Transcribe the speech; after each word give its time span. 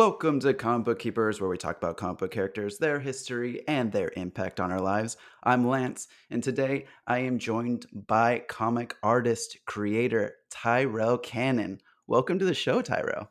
Welcome 0.00 0.40
to 0.40 0.54
Comic 0.54 0.86
Book 0.86 0.98
Keepers, 0.98 1.42
where 1.42 1.50
we 1.50 1.58
talk 1.58 1.76
about 1.76 1.98
comic 1.98 2.20
book 2.20 2.30
characters, 2.30 2.78
their 2.78 3.00
history, 3.00 3.62
and 3.68 3.92
their 3.92 4.10
impact 4.16 4.58
on 4.58 4.72
our 4.72 4.80
lives. 4.80 5.18
I'm 5.42 5.68
Lance, 5.68 6.08
and 6.30 6.42
today 6.42 6.86
I 7.06 7.18
am 7.18 7.38
joined 7.38 7.84
by 7.92 8.38
comic 8.48 8.96
artist, 9.02 9.58
creator 9.66 10.36
Tyrell 10.48 11.18
Cannon. 11.18 11.82
Welcome 12.06 12.38
to 12.38 12.46
the 12.46 12.54
show, 12.54 12.80
Tyrell. 12.80 13.30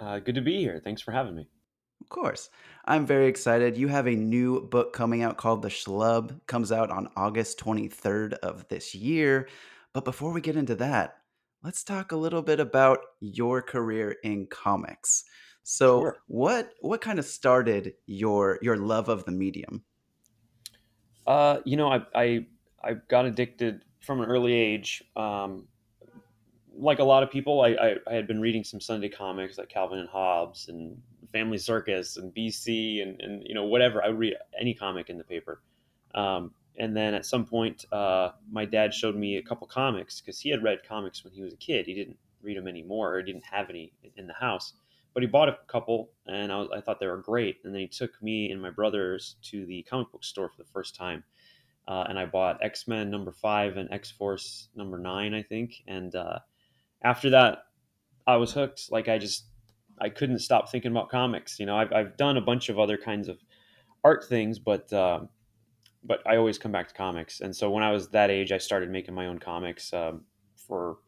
Uh, 0.00 0.18
good 0.20 0.36
to 0.36 0.40
be 0.40 0.56
here. 0.56 0.80
Thanks 0.82 1.02
for 1.02 1.12
having 1.12 1.36
me. 1.36 1.46
Of 2.00 2.08
course. 2.08 2.48
I'm 2.86 3.04
very 3.04 3.26
excited. 3.26 3.76
You 3.76 3.88
have 3.88 4.08
a 4.08 4.16
new 4.16 4.62
book 4.62 4.94
coming 4.94 5.22
out 5.22 5.36
called 5.36 5.60
The 5.60 5.68
Schlub. 5.68 6.40
Comes 6.46 6.72
out 6.72 6.88
on 6.88 7.10
August 7.16 7.60
23rd 7.60 8.32
of 8.32 8.66
this 8.68 8.94
year. 8.94 9.46
But 9.92 10.06
before 10.06 10.32
we 10.32 10.40
get 10.40 10.56
into 10.56 10.76
that, 10.76 11.18
let's 11.62 11.84
talk 11.84 12.12
a 12.12 12.16
little 12.16 12.40
bit 12.40 12.60
about 12.60 13.00
your 13.20 13.60
career 13.60 14.16
in 14.24 14.46
comics. 14.46 15.24
So, 15.70 16.00
Sure. 16.00 16.22
what 16.28 16.72
what 16.80 17.02
kind 17.02 17.18
of 17.18 17.26
started 17.26 17.94
your 18.06 18.58
your 18.62 18.78
love 18.78 19.10
of 19.10 19.26
the 19.26 19.32
medium? 19.32 19.84
Uh, 21.26 21.60
you 21.64 21.76
know, 21.76 21.88
I, 21.92 22.00
I 22.14 22.46
I 22.82 22.94
got 22.94 23.26
addicted 23.26 23.84
from 24.00 24.20
an 24.20 24.28
early 24.28 24.52
age. 24.54 25.02
Um, 25.16 25.68
like 26.74 27.00
a 27.00 27.04
lot 27.04 27.22
of 27.22 27.30
people, 27.30 27.60
I, 27.60 27.70
I, 27.70 27.96
I 28.06 28.14
had 28.14 28.26
been 28.26 28.40
reading 28.40 28.62
some 28.62 28.80
Sunday 28.80 29.08
comics 29.08 29.58
like 29.58 29.68
Calvin 29.68 29.98
and 29.98 30.08
Hobbes 30.08 30.68
and 30.68 31.00
Family 31.32 31.58
Circus 31.58 32.16
and 32.16 32.32
BC 32.34 33.02
and, 33.02 33.20
and 33.20 33.42
you 33.46 33.54
know 33.54 33.64
whatever. 33.64 34.02
I 34.02 34.08
would 34.08 34.18
read 34.18 34.34
any 34.58 34.74
comic 34.74 35.10
in 35.10 35.18
the 35.18 35.24
paper. 35.24 35.60
Um, 36.14 36.54
and 36.78 36.96
then 36.96 37.12
at 37.12 37.26
some 37.26 37.44
point, 37.44 37.84
uh, 37.92 38.30
my 38.50 38.64
dad 38.64 38.94
showed 38.94 39.16
me 39.16 39.36
a 39.36 39.42
couple 39.42 39.66
comics 39.66 40.20
because 40.20 40.38
he 40.38 40.48
had 40.48 40.62
read 40.62 40.78
comics 40.86 41.24
when 41.24 41.32
he 41.32 41.42
was 41.42 41.52
a 41.52 41.56
kid. 41.56 41.86
He 41.86 41.94
didn't 41.94 42.16
read 42.40 42.56
them 42.56 42.68
anymore, 42.68 43.12
or 43.14 43.22
didn't 43.22 43.44
have 43.44 43.68
any 43.68 43.92
in 44.16 44.28
the 44.28 44.34
house. 44.34 44.74
But 45.18 45.24
he 45.24 45.26
bought 45.26 45.48
a 45.48 45.58
couple, 45.66 46.10
and 46.26 46.52
I, 46.52 46.58
was, 46.58 46.68
I 46.72 46.80
thought 46.80 47.00
they 47.00 47.08
were 47.08 47.16
great. 47.16 47.56
And 47.64 47.74
then 47.74 47.80
he 47.80 47.88
took 47.88 48.22
me 48.22 48.52
and 48.52 48.62
my 48.62 48.70
brothers 48.70 49.34
to 49.50 49.66
the 49.66 49.82
comic 49.82 50.12
book 50.12 50.22
store 50.22 50.48
for 50.48 50.62
the 50.62 50.68
first 50.72 50.94
time 50.94 51.24
uh, 51.88 52.04
and 52.08 52.18
I 52.18 52.26
bought 52.26 52.62
X 52.62 52.86
Men 52.86 53.10
number 53.10 53.32
five 53.32 53.78
and 53.78 53.90
X 53.90 54.10
Force 54.10 54.68
number 54.76 54.98
nine, 54.98 55.32
I 55.32 55.42
think. 55.42 55.82
And 55.86 56.14
uh, 56.14 56.38
after 57.02 57.30
that, 57.30 57.60
I 58.26 58.36
was 58.36 58.52
hooked. 58.52 58.92
Like 58.92 59.08
I 59.08 59.16
just 59.16 59.46
I 59.98 60.10
couldn't 60.10 60.40
stop 60.40 60.70
thinking 60.70 60.90
about 60.90 61.08
comics. 61.08 61.58
You 61.58 61.64
know, 61.64 61.78
I've 61.78 61.92
I've 61.92 62.16
done 62.18 62.36
a 62.36 62.42
bunch 62.42 62.68
of 62.68 62.78
other 62.78 62.98
kinds 62.98 63.26
of 63.26 63.38
art 64.04 64.26
things, 64.28 64.58
but 64.58 64.92
uh, 64.92 65.20
but 66.04 66.20
I 66.26 66.36
always 66.36 66.58
come 66.58 66.72
back 66.72 66.88
to 66.88 66.94
comics. 66.94 67.40
And 67.40 67.56
so 67.56 67.70
when 67.70 67.82
I 67.82 67.90
was 67.90 68.10
that 68.10 68.30
age, 68.30 68.52
I 68.52 68.58
started 68.58 68.90
making 68.90 69.14
my 69.14 69.26
own 69.26 69.38
comics 69.38 69.90
um, 69.94 70.24
for 70.56 70.98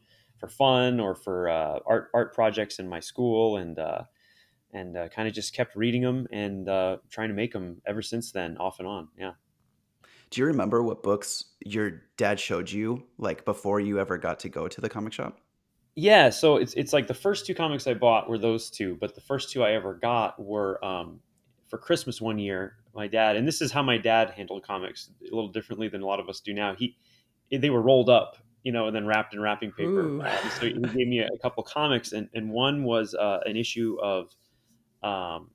for 0.41 0.49
fun 0.49 0.99
or 0.99 1.15
for 1.15 1.47
uh, 1.47 1.79
art 1.85 2.09
art 2.13 2.33
projects 2.33 2.79
in 2.79 2.89
my 2.89 2.99
school, 2.99 3.57
and 3.57 3.79
uh, 3.79 4.03
and 4.73 4.97
uh, 4.97 5.07
kind 5.07 5.27
of 5.27 5.33
just 5.33 5.53
kept 5.53 5.75
reading 5.75 6.01
them 6.01 6.27
and 6.33 6.67
uh, 6.67 6.97
trying 7.09 7.29
to 7.29 7.35
make 7.35 7.53
them 7.53 7.81
ever 7.85 8.01
since 8.01 8.31
then, 8.31 8.57
off 8.57 8.79
and 8.79 8.87
on. 8.87 9.07
Yeah. 9.17 9.33
Do 10.31 10.41
you 10.41 10.47
remember 10.47 10.81
what 10.81 11.03
books 11.03 11.45
your 11.59 12.01
dad 12.17 12.39
showed 12.39 12.71
you 12.71 13.03
like 13.17 13.45
before 13.45 13.79
you 13.79 13.99
ever 13.99 14.17
got 14.17 14.39
to 14.39 14.49
go 14.49 14.67
to 14.67 14.81
the 14.81 14.89
comic 14.89 15.13
shop? 15.13 15.39
Yeah, 15.95 16.29
so 16.29 16.55
it's 16.55 16.73
it's 16.73 16.93
like 16.93 17.07
the 17.07 17.13
first 17.13 17.45
two 17.45 17.53
comics 17.53 17.85
I 17.85 17.93
bought 17.93 18.27
were 18.27 18.39
those 18.39 18.69
two, 18.69 18.97
but 18.99 19.13
the 19.13 19.21
first 19.21 19.51
two 19.51 19.63
I 19.63 19.73
ever 19.73 19.93
got 19.93 20.43
were 20.43 20.83
um, 20.83 21.19
for 21.67 21.77
Christmas 21.77 22.19
one 22.19 22.39
year. 22.39 22.77
My 22.93 23.07
dad, 23.07 23.37
and 23.37 23.47
this 23.47 23.61
is 23.61 23.71
how 23.71 23.83
my 23.83 23.97
dad 23.97 24.31
handled 24.31 24.63
comics 24.63 25.11
a 25.21 25.35
little 25.35 25.47
differently 25.49 25.87
than 25.87 26.01
a 26.01 26.05
lot 26.05 26.19
of 26.19 26.27
us 26.27 26.39
do 26.41 26.53
now. 26.53 26.75
He 26.75 26.97
they 27.51 27.69
were 27.69 27.81
rolled 27.81 28.09
up, 28.09 28.37
you 28.63 28.71
know, 28.71 28.87
and 28.87 28.95
then 28.95 29.05
wrapped 29.05 29.33
in 29.33 29.41
wrapping 29.41 29.71
paper. 29.71 30.21
Uh, 30.21 30.49
so 30.49 30.65
he 30.67 30.73
gave 30.73 31.07
me 31.07 31.19
a 31.19 31.37
couple 31.41 31.63
comics, 31.63 32.11
and 32.11 32.29
and 32.33 32.49
one 32.51 32.83
was 32.83 33.13
uh, 33.15 33.39
an 33.45 33.57
issue 33.57 33.97
of 34.01 34.35
um, 35.03 35.51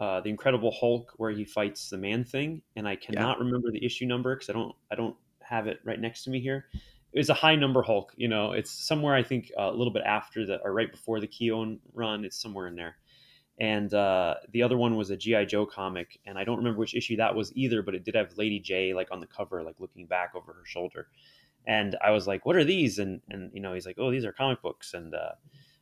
uh, 0.00 0.20
the 0.20 0.28
Incredible 0.28 0.72
Hulk 0.72 1.12
where 1.16 1.30
he 1.30 1.44
fights 1.44 1.88
the 1.90 1.98
Man 1.98 2.24
Thing, 2.24 2.62
and 2.76 2.86
I 2.86 2.92
Yeah. 2.92 2.96
cannot 2.96 3.38
remember 3.38 3.70
the 3.70 3.84
issue 3.84 4.06
number 4.06 4.34
because 4.34 4.50
I 4.50 4.52
don't 4.52 4.74
I 4.90 4.94
don't 4.94 5.16
have 5.42 5.66
it 5.66 5.80
right 5.84 6.00
next 6.00 6.24
to 6.24 6.30
me 6.30 6.40
here. 6.40 6.66
It 7.12 7.18
was 7.18 7.30
a 7.30 7.34
high 7.34 7.54
number 7.54 7.82
Hulk, 7.82 8.12
you 8.16 8.26
know. 8.28 8.52
It's 8.52 8.72
somewhere 8.72 9.14
I 9.14 9.22
think 9.22 9.52
uh, 9.56 9.70
a 9.70 9.76
little 9.76 9.92
bit 9.92 10.02
after 10.04 10.44
the 10.44 10.60
or 10.62 10.72
right 10.72 10.90
before 10.90 11.20
the 11.20 11.28
Keown 11.28 11.80
run. 11.92 12.24
It's 12.24 12.40
somewhere 12.40 12.66
in 12.66 12.74
there. 12.74 12.96
And 13.60 13.94
uh, 13.94 14.34
the 14.50 14.64
other 14.64 14.76
one 14.76 14.96
was 14.96 15.10
a 15.10 15.16
GI 15.16 15.46
Joe 15.46 15.64
comic, 15.64 16.18
and 16.26 16.36
I 16.36 16.42
don't 16.42 16.56
remember 16.58 16.80
which 16.80 16.96
issue 16.96 17.16
that 17.18 17.36
was 17.36 17.52
either, 17.54 17.82
but 17.82 17.94
it 17.94 18.02
did 18.04 18.16
have 18.16 18.36
Lady 18.36 18.60
Jaye 18.60 18.96
like 18.96 19.12
on 19.12 19.20
the 19.20 19.28
cover, 19.28 19.62
like 19.62 19.78
looking 19.78 20.06
back 20.06 20.34
over 20.34 20.52
her 20.52 20.64
shoulder. 20.64 21.06
And 21.66 21.96
I 22.04 22.10
was 22.10 22.26
like, 22.26 22.44
"What 22.44 22.56
are 22.56 22.64
these?" 22.64 22.98
And 22.98 23.20
and 23.30 23.50
you 23.54 23.60
know, 23.60 23.72
he's 23.74 23.86
like, 23.86 23.96
"Oh, 23.98 24.10
these 24.10 24.24
are 24.24 24.32
comic 24.32 24.60
books." 24.62 24.94
And 24.94 25.14
uh, 25.14 25.32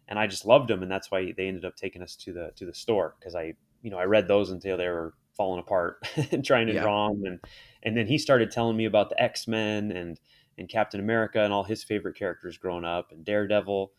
and 0.09 0.19
I 0.19 0.26
just 0.26 0.44
loved 0.47 0.69
them, 0.69 0.82
and 0.82 0.91
that's 0.91 1.10
why 1.10 1.32
they 1.32 1.48
ended 1.48 1.65
up 1.65 1.76
taking 1.76 2.03
us 2.03 2.16
to 2.16 2.32
the 2.32 2.53
to 2.56 2.66
the 2.66 2.75
store 2.75 3.16
because 3.19 3.34
I 3.34 3.54
you 3.82 3.91
know 3.91 3.98
I 3.98 4.04
read 4.04 4.28
those 4.28 4.50
until 4.50 4.76
they 4.76 4.88
were 4.88 5.15
falling 5.37 5.60
apart 5.60 6.06
and 6.32 6.44
trying 6.44 6.66
to 6.66 6.75
Yeah. 6.75 6.82
draw 6.82 7.09
them, 7.09 7.25
and 7.25 7.41
and 7.82 7.97
then 7.97 8.06
he 8.06 8.19
started 8.19 8.50
telling 8.50 8.76
me 8.76 8.84
about 8.84 9.10
the 9.10 9.20
X 9.22 9.48
Men 9.48 9.91
and 9.93 10.20
and 10.59 10.69
Captain 10.69 11.00
America 11.00 11.41
and 11.43 11.53
all 11.53 11.65
his 11.65 11.82
favorite 11.82 12.16
characters 12.16 12.59
growing 12.59 12.84
up 12.84 13.10
and 13.12 13.25
Daredevil, 13.25 13.93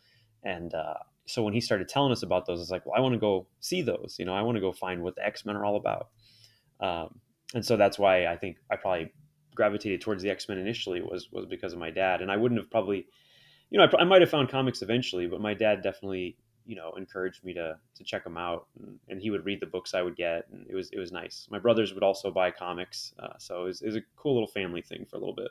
and 0.43 0.73
uh, 0.73 0.95
so 1.25 1.41
when 1.43 1.53
he 1.53 1.61
started 1.61 1.87
telling 1.87 2.11
us 2.11 2.21
about 2.23 2.45
those, 2.45 2.61
it's 2.61 2.69
like, 2.69 2.85
well, 2.85 2.95
I 2.95 2.99
want 3.01 3.13
to 3.13 3.19
go 3.19 3.47
see 3.59 3.81
those, 3.81 4.17
you 4.19 4.25
know, 4.25 4.35
I 4.35 4.41
want 4.41 4.55
to 4.57 4.61
go 4.61 4.71
find 4.73 5.01
what 5.01 5.15
the 5.15 5.25
X 5.25 5.45
Men 5.45 5.55
are 5.55 5.65
all 5.65 5.77
about, 5.77 6.09
um, 6.79 7.19
and 7.53 7.65
so 7.65 7.77
that's 7.77 7.97
why 7.99 8.27
I 8.27 8.37
think 8.37 8.57
I 8.69 8.75
probably 8.75 9.11
gravitated 9.55 10.01
towards 10.01 10.23
the 10.23 10.29
X 10.29 10.47
Men 10.49 10.57
initially 10.57 11.01
was 11.01 11.31
was 11.31 11.45
because 11.45 11.73
of 11.73 11.79
my 11.79 11.89
dad, 11.89 12.21
and 12.21 12.31
I 12.31 12.37
wouldn't 12.37 12.59
have 12.59 12.69
probably 12.71 13.07
you 13.73 13.79
know, 13.79 13.85
I, 13.85 14.01
I 14.01 14.03
might 14.05 14.21
have 14.21 14.29
found 14.29 14.49
comics 14.49 14.83
eventually, 14.83 15.25
but 15.25 15.41
my 15.41 15.55
dad 15.55 15.81
definitely, 15.81 16.37
you 16.65 16.75
know, 16.75 16.93
encouraged 16.95 17.43
me 17.43 17.53
to 17.55 17.77
to 17.95 18.03
check 18.03 18.23
them 18.23 18.37
out, 18.37 18.67
and, 18.79 18.99
and 19.09 19.19
he 19.19 19.31
would 19.31 19.45
read 19.45 19.59
the 19.59 19.65
books 19.65 19.95
I 19.95 20.03
would 20.03 20.15
get, 20.15 20.47
and 20.51 20.67
it 20.69 20.75
was 20.75 20.91
it 20.91 20.99
was 20.99 21.11
nice. 21.11 21.47
My 21.49 21.59
brothers 21.59 21.93
would 21.93 22.03
also 22.03 22.31
buy 22.31 22.51
comics, 22.51 23.13
uh, 23.19 23.33
so 23.39 23.63
it 23.63 23.65
was, 23.65 23.81
it 23.81 23.87
was 23.87 23.95
a 23.95 24.01
cool 24.15 24.35
little 24.35 24.47
family 24.47 24.83
thing 24.83 25.05
for 25.09 25.17
a 25.17 25.19
little 25.19 25.35
bit. 25.35 25.49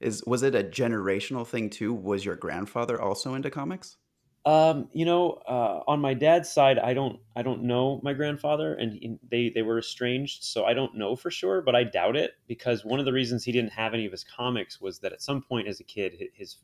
Is 0.00 0.22
was 0.26 0.42
it 0.42 0.54
a 0.54 0.62
generational 0.62 1.46
thing 1.46 1.70
too? 1.70 1.94
Was 1.94 2.24
your 2.24 2.36
grandfather 2.36 3.00
also 3.00 3.34
into 3.34 3.50
comics? 3.50 3.96
Um, 4.44 4.88
you 4.92 5.04
know, 5.04 5.34
uh, 5.46 5.84
on 5.86 6.00
my 6.00 6.14
dad's 6.14 6.50
side, 6.50 6.76
I 6.78 6.94
don't 6.94 7.20
I 7.36 7.42
don't 7.42 7.62
know 7.62 8.00
my 8.02 8.12
grandfather, 8.12 8.74
and 8.74 8.92
he- 8.92 9.18
they 9.30 9.50
they 9.50 9.62
were 9.62 9.78
estranged, 9.78 10.42
so 10.42 10.64
I 10.64 10.74
don't 10.74 10.96
know 10.96 11.14
for 11.14 11.30
sure, 11.30 11.62
but 11.62 11.76
I 11.76 11.84
doubt 11.84 12.16
it 12.16 12.32
because 12.48 12.84
one 12.84 12.98
of 12.98 13.06
the 13.06 13.12
reasons 13.12 13.44
he 13.44 13.52
didn't 13.52 13.70
have 13.72 13.94
any 13.94 14.04
of 14.04 14.10
his 14.10 14.24
comics 14.24 14.80
was 14.80 14.98
that 15.00 15.12
at 15.12 15.22
some 15.22 15.42
point 15.42 15.68
as 15.68 15.78
a 15.78 15.84
kid, 15.84 16.14
his 16.34 16.56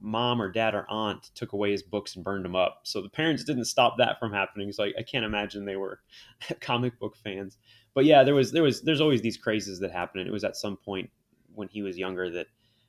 mom 0.00 0.40
or 0.42 0.50
dad 0.50 0.74
or 0.74 0.86
aunt 0.90 1.30
took 1.34 1.52
away 1.52 1.72
his 1.72 1.82
books 1.82 2.16
and 2.16 2.24
burned 2.24 2.44
them 2.44 2.56
up. 2.56 2.80
So 2.84 3.02
the 3.02 3.08
parents 3.10 3.44
didn't 3.44 3.66
stop 3.66 3.96
that 3.98 4.18
from 4.18 4.32
happening. 4.32 4.72
So 4.72 4.84
I, 4.84 4.92
I 4.98 5.02
can't 5.02 5.24
imagine 5.24 5.64
they 5.64 5.76
were 5.76 6.00
comic 6.60 6.98
book 6.98 7.16
fans. 7.16 7.58
But 7.94 8.04
yeah, 8.06 8.22
there 8.24 8.34
was 8.34 8.52
there 8.52 8.62
was 8.62 8.82
there's 8.82 9.00
always 9.00 9.22
these 9.22 9.36
crazes 9.38 9.80
that 9.80 9.92
happen, 9.92 10.20
and 10.20 10.28
it 10.28 10.32
was 10.32 10.44
at 10.44 10.56
some 10.56 10.76
point 10.76 11.10
when 11.54 11.68
he 11.68 11.82
was 11.82 11.98
younger 11.98 12.30
that 12.30 12.46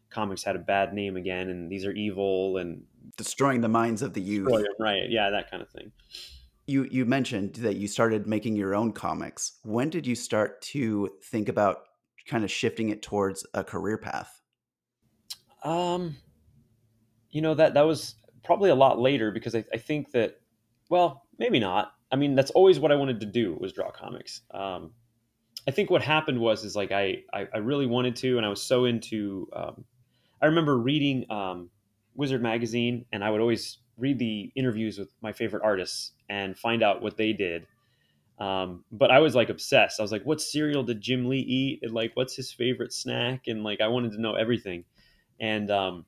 comics 0.10 0.44
had 0.44 0.56
a 0.56 0.60
bad 0.60 0.94
name 0.94 1.18
again, 1.18 1.50
and 1.50 1.72
these 1.72 1.86
are 1.86 1.92
evil 1.92 2.58
and 2.58 2.84
Destroying 3.17 3.62
the 3.62 3.69
minds 3.69 4.01
of 4.01 4.13
the 4.13 4.22
youth. 4.22 4.51
right? 4.79 5.09
Yeah, 5.09 5.29
that 5.29 5.50
kind 5.50 5.62
of 5.62 5.69
thing. 5.69 5.91
You 6.67 6.88
you 6.91 7.06
mentioned 7.06 7.56
that 7.56 7.75
you 7.75 7.88
started 7.88 8.28
making 8.28 8.56
your 8.56 8.75
own 8.75 8.94
comics. 8.94 9.59
When 9.63 9.89
did 9.89 10.06
you 10.06 10.16
start 10.16 10.62
to 10.63 11.09
think 11.23 11.50
about 11.50 11.79
kind 12.28 12.44
of 12.44 12.51
shifting 12.51 12.89
it 12.89 13.01
towards 13.01 13.45
a 13.53 13.63
career 13.63 13.97
path? 13.97 14.41
Um, 15.63 16.15
you 17.31 17.42
know 17.42 17.53
that 17.56 17.74
that 17.74 17.86
was 17.86 18.15
probably 18.44 18.69
a 18.69 18.75
lot 18.75 19.00
later 19.00 19.31
because 19.31 19.56
I, 19.56 19.63
I 19.74 19.77
think 19.77 20.12
that 20.12 20.39
well 20.89 21.24
maybe 21.39 21.59
not 21.59 21.94
i 22.12 22.15
mean 22.15 22.36
that's 22.36 22.51
always 22.51 22.80
what 22.80 22.92
i 22.92 22.95
wanted 22.95 23.19
to 23.21 23.25
do 23.25 23.57
was 23.59 23.74
draw 23.74 23.89
comics 23.89 24.42
um, 24.51 24.92
i 25.68 25.71
think 25.71 25.89
what 25.89 26.01
happened 26.01 26.39
was 26.39 26.63
is 26.63 26.75
like 26.75 26.92
i 26.92 27.24
i, 27.33 27.47
I 27.54 27.57
really 27.57 27.88
wanted 27.88 28.15
to 28.18 28.38
and 28.38 28.45
i 28.45 28.50
was 28.50 28.62
so 28.62 28.86
into 28.86 29.47
um, 29.54 29.86
i 30.42 30.45
remember 30.45 30.77
reading 30.77 31.25
um, 31.31 31.69
wizard 32.16 32.42
magazine 32.42 33.06
and 33.12 33.24
i 33.24 33.30
would 33.30 33.42
always 33.42 33.80
read 33.98 34.19
the 34.19 34.52
interviews 34.56 34.98
with 34.98 35.10
my 35.22 35.31
favorite 35.31 35.63
artists 35.63 36.12
and 36.30 36.58
find 36.58 36.84
out 36.84 37.02
what 37.02 37.18
they 37.18 37.34
did. 37.34 37.68
Um, 38.40 38.84
but 38.92 39.12
i 39.12 39.19
was 39.19 39.36
like 39.36 39.50
obsessed. 39.50 40.00
I 40.00 40.04
was 40.04 40.12
like 40.12 40.24
what 40.24 40.42
cereal 40.42 40.84
did 40.84 41.00
jim 41.00 41.30
lee 41.30 41.40
eat? 41.40 41.80
And 41.84 41.94
like 41.94 42.12
what's 42.16 42.36
his 42.36 42.52
favorite 42.52 42.92
snack? 42.92 43.48
And 43.48 43.63
like 43.63 43.81
i 43.81 43.88
wanted 43.88 44.13
to 44.13 44.22
know 44.22 44.36
everything. 44.36 44.84
And 45.40 45.69
um, 45.69 46.06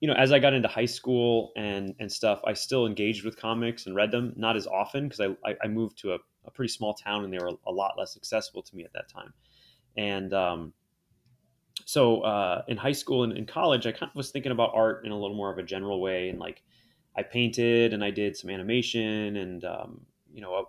you 0.00 0.08
know, 0.08 0.14
as 0.14 0.32
I 0.32 0.38
got 0.38 0.52
into 0.52 0.68
high 0.68 0.84
school 0.84 1.52
and 1.56 1.94
and 1.98 2.12
stuff, 2.12 2.40
I 2.46 2.52
still 2.52 2.86
engaged 2.86 3.24
with 3.24 3.38
comics 3.38 3.86
and 3.86 3.96
read 3.96 4.10
them, 4.10 4.34
not 4.36 4.56
as 4.56 4.66
often 4.66 5.08
because 5.08 5.20
I, 5.44 5.54
I 5.62 5.68
moved 5.68 5.98
to 6.00 6.12
a, 6.12 6.18
a 6.44 6.50
pretty 6.50 6.72
small 6.72 6.92
town 6.92 7.24
and 7.24 7.32
they 7.32 7.38
were 7.38 7.52
a 7.66 7.72
lot 7.72 7.94
less 7.96 8.16
accessible 8.16 8.62
to 8.62 8.76
me 8.76 8.84
at 8.84 8.92
that 8.92 9.08
time. 9.08 9.32
And 9.96 10.34
um, 10.34 10.74
so 11.84 12.20
uh, 12.22 12.62
in 12.68 12.76
high 12.76 12.92
school 12.92 13.24
and 13.24 13.36
in 13.36 13.46
college, 13.46 13.86
I 13.86 13.92
kind 13.92 14.10
of 14.10 14.16
was 14.16 14.30
thinking 14.30 14.52
about 14.52 14.72
art 14.74 15.04
in 15.04 15.12
a 15.12 15.18
little 15.18 15.36
more 15.36 15.50
of 15.50 15.58
a 15.58 15.62
general 15.62 16.00
way, 16.00 16.28
and 16.28 16.38
like 16.38 16.62
I 17.16 17.22
painted 17.22 17.92
and 17.92 18.02
I 18.02 18.10
did 18.10 18.36
some 18.36 18.50
animation 18.50 19.36
and 19.36 19.64
um, 19.64 20.00
you 20.32 20.40
know 20.40 20.54
uh, 20.54 20.62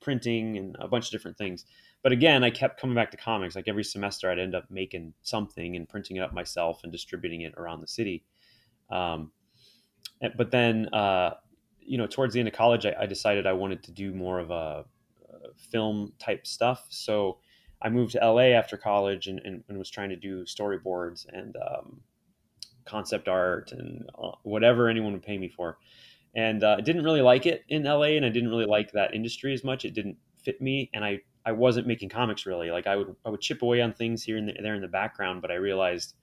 printing 0.00 0.58
and 0.58 0.76
a 0.78 0.88
bunch 0.88 1.06
of 1.06 1.12
different 1.12 1.38
things. 1.38 1.64
But 2.02 2.12
again, 2.12 2.42
I 2.42 2.50
kept 2.50 2.80
coming 2.80 2.96
back 2.96 3.10
to 3.12 3.16
comics. 3.16 3.54
Like 3.54 3.68
every 3.68 3.84
semester, 3.84 4.30
I'd 4.30 4.38
end 4.38 4.54
up 4.54 4.64
making 4.70 5.14
something 5.22 5.76
and 5.76 5.88
printing 5.88 6.16
it 6.16 6.20
up 6.20 6.32
myself 6.32 6.80
and 6.82 6.90
distributing 6.90 7.42
it 7.42 7.54
around 7.56 7.80
the 7.80 7.86
city. 7.86 8.24
Um, 8.90 9.30
eh, 10.20 10.30
but 10.36 10.50
then 10.50 10.88
uh, 10.92 11.34
you 11.80 11.98
know, 11.98 12.06
towards 12.06 12.34
the 12.34 12.40
end 12.40 12.48
of 12.48 12.54
college, 12.54 12.86
I, 12.86 12.94
I 13.00 13.06
decided 13.06 13.46
I 13.46 13.52
wanted 13.52 13.82
to 13.84 13.92
do 13.92 14.12
more 14.12 14.38
of 14.38 14.50
a, 14.50 14.84
a, 15.32 15.54
film 15.70 16.12
type 16.18 16.46
stuff. 16.46 16.86
So 16.90 17.38
I 17.82 17.88
moved 17.88 18.12
to 18.12 18.18
LA 18.18 18.52
after 18.54 18.76
college 18.76 19.26
and, 19.26 19.40
and, 19.44 19.64
and 19.68 19.78
was 19.78 19.90
trying 19.90 20.10
to 20.10 20.16
do 20.16 20.44
storyboards 20.44 21.26
and 21.32 21.56
um, 21.56 22.00
concept 22.84 23.28
art 23.28 23.72
and 23.72 24.08
uh, 24.20 24.32
whatever 24.42 24.88
anyone 24.88 25.12
would 25.12 25.22
pay 25.22 25.38
me 25.38 25.48
for. 25.48 25.78
And 26.34 26.64
uh, 26.64 26.76
I 26.78 26.80
didn't 26.80 27.04
really 27.04 27.20
like 27.20 27.44
it 27.44 27.62
in 27.68 27.84
LA, 27.84 28.16
and 28.16 28.24
I 28.24 28.30
didn't 28.30 28.48
really 28.48 28.64
like 28.64 28.92
that 28.92 29.14
industry 29.14 29.52
as 29.52 29.64
much. 29.64 29.84
It 29.84 29.92
didn't 29.92 30.16
fit 30.42 30.60
me, 30.60 30.90
and 30.94 31.04
I 31.04 31.20
I 31.44 31.52
wasn't 31.52 31.86
making 31.86 32.08
comics 32.08 32.46
really. 32.46 32.70
Like 32.70 32.86
I 32.86 32.96
would 32.96 33.14
I 33.26 33.28
would 33.28 33.40
chip 33.40 33.62
away 33.62 33.82
on 33.82 33.92
things 33.92 34.22
here 34.22 34.38
and 34.38 34.50
there 34.62 34.74
in 34.74 34.80
the 34.80 34.88
background, 34.88 35.42
but 35.42 35.50
I 35.50 35.56
realized 35.56 36.14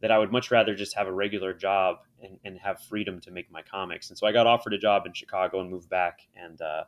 that 0.00 0.10
I 0.10 0.18
would 0.18 0.30
much 0.30 0.50
rather 0.50 0.74
just 0.74 0.94
have 0.94 1.06
a 1.06 1.12
regular 1.12 1.54
job 1.54 1.98
and, 2.22 2.38
and 2.44 2.58
have 2.58 2.80
freedom 2.82 3.20
to 3.22 3.30
make 3.30 3.50
my 3.50 3.62
comics. 3.62 4.10
And 4.10 4.18
so 4.18 4.26
I 4.26 4.32
got 4.32 4.46
offered 4.46 4.74
a 4.74 4.78
job 4.78 5.06
in 5.06 5.12
Chicago 5.12 5.60
and 5.60 5.70
moved 5.70 5.88
back. 5.88 6.20
And, 6.34 6.60
uh, 6.60 6.84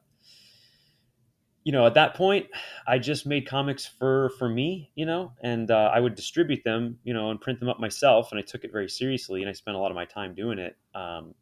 you 1.69 1.73
know, 1.73 1.85
at 1.85 1.93
that 1.93 2.15
point, 2.15 2.47
I 2.87 2.99
just 2.99 3.27
made 3.27 3.47
comics 3.47 3.85
for 3.85 4.31
for 4.39 4.49
me, 4.49 4.91
you 4.95 5.05
know, 5.05 5.33
and 5.43 5.71
uh, 5.71 5.91
I 5.93 6.01
would 6.01 6.15
distribute 6.15 6.65
them, 6.65 6.99
you 7.05 7.13
know, 7.13 7.31
and 7.31 7.39
print 7.39 7.61
them 7.61 7.69
up 7.69 7.79
myself. 7.79 8.33
And 8.33 8.39
I 8.39 8.43
took 8.43 8.65
it 8.65 8.73
very 8.73 8.89
seriously, 8.89 9.43
and 9.43 9.51
I 9.51 9.53
spent 9.53 9.77
a 9.77 9.79
lot 9.79 9.91
of 9.91 9.95
my 9.95 10.07
time 10.07 10.35
doing 10.35 10.59
it. 10.59 10.79
Um, 10.95 11.35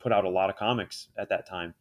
put 0.00 0.12
out 0.12 0.24
a 0.24 0.28
lot 0.28 0.50
of 0.50 0.56
comics 0.56 1.10
at 1.16 1.28
that 1.28 1.46
time, 1.46 1.74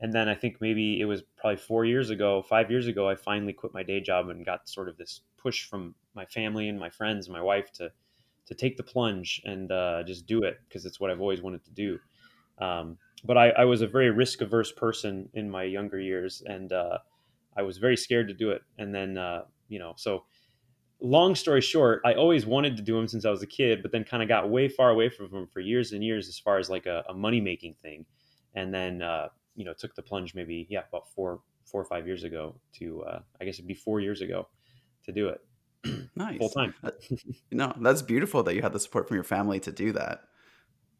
and 0.00 0.14
then 0.14 0.30
I 0.30 0.34
think 0.34 0.62
maybe 0.62 0.98
it 0.98 1.04
was 1.04 1.24
probably 1.36 1.58
four 1.58 1.84
years 1.84 2.08
ago, 2.08 2.40
five 2.40 2.70
years 2.70 2.86
ago, 2.86 3.06
I 3.06 3.16
finally 3.16 3.52
quit 3.52 3.74
my 3.74 3.82
day 3.82 4.00
job 4.00 4.30
and 4.30 4.46
got 4.46 4.66
sort 4.66 4.88
of 4.88 4.96
this 4.96 5.20
push 5.36 5.66
from 5.66 5.94
my 6.14 6.24
family 6.24 6.70
and 6.70 6.80
my 6.80 6.88
friends, 6.88 7.26
and 7.26 7.34
my 7.34 7.42
wife 7.42 7.70
to 7.72 7.92
to 8.46 8.54
take 8.54 8.78
the 8.78 8.82
plunge 8.82 9.42
and 9.44 9.70
uh, 9.70 10.02
just 10.04 10.24
do 10.24 10.42
it 10.42 10.58
because 10.66 10.86
it's 10.86 10.98
what 10.98 11.10
I've 11.10 11.20
always 11.20 11.42
wanted 11.42 11.66
to 11.66 11.70
do. 11.72 11.98
Um, 12.56 12.96
but 13.24 13.36
I, 13.36 13.50
I, 13.50 13.64
was 13.66 13.82
a 13.82 13.86
very 13.86 14.10
risk 14.10 14.40
averse 14.40 14.72
person 14.72 15.28
in 15.34 15.50
my 15.50 15.64
younger 15.64 15.98
years, 16.00 16.42
and 16.46 16.72
uh, 16.72 16.98
I 17.56 17.62
was 17.62 17.78
very 17.78 17.96
scared 17.96 18.28
to 18.28 18.34
do 18.34 18.50
it. 18.50 18.62
And 18.78 18.94
then, 18.94 19.18
uh, 19.18 19.42
you 19.68 19.78
know, 19.78 19.94
so 19.96 20.24
long 21.00 21.34
story 21.34 21.60
short, 21.60 22.00
I 22.04 22.14
always 22.14 22.46
wanted 22.46 22.76
to 22.76 22.82
do 22.82 22.94
them 22.96 23.08
since 23.08 23.24
I 23.24 23.30
was 23.30 23.42
a 23.42 23.46
kid, 23.46 23.82
but 23.82 23.92
then 23.92 24.04
kind 24.04 24.22
of 24.22 24.28
got 24.28 24.50
way 24.50 24.68
far 24.68 24.90
away 24.90 25.08
from 25.08 25.30
them 25.30 25.46
for 25.46 25.60
years 25.60 25.92
and 25.92 26.02
years 26.02 26.28
as 26.28 26.38
far 26.38 26.58
as 26.58 26.70
like 26.70 26.86
a, 26.86 27.04
a 27.08 27.14
money 27.14 27.40
making 27.40 27.74
thing. 27.82 28.06
And 28.54 28.72
then, 28.72 29.02
uh, 29.02 29.28
you 29.54 29.64
know, 29.64 29.72
took 29.72 29.94
the 29.94 30.02
plunge 30.02 30.34
maybe, 30.34 30.66
yeah, 30.70 30.82
about 30.88 31.08
four, 31.14 31.40
four 31.64 31.80
or 31.80 31.84
five 31.84 32.06
years 32.06 32.24
ago 32.24 32.54
to, 32.78 33.02
uh, 33.02 33.20
I 33.40 33.44
guess 33.44 33.54
it'd 33.54 33.66
be 33.66 33.74
four 33.74 34.00
years 34.00 34.20
ago 34.20 34.48
to 35.04 35.12
do 35.12 35.28
it. 35.28 35.40
nice 36.16 36.38
full 36.38 36.50
time. 36.50 36.74
No, 37.50 37.74
that's 37.80 38.02
beautiful 38.02 38.42
that 38.44 38.54
you 38.54 38.62
had 38.62 38.72
the 38.72 38.80
support 38.80 39.08
from 39.08 39.16
your 39.16 39.24
family 39.24 39.58
to 39.60 39.72
do 39.72 39.92
that. 39.92 40.22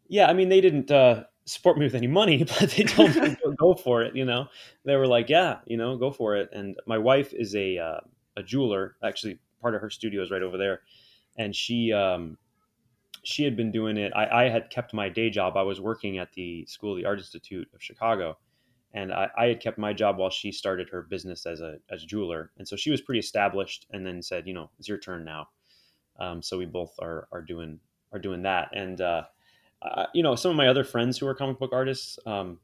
Yeah, 0.09 0.29
I 0.29 0.33
mean, 0.33 0.49
they 0.49 0.61
didn't 0.61 0.91
uh, 0.91 1.25
support 1.45 1.79
me 1.79 1.85
with 1.85 1.95
any 1.95 2.07
money, 2.07 2.45
but 2.61 2.71
they 2.71 2.85
told 2.85 3.15
me 3.15 3.37
to 3.37 3.55
go 3.59 3.75
for 3.75 4.03
it. 4.03 4.15
You 4.17 4.25
know, 4.25 4.47
they 4.85 4.97
were 4.97 5.07
like, 5.07 5.29
"Yeah, 5.29 5.59
you 5.67 5.77
know, 5.77 5.97
go 5.97 6.11
for 6.11 6.37
it." 6.37 6.51
And 6.53 6.77
my 6.87 6.99
wife 6.99 7.33
is 7.33 7.55
a 7.55 7.79
uh, 7.79 8.01
a 8.37 8.43
jeweler. 8.43 8.97
Actually, 9.03 9.39
part 9.61 9.75
of 9.75 9.81
her 9.81 9.91
studio 9.91 10.23
is 10.23 10.31
right 10.31 10.43
over 10.43 10.59
there, 10.59 10.83
and 11.37 11.55
she 11.55 11.93
um, 11.93 12.39
she 13.23 13.45
had 13.45 13.57
been 13.57 13.73
doing 13.73 13.97
it. 13.97 14.13
I, 14.15 14.45
I 14.45 14.49
had 14.49 14.71
kept 14.71 14.95
my 14.95 15.09
day 15.09 15.31
job. 15.31 15.57
I 15.57 15.63
was 15.63 15.81
working 15.81 16.19
at 16.19 16.33
the 16.33 16.67
School 16.67 16.93
of 16.93 16.99
the 16.99 17.07
Art 17.07 17.19
Institute 17.19 17.69
of 17.75 17.83
Chicago, 17.83 18.39
and 18.93 19.13
I, 19.13 19.29
I, 19.37 19.47
had 19.47 19.61
kept 19.61 19.79
my 19.79 19.93
job 19.93 20.19
while 20.19 20.31
she 20.31 20.53
started 20.53 20.89
her 20.91 21.03
business 21.03 21.47
as 21.47 21.61
a 21.61 21.77
as 21.91 22.03
a 22.03 22.07
jeweler, 22.07 22.51
and 22.59 22.67
so 22.67 22.77
she 22.77 22.91
was 22.91 23.01
pretty 23.01 23.21
established. 23.21 23.87
And 23.91 24.07
then 24.07 24.23
said, 24.23 24.47
you 24.47 24.55
know, 24.55 24.71
it's 24.79 24.89
your 24.89 24.99
turn 24.99 25.25
now. 25.25 25.49
Um, 26.19 26.43
so 26.43 26.59
we 26.59 26.67
both 26.67 26.95
are 27.01 27.29
are 27.33 27.43
doing 27.43 27.81
are 28.13 28.19
doing 28.19 28.43
that. 28.43 28.71
And 28.75 29.01
uh, 29.01 29.23
uh, 29.85 30.07
you 30.15 30.23
know, 30.23 30.35
some 30.35 30.51
of 30.51 30.57
my 30.57 30.69
other 30.69 30.85
friends 30.85 31.19
who 31.19 31.27
are 31.27 31.35
comic 31.35 31.59
book 31.59 31.73
artists 31.73 32.19
um, 32.27 32.59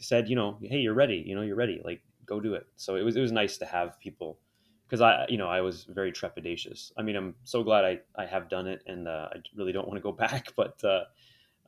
said, 0.00 0.28
you 0.28 0.36
know, 0.36 0.58
hey, 0.62 0.78
you're 0.78 0.94
ready. 0.94 1.22
You 1.26 1.34
know, 1.34 1.42
you're 1.42 1.56
ready. 1.56 1.80
Like, 1.84 2.02
go 2.26 2.40
do 2.40 2.54
it. 2.54 2.66
So 2.76 2.96
it 2.96 3.02
was 3.02 3.16
it 3.16 3.20
was 3.20 3.32
nice 3.32 3.58
to 3.58 3.66
have 3.66 3.98
people 4.00 4.38
because 4.86 5.00
I 5.00 5.26
you 5.28 5.38
know 5.38 5.48
I 5.48 5.60
was 5.60 5.84
very 5.84 6.12
trepidatious. 6.12 6.92
I 6.96 7.02
mean, 7.02 7.16
I'm 7.16 7.34
so 7.44 7.62
glad 7.62 7.84
I 7.84 8.00
I 8.16 8.26
have 8.26 8.48
done 8.48 8.66
it, 8.66 8.82
and 8.86 9.06
uh, 9.08 9.28
I 9.32 9.36
really 9.54 9.72
don't 9.72 9.86
want 9.86 9.96
to 9.98 10.02
go 10.02 10.12
back, 10.26 10.48
but. 10.56 10.82
Uh, 10.84 11.04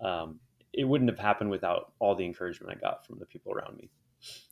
um, 0.01 0.39
it 0.73 0.85
wouldn't 0.85 1.11
have 1.11 1.19
happened 1.19 1.51
without 1.51 1.93
all 1.99 2.15
the 2.15 2.25
encouragement 2.25 2.73
I 2.77 2.81
got 2.81 3.07
from 3.07 3.19
the 3.19 3.27
people 3.27 3.53
around 3.53 3.77
me. 3.79 3.91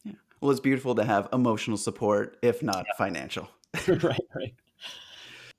Yeah. 0.04 0.12
Well, 0.40 0.50
it's 0.50 0.60
beautiful 0.60 0.94
to 0.94 1.04
have 1.04 1.28
emotional 1.32 1.76
support, 1.76 2.36
if 2.42 2.62
not 2.62 2.84
yeah. 2.86 2.92
financial. 2.98 3.48
right, 3.88 4.20
right. 4.34 4.54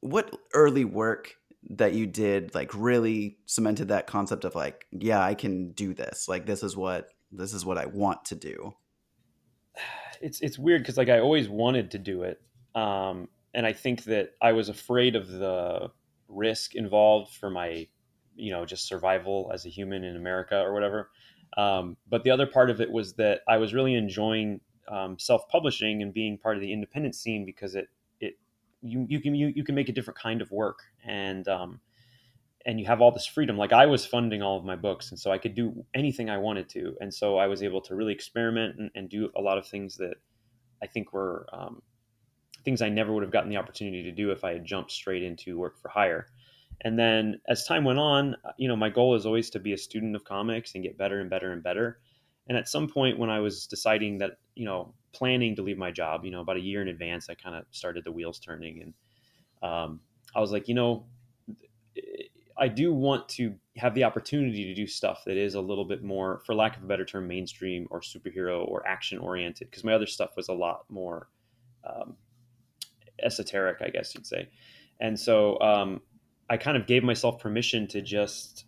What 0.02 0.36
early 0.54 0.86
work 0.86 1.36
that 1.70 1.94
you 1.94 2.08
did 2.08 2.56
like 2.56 2.72
really 2.74 3.38
cemented 3.46 3.90
that 3.90 4.08
concept 4.08 4.46
of 4.46 4.56
like, 4.56 4.86
yeah, 4.92 5.22
I 5.22 5.36
can 5.36 5.72
do 5.72 5.94
this. 5.94 6.28
Like 6.28 6.46
this 6.46 6.64
is 6.64 6.76
what 6.76 7.10
this 7.32 7.54
is 7.54 7.66
what 7.66 7.78
I 7.78 7.86
want 7.86 8.26
to 8.26 8.36
do. 8.36 8.74
It's 10.22 10.42
it's 10.42 10.58
weird 10.58 10.82
because 10.82 10.98
like 10.98 11.10
I 11.10 11.20
always 11.20 11.50
wanted 11.50 11.92
to 11.92 12.00
do 12.00 12.24
it. 12.24 12.42
Um, 12.74 13.28
and 13.54 13.66
I 13.66 13.74
think 13.74 14.06
that 14.06 14.32
I 14.42 14.54
was 14.54 14.70
afraid 14.70 15.16
of 15.16 15.28
the 15.28 15.92
risk 16.28 16.76
involved 16.76 17.34
for 17.36 17.50
my 17.50 17.88
you 18.36 18.52
know 18.52 18.66
just 18.66 18.88
survival 18.88 19.52
as 19.54 19.66
a 19.66 19.70
human 19.70 20.04
in 20.04 20.16
America 20.16 20.60
or 20.60 20.74
whatever. 20.74 21.10
Um, 21.58 21.98
but 22.08 22.24
the 22.24 22.32
other 22.32 22.48
part 22.48 22.70
of 22.70 22.82
it 22.82 22.92
was 22.92 23.14
that 23.14 23.42
I 23.48 23.58
was 23.58 23.74
really 23.74 23.96
enjoying 23.96 24.62
um, 24.90 25.18
self-publishing 25.20 26.02
and 26.02 26.14
being 26.14 26.38
part 26.38 26.56
of 26.56 26.62
the 26.62 26.72
independent 26.72 27.16
scene 27.16 27.46
because 27.46 27.76
it 27.76 27.86
it 27.86 27.90
you 28.82 29.06
you 29.10 29.20
can 29.22 29.36
you, 29.36 29.52
you 29.56 29.64
can 29.64 29.76
make 29.76 29.90
a 29.90 29.94
different 29.94 30.20
kind 30.20 30.42
of 30.42 30.52
work 30.52 30.80
and 31.06 31.48
um, 31.48 31.80
and 32.66 32.80
you 32.80 32.86
have 32.86 33.02
all 33.02 33.12
this 33.12 33.26
freedom. 33.26 33.58
Like 33.58 33.74
I 33.74 33.86
was 33.86 34.06
funding 34.06 34.42
all 34.42 34.58
of 34.58 34.66
my 34.66 34.76
books, 34.76 35.12
and 35.12 35.20
so 35.20 35.32
I 35.32 35.38
could 35.38 35.56
do 35.56 35.86
anything 35.94 36.30
I 36.30 36.38
wanted 36.38 36.70
to, 36.70 36.96
and 37.00 37.14
so 37.14 37.38
I 37.38 37.48
was 37.48 37.64
able 37.64 37.82
to 37.82 37.96
really 37.96 38.14
experiment 38.14 38.76
and, 38.78 38.92
and 38.96 39.10
do 39.10 39.30
a 39.36 39.42
lot 39.42 39.58
of 39.58 39.68
things 39.68 39.98
that 39.98 40.16
I 40.84 40.88
think 40.88 41.14
were 41.14 41.48
um, 41.54 41.82
things 42.64 42.82
I 42.82 42.90
never 42.90 43.14
would 43.14 43.24
have 43.24 43.32
gotten 43.32 43.50
the 43.50 43.58
opportunity 43.58 44.04
to 44.04 44.12
do 44.12 44.32
if 44.32 44.44
I 44.44 44.52
had 44.52 44.66
jumped 44.66 44.92
straight 44.92 45.24
into 45.24 45.58
work 45.58 45.80
for 45.80 45.90
hire. 45.90 46.28
And 46.82 47.00
then 47.00 47.40
as 47.48 47.66
time 47.66 47.84
went 47.84 48.00
on, 48.00 48.36
uh, 48.46 48.52
you 48.58 48.68
know, 48.68 48.76
my 48.76 48.90
goal 48.90 49.16
is 49.16 49.26
always 49.26 49.50
to 49.52 49.60
be 49.60 49.74
a 49.74 49.78
student 49.78 50.16
of 50.16 50.26
comics 50.26 50.76
and 50.76 50.84
get 50.84 50.98
better 50.98 51.22
and 51.22 51.30
better 51.30 51.52
and 51.52 51.64
better. 51.64 52.00
And 52.48 52.58
at 52.58 52.68
some 52.68 52.88
point 52.88 53.18
when 53.18 53.30
I 53.30 53.40
was 53.40 53.68
deciding 53.68 54.20
that, 54.20 54.32
you 54.58 54.66
know, 54.66 54.94
planning 55.14 55.56
to 55.56 55.62
leave 55.62 55.78
my 55.78 55.92
job, 55.92 56.26
you 56.26 56.32
know, 56.32 56.42
about 56.42 56.58
a 56.58 56.62
year 56.62 56.82
in 56.82 56.88
advance, 56.88 57.30
I 57.30 57.36
kind 57.36 57.56
of 57.56 57.66
started 57.72 58.04
the 58.04 58.12
wheels 58.12 58.40
turning. 58.40 58.82
And 58.82 59.70
um, 59.72 60.00
I 60.36 60.40
was 60.40 60.52
like, 60.52 60.68
you 60.68 60.74
know, 60.74 61.06
I 62.58 62.68
do 62.68 62.94
want 62.94 63.30
to 63.30 63.56
have 63.78 63.94
the 63.94 64.04
opportunity 64.04 64.66
to 64.66 64.74
do 64.74 64.88
stuff 64.88 65.24
that 65.26 65.38
is 65.38 65.56
a 65.56 65.62
little 65.62 65.86
bit 65.86 66.04
more, 66.04 66.42
for 66.46 66.56
lack 66.56 66.76
of 66.78 66.84
a 66.84 66.88
better 66.88 67.06
term, 67.06 67.28
mainstream 67.28 67.88
or 67.92 68.02
superhero 68.02 68.68
or 68.68 68.86
action 68.88 69.20
oriented, 69.20 69.70
because 69.70 69.84
my 69.84 69.94
other 69.94 70.08
stuff 70.08 70.32
was 70.36 70.50
a 70.50 70.54
lot 70.54 70.86
more 70.90 71.30
um, 71.84 72.16
esoteric, 73.24 73.82
I 73.82 73.90
guess 73.90 74.14
you'd 74.16 74.26
say. 74.26 74.50
And 75.00 75.20
so 75.20 75.60
um, 75.60 76.02
I 76.50 76.58
kind 76.58 76.78
of 76.78 76.88
gave 76.88 77.04
myself 77.04 77.40
permission 77.40 77.88
to 77.90 78.02
just 78.02 78.66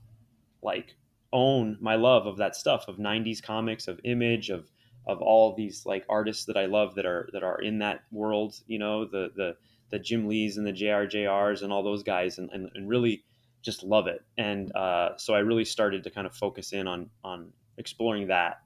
like 0.62 0.96
own 1.31 1.77
my 1.79 1.96
love 1.96 2.27
of 2.27 2.38
that 2.38 2.55
stuff 2.55 2.88
of 2.88 2.98
90s 2.98 3.41
comics 3.41 3.88
of 3.88 4.00
image 4.03 4.50
of 4.50 4.69
of 5.08 5.22
all 5.22 5.56
these 5.56 5.86
like 5.86 6.06
artists 6.10 6.46
that 6.46 6.58
I 6.58 6.65
love 6.65 6.96
that 6.96 7.06
are 7.06 7.29
that 7.34 7.44
are 7.44 7.60
in 7.62 7.79
that 7.79 8.01
world 8.12 8.56
you 8.68 8.79
know 8.79 9.06
the 9.06 9.32
the 9.36 9.56
the 9.91 10.00
Jim 10.00 10.27
Lees 10.27 10.58
and 10.58 10.68
the 10.68 10.74
JRJRs 10.74 11.63
and 11.63 11.74
all 11.74 11.82
those 11.82 12.03
guys 12.03 12.38
and, 12.38 12.50
and, 12.51 12.70
and 12.75 12.88
really 12.88 13.24
just 13.62 13.84
love 13.84 14.08
it 14.08 14.24
and 14.38 14.74
uh, 14.75 15.18
so 15.18 15.34
I 15.34 15.39
really 15.39 15.65
started 15.65 16.03
to 16.03 16.12
kind 16.12 16.27
of 16.27 16.36
focus 16.36 16.74
in 16.74 16.88
on 16.88 17.10
on 17.24 17.51
exploring 17.77 18.27
that 18.27 18.62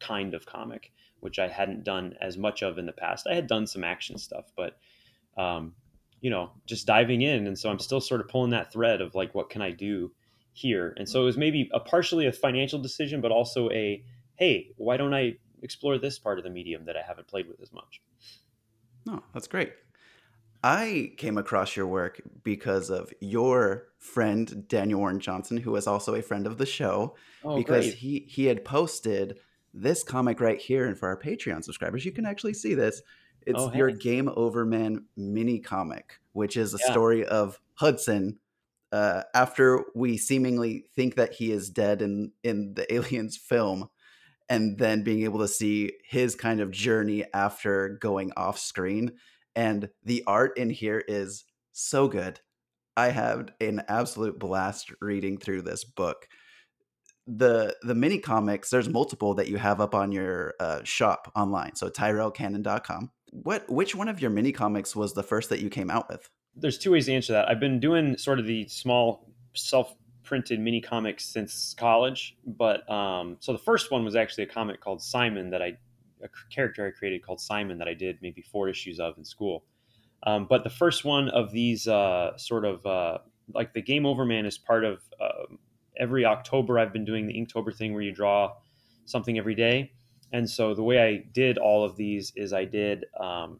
kind 0.00 0.34
of 0.34 0.46
comic 0.46 0.92
which 1.20 1.38
I 1.38 1.48
hadn't 1.48 1.84
done 1.84 2.14
as 2.20 2.38
much 2.38 2.62
of 2.62 2.78
in 2.78 2.86
the 2.86 2.92
past 2.92 3.26
I 3.30 3.34
had 3.34 3.46
done 3.46 3.66
some 3.66 3.84
action 3.84 4.16
stuff 4.18 4.52
but 4.56 4.78
um, 5.36 5.74
you 6.20 6.30
know, 6.30 6.50
just 6.66 6.86
diving 6.86 7.22
in. 7.22 7.46
And 7.46 7.58
so 7.58 7.70
I'm 7.70 7.78
still 7.78 8.00
sort 8.00 8.20
of 8.20 8.28
pulling 8.28 8.50
that 8.50 8.72
thread 8.72 9.00
of 9.00 9.14
like, 9.14 9.34
what 9.34 9.50
can 9.50 9.62
I 9.62 9.70
do 9.70 10.12
here? 10.52 10.94
And 10.96 11.08
so 11.08 11.22
it 11.22 11.24
was 11.24 11.38
maybe 11.38 11.70
a 11.72 11.80
partially 11.80 12.26
a 12.26 12.32
financial 12.32 12.78
decision, 12.78 13.20
but 13.20 13.32
also 13.32 13.70
a, 13.70 14.02
hey, 14.36 14.70
why 14.76 14.96
don't 14.96 15.14
I 15.14 15.36
explore 15.62 15.98
this 15.98 16.18
part 16.18 16.38
of 16.38 16.44
the 16.44 16.50
medium 16.50 16.84
that 16.86 16.96
I 16.96 17.02
haven't 17.02 17.28
played 17.28 17.48
with 17.48 17.60
as 17.60 17.72
much? 17.72 18.00
Oh, 19.08 19.22
that's 19.32 19.48
great. 19.48 19.72
I 20.62 21.12
came 21.16 21.38
across 21.38 21.74
your 21.74 21.86
work 21.86 22.20
because 22.42 22.90
of 22.90 23.12
your 23.20 23.88
friend 23.98 24.68
Daniel 24.68 25.00
Warren 25.00 25.20
Johnson, 25.20 25.56
who 25.56 25.74
is 25.76 25.86
also 25.86 26.14
a 26.14 26.22
friend 26.22 26.46
of 26.46 26.58
the 26.58 26.66
show, 26.66 27.16
oh, 27.44 27.56
because 27.56 27.86
great. 27.86 27.94
he 27.94 28.26
he 28.28 28.46
had 28.46 28.64
posted 28.64 29.38
this 29.72 30.02
comic 30.02 30.40
right 30.40 30.60
here, 30.60 30.86
and 30.86 30.98
for 30.98 31.08
our 31.08 31.16
Patreon 31.16 31.64
subscribers, 31.64 32.04
you 32.04 32.12
can 32.12 32.26
actually 32.26 32.54
see 32.54 32.74
this. 32.74 33.00
It's 33.46 33.58
oh, 33.58 33.68
hey. 33.68 33.78
your 33.78 33.90
Game 33.90 34.28
Over 34.36 34.66
Man 34.66 35.06
mini 35.16 35.60
comic, 35.60 36.20
which 36.32 36.58
is 36.58 36.74
a 36.74 36.78
yeah. 36.84 36.90
story 36.92 37.24
of 37.24 37.58
Hudson 37.74 38.38
uh, 38.92 39.22
after 39.34 39.84
we 39.94 40.16
seemingly 40.16 40.84
think 40.94 41.14
that 41.14 41.34
he 41.34 41.52
is 41.52 41.70
dead 41.70 42.02
in 42.02 42.32
in 42.42 42.74
the 42.74 42.92
Aliens 42.94 43.36
film, 43.36 43.88
and 44.50 44.76
then 44.78 45.04
being 45.04 45.22
able 45.24 45.38
to 45.38 45.48
see 45.48 45.92
his 46.04 46.34
kind 46.34 46.60
of 46.60 46.72
journey 46.72 47.24
after 47.32 47.96
going 48.00 48.32
off 48.36 48.58
screen. 48.58 49.12
And 49.56 49.88
the 50.04 50.24
art 50.26 50.58
in 50.58 50.68
here 50.70 51.02
is 51.08 51.44
so 51.72 52.08
good. 52.08 52.40
I 52.96 53.10
had 53.10 53.52
an 53.60 53.82
absolute 53.88 54.38
blast 54.38 54.92
reading 55.00 55.38
through 55.38 55.62
this 55.62 55.84
book. 55.84 56.26
the 57.26 57.76
the 57.82 57.94
mini 57.94 58.18
comics, 58.18 58.70
there's 58.70 58.88
multiple 58.88 59.34
that 59.34 59.48
you 59.48 59.56
have 59.56 59.80
up 59.80 59.94
on 59.94 60.12
your 60.12 60.54
uh, 60.60 60.80
shop 60.84 61.30
online. 61.36 61.76
So 61.76 61.88
tyrellcannon.com. 61.88 63.10
What 63.32 63.70
which 63.70 63.94
one 63.94 64.08
of 64.08 64.20
your 64.20 64.30
mini 64.30 64.52
comics 64.52 64.96
was 64.96 65.14
the 65.14 65.22
first 65.22 65.48
that 65.50 65.60
you 65.60 65.70
came 65.70 65.90
out 65.90 66.08
with? 66.10 66.28
There's 66.56 66.78
two 66.78 66.92
ways 66.92 67.06
to 67.06 67.14
answer 67.14 67.32
that. 67.34 67.48
I've 67.48 67.60
been 67.60 67.78
doing 67.78 68.16
sort 68.18 68.40
of 68.40 68.46
the 68.46 68.66
small 68.68 69.32
self 69.54 69.94
printed 70.30 70.60
mini 70.60 70.80
comics 70.80 71.24
since 71.24 71.74
college, 71.76 72.36
but 72.46 72.88
um, 72.88 73.36
so 73.40 73.50
the 73.52 73.58
first 73.58 73.90
one 73.90 74.04
was 74.04 74.14
actually 74.14 74.44
a 74.44 74.46
comic 74.46 74.80
called 74.80 75.02
Simon 75.02 75.50
that 75.50 75.60
I 75.60 75.76
a 76.22 76.28
character 76.54 76.86
I 76.86 76.96
created 76.96 77.26
called 77.26 77.40
Simon 77.40 77.78
that 77.78 77.88
I 77.88 77.94
did 77.94 78.16
maybe 78.22 78.40
four 78.40 78.68
issues 78.68 79.00
of 79.00 79.18
in 79.18 79.24
school. 79.24 79.64
Um, 80.22 80.46
but 80.48 80.62
the 80.62 80.70
first 80.70 81.04
one 81.04 81.30
of 81.30 81.50
these 81.50 81.88
uh, 81.88 82.36
sort 82.36 82.64
of 82.64 82.86
uh, 82.86 83.18
like 83.52 83.72
the 83.72 83.82
Game 83.82 84.06
Over 84.06 84.24
Man 84.24 84.46
is 84.46 84.56
part 84.56 84.84
of 84.84 85.02
uh, 85.20 85.52
every 85.98 86.24
October 86.24 86.78
I've 86.78 86.92
been 86.92 87.04
doing 87.04 87.26
the 87.26 87.34
Inktober 87.34 87.76
thing 87.76 87.92
where 87.92 88.02
you 88.02 88.12
draw 88.12 88.52
something 89.06 89.36
every 89.36 89.56
day. 89.56 89.90
And 90.32 90.48
so 90.48 90.74
the 90.74 90.84
way 90.84 91.02
I 91.02 91.24
did 91.32 91.58
all 91.58 91.84
of 91.84 91.96
these 91.96 92.32
is 92.36 92.52
I 92.52 92.66
did 92.66 93.04
um, 93.18 93.58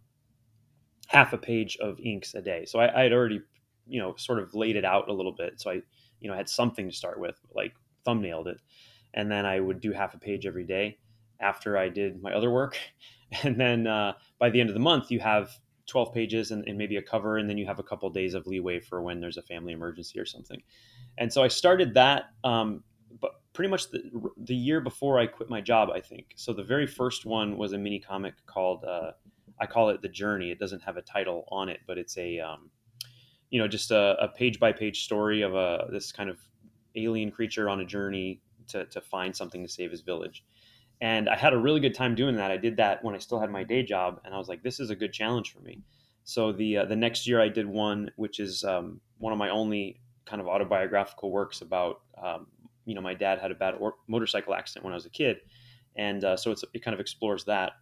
half 1.09 1.33
a 1.33 1.39
page 1.39 1.79
of 1.79 1.99
inks 1.99 2.35
a 2.35 2.41
day. 2.41 2.65
So 2.65 2.79
I, 2.79 3.01
I, 3.01 3.03
had 3.03 3.13
already, 3.13 3.41
you 3.89 4.01
know, 4.01 4.15
sort 4.17 4.39
of 4.39 4.55
laid 4.55 4.77
it 4.77 4.85
out 4.85 5.09
a 5.09 5.13
little 5.13 5.33
bit. 5.33 5.61
So 5.61 5.73
I, 5.73 5.83
you 6.21 6.29
know, 6.29 6.35
I 6.35 6.37
had 6.37 6.49
something 6.49 6.89
to 6.89 6.95
start 6.95 7.19
with, 7.19 7.37
like 7.55 7.75
thumbnailed 8.07 8.47
it. 8.47 8.61
And 9.15 9.31
then 9.31 9.45
I 9.45 9.61
would 9.61 9.81
do 9.81 9.93
half 9.93 10.15
a 10.15 10.19
page 10.19 10.47
every 10.47 10.65
day 10.65 10.99
after 11.41 11.77
I 11.77 11.89
did 11.89 12.23
my 12.23 12.33
other 12.33 12.51
work. 12.51 12.79
And 13.45 13.61
then 13.61 13.87
uh, 13.87 14.15
by 14.41 14.51
the 14.51 14.61
end 14.61 14.71
of 14.71 14.75
the 14.75 14.81
month, 14.81 15.13
you 15.13 15.21
have 15.21 15.57
12 15.87 16.13
pages 16.13 16.51
and, 16.51 16.67
and, 16.67 16.77
maybe 16.77 16.97
a 16.97 17.03
cover, 17.03 17.39
and 17.39 17.49
then 17.49 17.57
you 17.57 17.65
have 17.65 17.79
a 17.79 17.83
couple 17.85 18.11
days 18.11 18.35
of 18.35 18.45
leeway 18.49 18.81
for 18.81 19.03
when 19.03 19.21
there's 19.21 19.37
a 19.37 19.43
family 19.43 19.73
emergency 19.73 20.19
or 20.19 20.25
something. 20.27 20.61
And 21.17 21.33
so 21.33 21.41
I 21.45 21.47
started 21.47 21.95
that, 21.95 22.31
um, 22.43 22.83
but 23.21 23.41
pretty 23.53 23.71
much 23.71 23.89
the, 23.93 24.03
the 24.37 24.55
year 24.57 24.81
before 24.81 25.21
I 25.21 25.27
quit 25.27 25.49
my 25.49 25.61
job, 25.61 25.91
I 25.95 26.01
think. 26.01 26.33
So 26.35 26.53
the 26.53 26.65
very 26.65 26.89
first 26.89 27.25
one 27.25 27.57
was 27.57 27.73
a 27.73 27.79
mini 27.79 28.01
comic 28.01 28.35
called, 28.47 28.85
uh, 28.85 29.13
I 29.61 29.67
call 29.67 29.91
it 29.91 30.03
The 30.03 30.09
Journey. 30.09 30.51
It 30.51 30.59
doesn't 30.59 30.83
have 30.83 30.97
a 30.97 31.03
title 31.03 31.45
on 31.53 31.69
it, 31.69 31.79
but 31.87 31.99
it's 31.99 32.19
a, 32.19 32.41
um, 32.41 32.69
you 33.51 33.61
know, 33.61 33.69
just 33.69 33.91
a, 33.91 34.17
a 34.21 34.29
page 34.29 34.59
by 34.59 34.73
page 34.73 35.05
story 35.05 35.43
of 35.43 35.55
a 35.55 35.87
this 35.91 36.13
kind 36.13 36.31
of 36.31 36.39
alien 36.97 37.31
creature 37.31 37.69
on 37.69 37.81
a 37.81 37.85
journey 37.85 38.41
to, 38.69 38.85
to 38.87 39.01
find 39.01 39.35
something 39.35 39.63
to 39.63 39.69
save 39.69 39.91
his 39.91 40.01
village. 40.01 40.45
And 41.01 41.29
I 41.29 41.37
had 41.37 41.53
a 41.53 41.59
really 41.59 41.81
good 41.81 41.95
time 41.95 42.15
doing 42.15 42.37
that. 42.37 42.51
I 42.51 42.57
did 42.57 42.77
that 42.77 43.03
when 43.03 43.15
I 43.15 43.19
still 43.19 43.41
had 43.41 43.51
my 43.51 43.65
day 43.65 43.83
job, 43.83 44.21
and 44.25 44.35
I 44.35 44.39
was 44.39 44.49
like, 44.49 44.63
this 44.63 44.81
is 44.81 44.91
a 44.91 44.97
good 44.97 45.13
challenge 45.13 45.53
for 45.53 45.61
me. 45.61 45.83
So 46.25 46.53
the 46.53 46.79
uh, 46.79 46.85
the 46.85 46.97
next 46.97 47.27
year 47.27 47.41
I 47.41 47.49
did 47.49 47.67
one, 47.67 48.11
which 48.17 48.39
is 48.39 48.65
um, 48.65 49.01
one 49.19 49.33
of 49.33 49.39
my 49.39 49.49
only 49.51 50.01
kind 50.27 50.41
of 50.41 50.47
autobiographical 50.47 51.31
works 51.31 51.63
about 51.63 52.03
um, 52.23 52.47
you 52.85 52.95
know 52.95 53.01
my 53.01 53.15
dad 53.15 53.39
had 53.41 53.51
a 53.51 53.55
bad 53.55 53.75
or- 53.81 53.95
motorcycle 54.07 54.55
accident 54.55 54.85
when 54.85 54.93
I 54.93 54.97
was 54.97 55.07
a 55.07 55.11
kid, 55.11 55.39
and 55.97 56.23
uh, 56.23 56.37
so 56.37 56.55
it 56.73 56.85
kind 56.85 56.95
of 56.95 57.01
explores 57.01 57.45
that. 57.45 57.73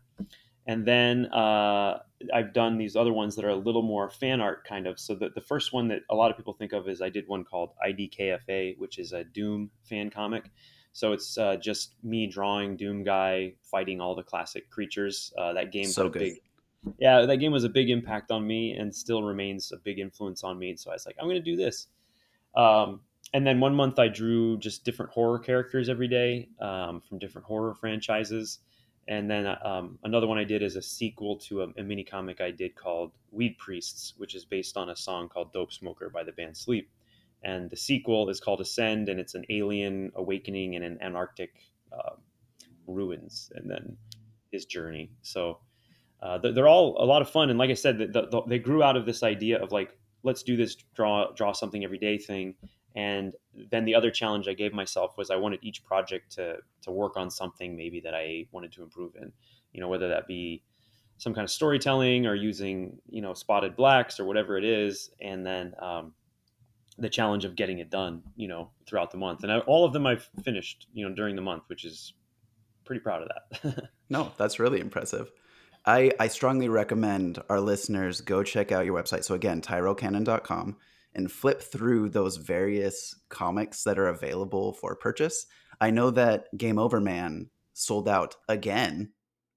And 0.69 0.85
then 0.85 1.27
uh, 1.33 2.01
I've 2.33 2.53
done 2.53 2.77
these 2.77 2.95
other 2.95 3.13
ones 3.13 3.35
that 3.37 3.45
are 3.47 3.51
a 3.51 3.57
little 3.57 3.83
more 3.83 4.11
fan 4.11 4.43
art 4.43 4.67
kind 4.67 4.87
of. 4.87 5.01
So 5.01 5.15
the, 5.15 5.31
the 5.35 5.41
first 5.41 5.73
one 5.73 5.89
that 5.89 6.03
a 6.11 6.15
lot 6.15 6.31
of 6.31 6.37
people 6.37 6.53
think 6.53 6.75
of 6.75 6.89
is 6.89 7.01
I 7.01 7.09
did 7.09 7.27
one 7.27 7.43
called 7.43 7.71
IDKFA, 7.85 8.79
which 8.79 8.99
is 8.99 9.13
a 9.15 9.25
Doom 9.25 9.71
fan 9.83 10.11
comic. 10.11 10.51
So 10.93 11.13
it's 11.13 11.39
uh, 11.39 11.57
just 11.57 11.95
me 12.03 12.27
drawing 12.27 12.77
Doom 12.77 13.03
Guy 13.03 13.55
fighting 13.63 13.99
all 13.99 14.15
the 14.15 14.23
classic 14.23 14.69
creatures. 14.69 15.33
Uh, 15.39 15.55
that 15.55 15.73
game 15.73 15.87
so 15.87 16.11
good. 16.11 16.21
Big, 16.21 16.35
yeah, 16.99 17.23
that 17.23 17.39
game 17.39 17.53
was 17.53 17.65
a 17.65 17.69
big 17.71 17.89
impact 17.89 18.31
on 18.31 18.47
me 18.47 18.73
and 18.73 18.95
still 18.95 19.23
remains 19.23 19.73
a 19.73 19.79
big 19.79 19.99
influence 19.99 20.45
on 20.45 20.59
me. 20.59 20.71
And 20.71 20.79
so 20.79 20.91
I 20.91 20.95
was 20.95 21.07
like, 21.07 21.17
I'm 21.19 21.29
going 21.29 21.43
to 21.43 21.51
do 21.51 21.57
this. 21.57 21.87
Um, 22.55 23.01
and 23.33 23.47
then 23.47 23.59
one 23.59 23.75
month 23.75 23.99
I 23.99 24.09
drew 24.09 24.59
just 24.59 24.85
different 24.85 25.13
horror 25.13 25.39
characters 25.39 25.89
every 25.89 26.09
day 26.09 26.49
um, 26.61 27.01
from 27.01 27.19
different 27.19 27.47
horror 27.47 27.75
franchises. 27.75 28.59
And 29.09 29.31
then 29.31 29.47
um, 29.65 29.99
another 30.05 30.27
one 30.27 30.37
I 30.37 30.45
did 30.45 30.63
is 30.63 30.77
a 30.77 30.83
sequel 30.83 31.39
to 31.39 31.63
a, 31.63 31.69
a, 31.79 31.83
mini 31.83 32.05
comic 32.05 32.43
I 32.43 32.51
did 32.51 32.75
called 32.75 33.13
Weed 33.31 33.57
Priests, 33.59 34.13
which 34.19 34.35
is 34.35 34.45
based 34.45 34.77
on 34.77 34.91
a 34.91 34.97
song 34.97 35.31
called 35.31 35.51
Dope 35.55 35.73
Smoker 35.73 36.11
by 36.11 36.23
the 36.23 36.33
band 36.33 36.55
Sleep. 36.55 36.91
And 37.43 37.71
the 37.71 37.77
sequel 37.77 38.29
is 38.29 38.39
called 38.39 38.61
Ascend, 38.61 39.09
and 39.09 39.19
it's 39.19 39.35
an 39.35 39.47
alien 39.49 40.13
awakening 40.15 40.75
in 40.75 40.83
an 40.83 40.99
Antarctic 41.01 41.55
uh, 41.91 42.17
ruins, 42.87 43.51
and 43.55 43.71
then 43.71 43.97
his 44.53 44.67
journey. 44.67 45.11
So 45.23 45.61
uh, 46.21 46.39
they're 46.39 46.69
all 46.69 47.03
a 47.03 47.07
lot 47.07 47.23
of 47.23 47.31
fun. 47.31 47.49
And 47.49 47.59
like 47.59 47.71
I 47.71 47.75
said, 47.75 47.99
the, 47.99 48.29
the, 48.31 48.43
they 48.47 48.59
grew 48.59 48.83
out 48.83 48.97
of 48.97 49.07
this 49.07 49.23
idea 49.23 49.63
of 49.63 49.73
like 49.73 49.97
let's 50.23 50.43
do 50.43 50.57
this 50.57 50.75
draw 50.95 51.33
draw 51.33 51.53
something 51.53 51.85
every 51.85 51.99
day 51.99 52.19
thing 52.19 52.55
and 52.95 53.35
then 53.71 53.85
the 53.85 53.95
other 53.95 54.11
challenge 54.11 54.49
i 54.49 54.55
gave 54.55 54.73
myself 54.73 55.17
was 55.17 55.31
i 55.31 55.37
wanted 55.37 55.59
each 55.63 55.85
project 55.85 56.33
to 56.33 56.57
to 56.83 56.91
work 56.91 57.17
on 57.17 57.31
something 57.31 57.77
maybe 57.77 58.01
that 58.01 58.15
i 58.15 58.47
wanted 58.53 58.73
to 58.73 58.83
improve 58.83 59.15
in 59.17 59.33
you 59.73 59.81
know 59.81 59.89
whether 59.89 60.09
that 60.09 60.27
be 60.27 60.63
some 61.19 61.35
kind 61.35 61.45
of 61.45 61.51
storytelling 61.51 62.27
or 62.27 62.35
using 62.35 62.97
you 63.11 63.21
know 63.21 63.35
spotted 63.35 63.77
blacks 63.77 64.19
or 64.19 64.25
whatever 64.25 64.57
it 64.57 64.65
is. 64.65 65.11
And 65.21 65.45
then 65.45 65.75
um, 65.81 66.15
the 66.97 67.09
challenge 67.09 67.45
of 67.45 67.55
getting 67.55 67.81
it 67.81 67.91
done 67.91 68.23
you 68.37 68.49
know 68.49 68.71
throughout 68.87 69.11
the 69.11 69.19
month. 69.19 69.43
And 69.43 69.53
I, 69.53 69.59
all 69.61 69.85
of 69.85 69.93
them 69.93 70.07
i've 70.07 70.29
finished 70.43 70.87
you 70.95 71.07
know 71.07 71.15
during 71.15 71.37
the 71.37 71.43
month 71.43 71.65
which 71.67 71.85
is 71.85 72.15
pretty 72.85 73.01
proud 73.01 73.23
of 73.23 73.29
that. 73.29 73.85
No 74.11 74.33
that's 74.39 74.59
really 74.59 74.81
impressive. 74.81 75.31
I, 75.85 76.13
I 76.19 76.29
strongly 76.29 76.69
recommend 76.69 77.43
our 77.49 77.61
listeners 77.61 78.21
go 78.21 78.43
check 78.43 78.73
out 78.73 78.85
your 78.85 79.01
website. 79.01 79.25
So 79.25 79.35
again, 79.35 79.63
tyrellcannon.com 79.63 80.77
and 81.15 81.31
flip 81.31 81.63
through 81.63 82.11
those 82.11 82.37
various 82.37 83.15
comics 83.29 83.83
that 83.85 83.99
are 83.99 84.09
available 84.09 84.73
for 84.75 84.95
purchase. 84.95 85.47
I 85.81 85.91
know 85.91 86.11
that 86.11 86.47
Game 86.57 86.79
Over 86.79 87.01
Man 87.01 87.49
sold 87.73 88.09
out 88.09 88.37
again 88.49 89.13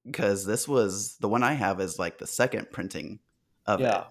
because 0.05 0.46
this 0.46 0.67
was 0.67 1.17
the 1.17 1.27
one 1.27 1.43
I 1.43 1.53
have 1.53 1.79
is 1.79 2.00
like 2.00 2.17
the 2.17 2.27
second 2.27 2.72
printing 2.72 3.20
of 3.65 3.79
it. 3.79 3.84
yeah. 3.84 4.01
it. 4.01 4.08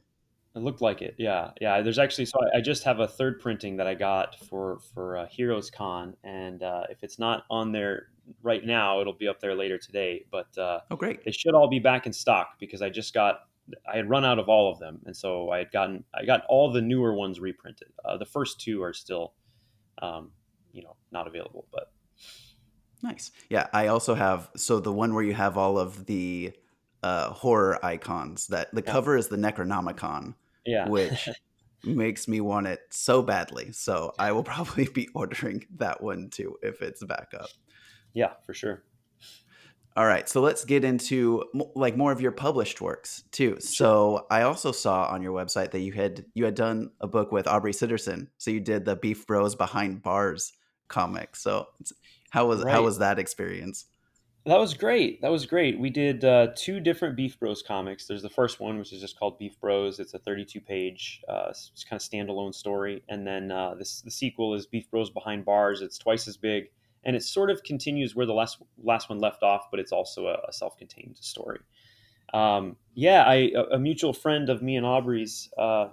It 0.57 0.61
looked 0.61 0.81
like 0.81 1.01
it. 1.01 1.15
Yeah, 1.17 1.53
yeah. 1.61 1.81
There's 1.81 2.01
actually 2.01 2.25
so 2.25 2.37
I, 2.53 2.59
I 2.59 2.61
just 2.61 2.83
have 2.83 2.99
a 2.99 3.07
third 3.07 3.39
printing 3.39 3.77
that 3.77 3.87
I 3.87 3.95
got 3.95 4.37
for 4.47 4.81
for 4.93 5.19
uh, 5.19 5.27
Heroes 5.27 5.71
Con, 5.71 6.17
and 6.25 6.65
uh, 6.65 6.83
if 6.91 7.05
it's 7.05 7.21
not 7.21 7.45
on 7.51 7.71
there 7.71 8.09
right 8.43 8.65
now, 8.67 9.01
it'll 9.01 9.13
be 9.13 9.29
up 9.29 9.39
there 9.39 9.55
later 9.55 9.79
today. 9.79 10.25
But 10.29 10.59
uh, 10.59 10.81
oh, 10.91 10.97
great! 10.97 11.25
They 11.25 11.31
should 11.31 11.55
all 11.55 11.69
be 11.69 11.79
back 11.79 12.07
in 12.07 12.13
stock 12.13 12.59
because 12.59 12.83
I 12.83 12.91
just 12.91 13.15
got 13.15 13.43
I 13.91 13.97
had 13.97 14.09
run 14.09 14.25
out 14.25 14.39
of 14.39 14.49
all 14.49 14.71
of 14.71 14.79
them, 14.79 15.01
and 15.07 15.17
so 15.17 15.51
I 15.51 15.59
had 15.59 15.73
gotten 15.73 16.05
I 16.15 16.25
got 16.25 16.45
all 16.49 16.73
the 16.73 16.83
newer 16.83 17.15
ones 17.15 17.41
reprinted. 17.41 17.89
Uh, 18.05 18.17
the 18.17 18.27
first 18.27 18.61
two 18.61 18.83
are 18.83 18.93
still, 18.93 19.35
um, 20.01 20.31
you 20.73 20.83
know, 20.83 20.97
not 21.11 21.27
available, 21.27 21.67
but 21.73 21.93
nice. 23.03 23.31
Yeah, 23.49 23.69
I 23.73 23.89
also 23.89 24.15
have 24.15 24.51
so 24.57 24.81
the 24.81 24.93
one 24.93 25.15
where 25.15 25.25
you 25.25 25.35
have 25.35 25.57
all 25.57 25.79
of 25.79 26.07
the 26.07 26.53
uh, 27.03 27.31
horror 27.31 27.85
icons. 27.85 28.49
That 28.49 28.75
the 28.75 28.83
yeah. 28.85 28.93
cover 28.93 29.17
is 29.17 29.29
the 29.29 29.37
Necronomicon, 29.37 30.35
yeah, 30.65 30.89
which 30.89 31.29
makes 31.85 32.29
me 32.29 32.41
want 32.41 32.67
it 32.67 32.81
so 32.91 33.23
badly. 33.23 33.73
So 33.73 34.13
I 34.19 34.33
will 34.33 34.45
probably 34.45 34.87
be 34.87 35.09
ordering 35.15 35.67
that 35.77 36.03
one 36.03 36.31
too 36.31 36.57
if 36.63 36.83
it's 36.83 37.05
back 37.05 37.33
up. 37.39 37.51
Yeah, 38.13 38.33
for 38.45 38.55
sure. 38.55 38.83
All 39.97 40.07
right, 40.07 40.29
so 40.29 40.41
let's 40.41 40.65
get 40.65 40.85
into 40.85 41.45
like 41.75 41.97
more 41.97 42.13
of 42.13 42.21
your 42.21 42.31
published 42.31 42.81
works 42.81 43.25
too. 43.33 43.53
Sure. 43.53 43.61
So 43.61 44.27
I 44.31 44.43
also 44.43 44.71
saw 44.71 45.07
on 45.07 45.21
your 45.21 45.33
website 45.33 45.73
that 45.73 45.81
you 45.81 45.93
had 45.93 46.25
you 46.35 46.45
had 46.45 46.55
done 46.55 46.91
a 47.01 47.09
book 47.09 47.33
with 47.33 47.49
Aubrey 47.49 47.73
Sitterson. 47.73 48.29
So 48.39 48.51
you 48.51 48.61
did 48.61 48.85
the 48.85 48.97
Beef 48.97 49.27
Bros 49.27 49.57
Behind 49.57 50.03
Bars 50.03 50.53
comic. 50.89 51.35
So 51.35 51.69
how 52.31 52.47
was 52.47 52.63
right. 52.63 52.73
how 52.73 52.83
was 52.83 52.99
that 52.99 53.19
experience? 53.19 53.87
That 54.47 54.59
was 54.59 54.73
great. 54.73 55.21
That 55.21 55.31
was 55.31 55.45
great. 55.45 55.79
We 55.79 55.91
did 55.91 56.25
uh, 56.25 56.49
two 56.57 56.81
different 56.81 57.15
Beef 57.15 57.39
Bros 57.39 57.63
comics. 57.63 58.07
There's 58.07 58.23
the 58.23 58.31
first 58.31 58.59
one, 58.59 58.79
which 58.79 58.93
is 58.93 59.01
just 59.01 59.19
called 59.19 59.39
Beef 59.39 59.61
Bros. 59.61 60.01
It's 60.01 60.15
a 60.15 60.19
32 60.19 60.61
page, 60.63 61.21
uh, 61.29 61.53
kind 61.89 62.01
of 62.01 62.09
standalone 62.09 62.55
story. 62.55 63.03
And 63.11 63.27
then 63.27 63.51
uh, 63.51 63.75
this, 63.75 64.01
the 64.01 64.11
sequel 64.11 64.55
is 64.55 64.67
Beef 64.67 64.91
Bros 64.91 65.11
Behind 65.11 65.45
Bars. 65.45 65.83
It's 65.83 65.99
twice 65.99 66.27
as 66.27 66.39
big, 66.39 66.71
and 67.05 67.17
it 67.17 67.23
sort 67.23 67.51
of 67.51 67.63
continues 67.63 68.15
where 68.15 68.27
the 68.27 68.35
last 68.35 68.59
last 68.83 69.09
one 69.09 69.19
left 69.19 69.43
off, 69.43 69.69
but 69.71 69.81
it's 69.81 69.93
also 69.93 70.27
a, 70.27 70.39
a 70.49 70.53
self 70.53 70.77
contained 70.77 71.17
story. 71.19 71.61
Um, 72.33 72.77
yeah, 72.95 73.25
I 73.25 73.51
a, 73.55 73.63
a, 73.75 73.79
mutual 73.79 74.13
friend 74.13 74.49
of 74.49 74.63
me 74.63 74.77
and 74.77 74.87
Aubrey's, 74.87 75.51
uh, 75.59 75.89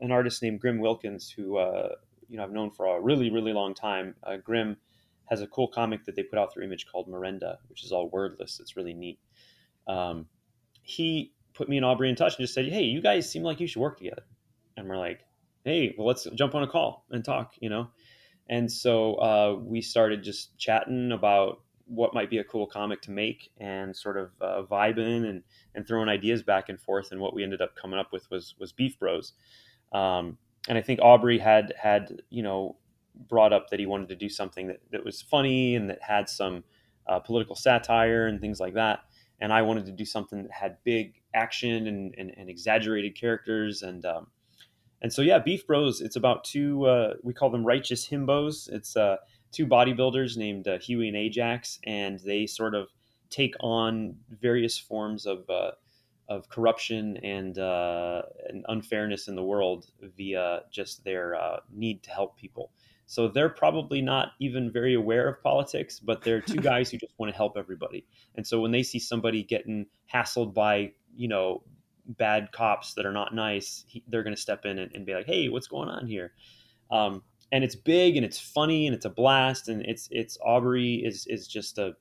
an 0.00 0.10
artist 0.10 0.42
named 0.42 0.60
Grim 0.60 0.80
Wilkins, 0.80 1.30
who 1.30 1.58
uh, 1.58 1.90
you 2.28 2.36
know 2.36 2.44
I've 2.44 2.52
known 2.52 2.70
for 2.70 2.86
a 2.86 3.00
really 3.00 3.30
really 3.30 3.52
long 3.52 3.74
time. 3.74 4.14
Uh, 4.22 4.36
Grim 4.36 4.76
has 5.26 5.42
a 5.42 5.46
cool 5.46 5.68
comic 5.68 6.04
that 6.04 6.16
they 6.16 6.22
put 6.22 6.38
out 6.38 6.52
through 6.52 6.64
Image 6.64 6.86
called 6.86 7.08
Mirenda, 7.08 7.58
which 7.68 7.84
is 7.84 7.92
all 7.92 8.08
wordless. 8.08 8.60
It's 8.60 8.76
really 8.76 8.94
neat. 8.94 9.18
Um, 9.86 10.26
he 10.82 11.32
put 11.52 11.68
me 11.68 11.76
and 11.76 11.86
Aubrey 11.86 12.08
in 12.08 12.16
touch 12.16 12.36
and 12.36 12.42
just 12.42 12.54
said, 12.54 12.66
"Hey, 12.66 12.82
you 12.82 13.00
guys 13.00 13.30
seem 13.30 13.42
like 13.42 13.60
you 13.60 13.66
should 13.66 13.80
work 13.80 13.98
together." 13.98 14.24
And 14.76 14.88
we're 14.88 14.98
like, 14.98 15.20
"Hey, 15.64 15.94
well, 15.96 16.06
let's 16.06 16.26
jump 16.34 16.54
on 16.54 16.62
a 16.62 16.68
call 16.68 17.04
and 17.10 17.24
talk," 17.24 17.54
you 17.60 17.68
know. 17.68 17.88
And 18.48 18.70
so 18.70 19.14
uh, 19.14 19.56
we 19.60 19.80
started 19.80 20.22
just 20.22 20.56
chatting 20.56 21.12
about 21.12 21.60
what 21.86 22.14
might 22.14 22.30
be 22.30 22.38
a 22.38 22.44
cool 22.44 22.66
comic 22.66 23.00
to 23.02 23.10
make 23.10 23.50
and 23.58 23.94
sort 23.94 24.16
of 24.16 24.30
uh, 24.40 24.62
vibing 24.62 25.28
and, 25.28 25.42
and 25.74 25.86
throwing 25.86 26.08
ideas 26.08 26.42
back 26.42 26.68
and 26.68 26.80
forth. 26.80 27.12
And 27.12 27.20
what 27.20 27.34
we 27.34 27.42
ended 27.42 27.62
up 27.62 27.76
coming 27.76 27.98
up 27.98 28.12
with 28.12 28.28
was 28.30 28.54
was 28.58 28.72
Beef 28.72 28.98
Bros. 28.98 29.32
Um, 29.92 30.38
and 30.68 30.76
I 30.76 30.82
think 30.82 31.00
Aubrey 31.00 31.38
had 31.38 31.72
had 31.80 32.22
you 32.30 32.42
know 32.42 32.76
brought 33.28 33.52
up 33.52 33.70
that 33.70 33.80
he 33.80 33.86
wanted 33.86 34.08
to 34.08 34.16
do 34.16 34.28
something 34.28 34.66
that, 34.66 34.80
that 34.90 35.04
was 35.04 35.22
funny 35.22 35.74
and 35.74 35.88
that 35.88 36.02
had 36.02 36.28
some 36.28 36.64
uh, 37.06 37.18
political 37.18 37.56
satire 37.56 38.26
and 38.26 38.40
things 38.40 38.60
like 38.60 38.74
that. 38.74 39.00
And 39.40 39.52
I 39.52 39.62
wanted 39.62 39.86
to 39.86 39.92
do 39.92 40.04
something 40.04 40.42
that 40.42 40.52
had 40.52 40.78
big 40.84 41.14
action 41.34 41.86
and, 41.86 42.14
and, 42.16 42.32
and 42.36 42.48
exaggerated 42.48 43.14
characters. 43.14 43.82
And, 43.82 44.04
um, 44.04 44.26
and 45.06 45.12
so, 45.12 45.22
yeah, 45.22 45.38
Beef 45.38 45.64
Bros, 45.68 46.00
it's 46.00 46.16
about 46.16 46.42
two, 46.42 46.84
uh, 46.86 47.14
we 47.22 47.32
call 47.32 47.48
them 47.48 47.64
righteous 47.64 48.08
himbos. 48.08 48.68
It's 48.68 48.96
uh, 48.96 49.18
two 49.52 49.64
bodybuilders 49.64 50.36
named 50.36 50.66
uh, 50.66 50.80
Huey 50.80 51.06
and 51.06 51.16
Ajax, 51.16 51.78
and 51.84 52.18
they 52.18 52.44
sort 52.48 52.74
of 52.74 52.88
take 53.30 53.54
on 53.60 54.16
various 54.28 54.76
forms 54.76 55.24
of, 55.24 55.48
uh, 55.48 55.70
of 56.28 56.48
corruption 56.48 57.18
and, 57.18 57.56
uh, 57.56 58.22
and 58.48 58.64
unfairness 58.68 59.28
in 59.28 59.36
the 59.36 59.44
world 59.44 59.86
via 60.16 60.62
just 60.72 61.04
their 61.04 61.36
uh, 61.36 61.60
need 61.72 62.02
to 62.02 62.10
help 62.10 62.36
people. 62.36 62.72
So 63.06 63.28
they're 63.28 63.48
probably 63.48 64.02
not 64.02 64.32
even 64.40 64.72
very 64.72 64.94
aware 64.94 65.28
of 65.28 65.40
politics, 65.40 66.00
but 66.00 66.22
they're 66.22 66.40
two 66.40 66.56
guys 66.72 66.90
who 66.90 66.98
just 66.98 67.16
want 67.16 67.30
to 67.30 67.36
help 67.36 67.56
everybody. 67.56 68.04
And 68.34 68.44
so 68.44 68.58
when 68.58 68.72
they 68.72 68.82
see 68.82 68.98
somebody 68.98 69.44
getting 69.44 69.86
hassled 70.12 70.52
by, 70.52 70.94
you 71.14 71.28
know, 71.28 71.62
bad 72.06 72.52
cops 72.52 72.94
that 72.94 73.06
are 73.06 73.12
not 73.12 73.34
nice, 73.34 73.84
he, 73.86 74.02
they're 74.08 74.22
going 74.22 74.34
to 74.34 74.40
step 74.40 74.64
in 74.64 74.78
and, 74.78 74.94
and, 74.94 75.06
be 75.06 75.14
like, 75.14 75.26
"Hey, 75.26 75.48
what's 75.48 75.66
going 75.66 75.88
on 75.88 76.06
here?" 76.06 76.32
Um, 76.90 77.22
and 77.52 77.64
it's 77.64 77.76
big 77.76 78.16
and 78.16 78.24
it's 78.24 78.38
funny 78.38 78.86
and 78.86 78.94
it's 78.94 79.04
a 79.04 79.10
blast 79.10 79.68
and 79.68 79.82
it's 79.82 80.08
it's 80.10 80.36
Aubrey 80.44 80.96
is 81.04 81.26
is 81.28 81.46
just 81.46 81.78
a 81.78 81.94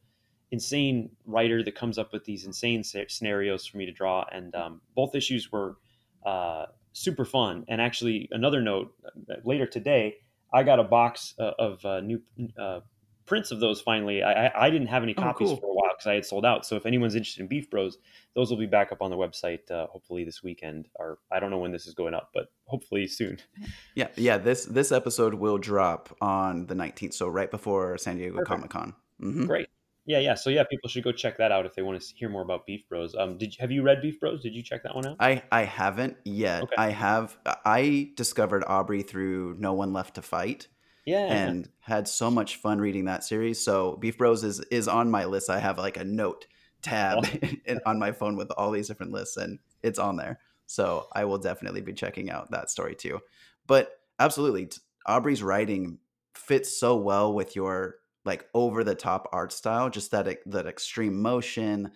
insane 0.52 1.10
writer 1.26 1.64
that 1.64 1.76
comes 1.76 1.98
up 1.98 2.14
with 2.14 2.24
these 2.26 2.46
insane 2.46 2.84
scenarios 2.84 3.66
for 3.66 3.78
me 3.78 3.86
to 3.86 3.92
draw. 3.92 4.26
And 4.32 4.56
um, 4.56 4.82
both 4.96 5.16
issues 5.16 5.52
were 5.52 5.78
uh, 6.26 6.68
super 6.94 7.26
fun. 7.26 7.66
And 7.68 7.82
actually, 7.82 8.30
another 8.32 8.62
note 8.62 8.94
uh, 9.06 9.36
later 9.44 9.66
today 9.66 10.16
I 10.54 10.64
got 10.64 10.80
a 10.80 10.84
box 10.84 11.34
uh, 11.40 11.52
of 11.60 11.84
uh, 11.86 12.00
new 12.00 12.22
uh, 12.58 12.80
prints 13.26 13.52
of 13.52 13.60
those 13.60 13.82
finally. 13.82 14.24
I, 14.24 14.68
I 14.68 14.70
didn't 14.70 14.88
have 14.88 15.04
any 15.04 15.16
oh, 15.18 15.22
copies 15.22 15.50
oh, 15.50 15.58
cool. 15.58 15.62
for 15.62 15.75
while 15.96 15.98
because 15.98 16.10
I 16.10 16.16
had 16.16 16.26
sold 16.26 16.46
out. 16.46 16.66
So 16.66 16.76
if 16.76 16.86
anyone's 16.86 17.16
interested 17.16 17.42
in 17.42 17.48
Beef 17.48 17.70
Bros, 17.70 17.98
those 18.36 18.50
will 18.50 18.58
be 18.58 18.66
back 18.66 18.92
up 18.92 19.02
on 19.02 19.10
the 19.10 19.18
website 19.18 19.70
uh, 19.72 19.88
hopefully 19.88 20.24
this 20.24 20.44
weekend. 20.44 20.88
Or 20.96 21.20
I 21.32 21.40
don't 21.40 21.52
know 21.52 21.58
when 21.58 21.72
this 21.72 21.88
is 21.88 21.94
going 21.94 22.14
up, 22.14 22.30
but 22.34 22.48
hopefully 22.66 23.08
soon. 23.08 23.40
Yeah, 23.96 24.10
yeah. 24.18 24.38
This 24.38 24.66
this 24.66 24.92
episode 24.92 25.34
will 25.34 25.58
drop 25.58 26.14
on 26.20 26.68
the 26.68 26.76
19th, 26.76 27.14
so 27.14 27.30
right 27.30 27.50
before 27.50 27.98
San 27.98 28.18
Diego 28.18 28.44
Comic 28.44 28.70
Con. 28.70 28.94
Mm-hmm. 29.22 29.46
Great. 29.46 29.70
Yeah, 30.06 30.20
yeah. 30.20 30.36
So 30.36 30.50
yeah, 30.50 30.66
people 30.66 30.90
should 30.90 31.04
go 31.04 31.14
check 31.14 31.38
that 31.38 31.52
out 31.52 31.66
if 31.66 31.76
they 31.76 31.82
want 31.82 32.02
to 32.02 32.16
hear 32.16 32.28
more 32.28 32.42
about 32.42 32.66
Beef 32.66 32.88
Bros. 32.90 33.16
Um, 33.16 33.38
did 33.38 33.56
have 33.60 33.72
you 33.72 33.84
read 33.84 34.02
Beef 34.02 34.20
Bros? 34.20 34.42
Did 34.42 34.54
you 34.54 34.62
check 34.62 34.84
that 34.84 34.94
one 34.94 35.08
out? 35.08 35.16
I 35.20 35.44
I 35.52 35.64
haven't 35.64 36.18
yet. 36.26 36.64
Okay. 36.64 36.76
I 36.78 36.90
have. 36.90 37.38
I 37.46 38.12
discovered 38.16 38.66
Aubrey 38.68 39.02
through 39.02 39.56
No 39.60 39.74
One 39.74 39.94
Left 39.94 40.16
to 40.16 40.22
Fight. 40.22 40.68
Yeah, 41.06 41.26
and 41.32 41.70
had 41.82 42.08
so 42.08 42.32
much 42.32 42.58
fun 42.58 42.80
reading 42.80 43.06
that 43.06 43.24
series. 43.24 43.64
So 43.64 43.96
Beef 43.98 44.18
Bros 44.18 44.44
is 44.44 44.60
is 44.72 44.88
on 44.88 45.12
my 45.12 45.26
list. 45.26 45.50
I 45.50 45.60
have 45.60 45.78
like 45.78 45.98
a 45.98 46.04
note 46.04 46.48
tab 46.82 47.26
oh. 47.44 47.76
on 47.86 48.00
my 48.00 48.12
phone 48.12 48.36
with 48.36 48.52
all 48.52 48.72
these 48.72 48.88
different 48.88 49.12
lists, 49.12 49.38
and 49.38 49.60
it's 49.84 50.00
on 50.00 50.16
there. 50.16 50.40
So 50.66 51.08
I 51.14 51.26
will 51.26 51.38
definitely 51.38 51.82
be 51.82 51.94
checking 51.94 52.30
out 52.32 52.52
that 52.52 52.70
story 52.70 52.96
too. 52.96 53.20
But 53.68 53.92
absolutely, 54.20 54.70
Aubrey's 55.06 55.44
writing 55.44 56.00
fits 56.34 56.78
so 56.78 56.96
well 56.96 57.34
with 57.34 57.56
your 57.56 57.96
like 58.26 58.48
over 58.56 58.84
the 58.84 58.96
top 58.96 59.30
art 59.32 59.54
style, 59.54 59.90
just 59.90 60.12
that 60.12 60.40
that 60.48 60.66
extreme 60.66 61.22
motion. 61.22 61.92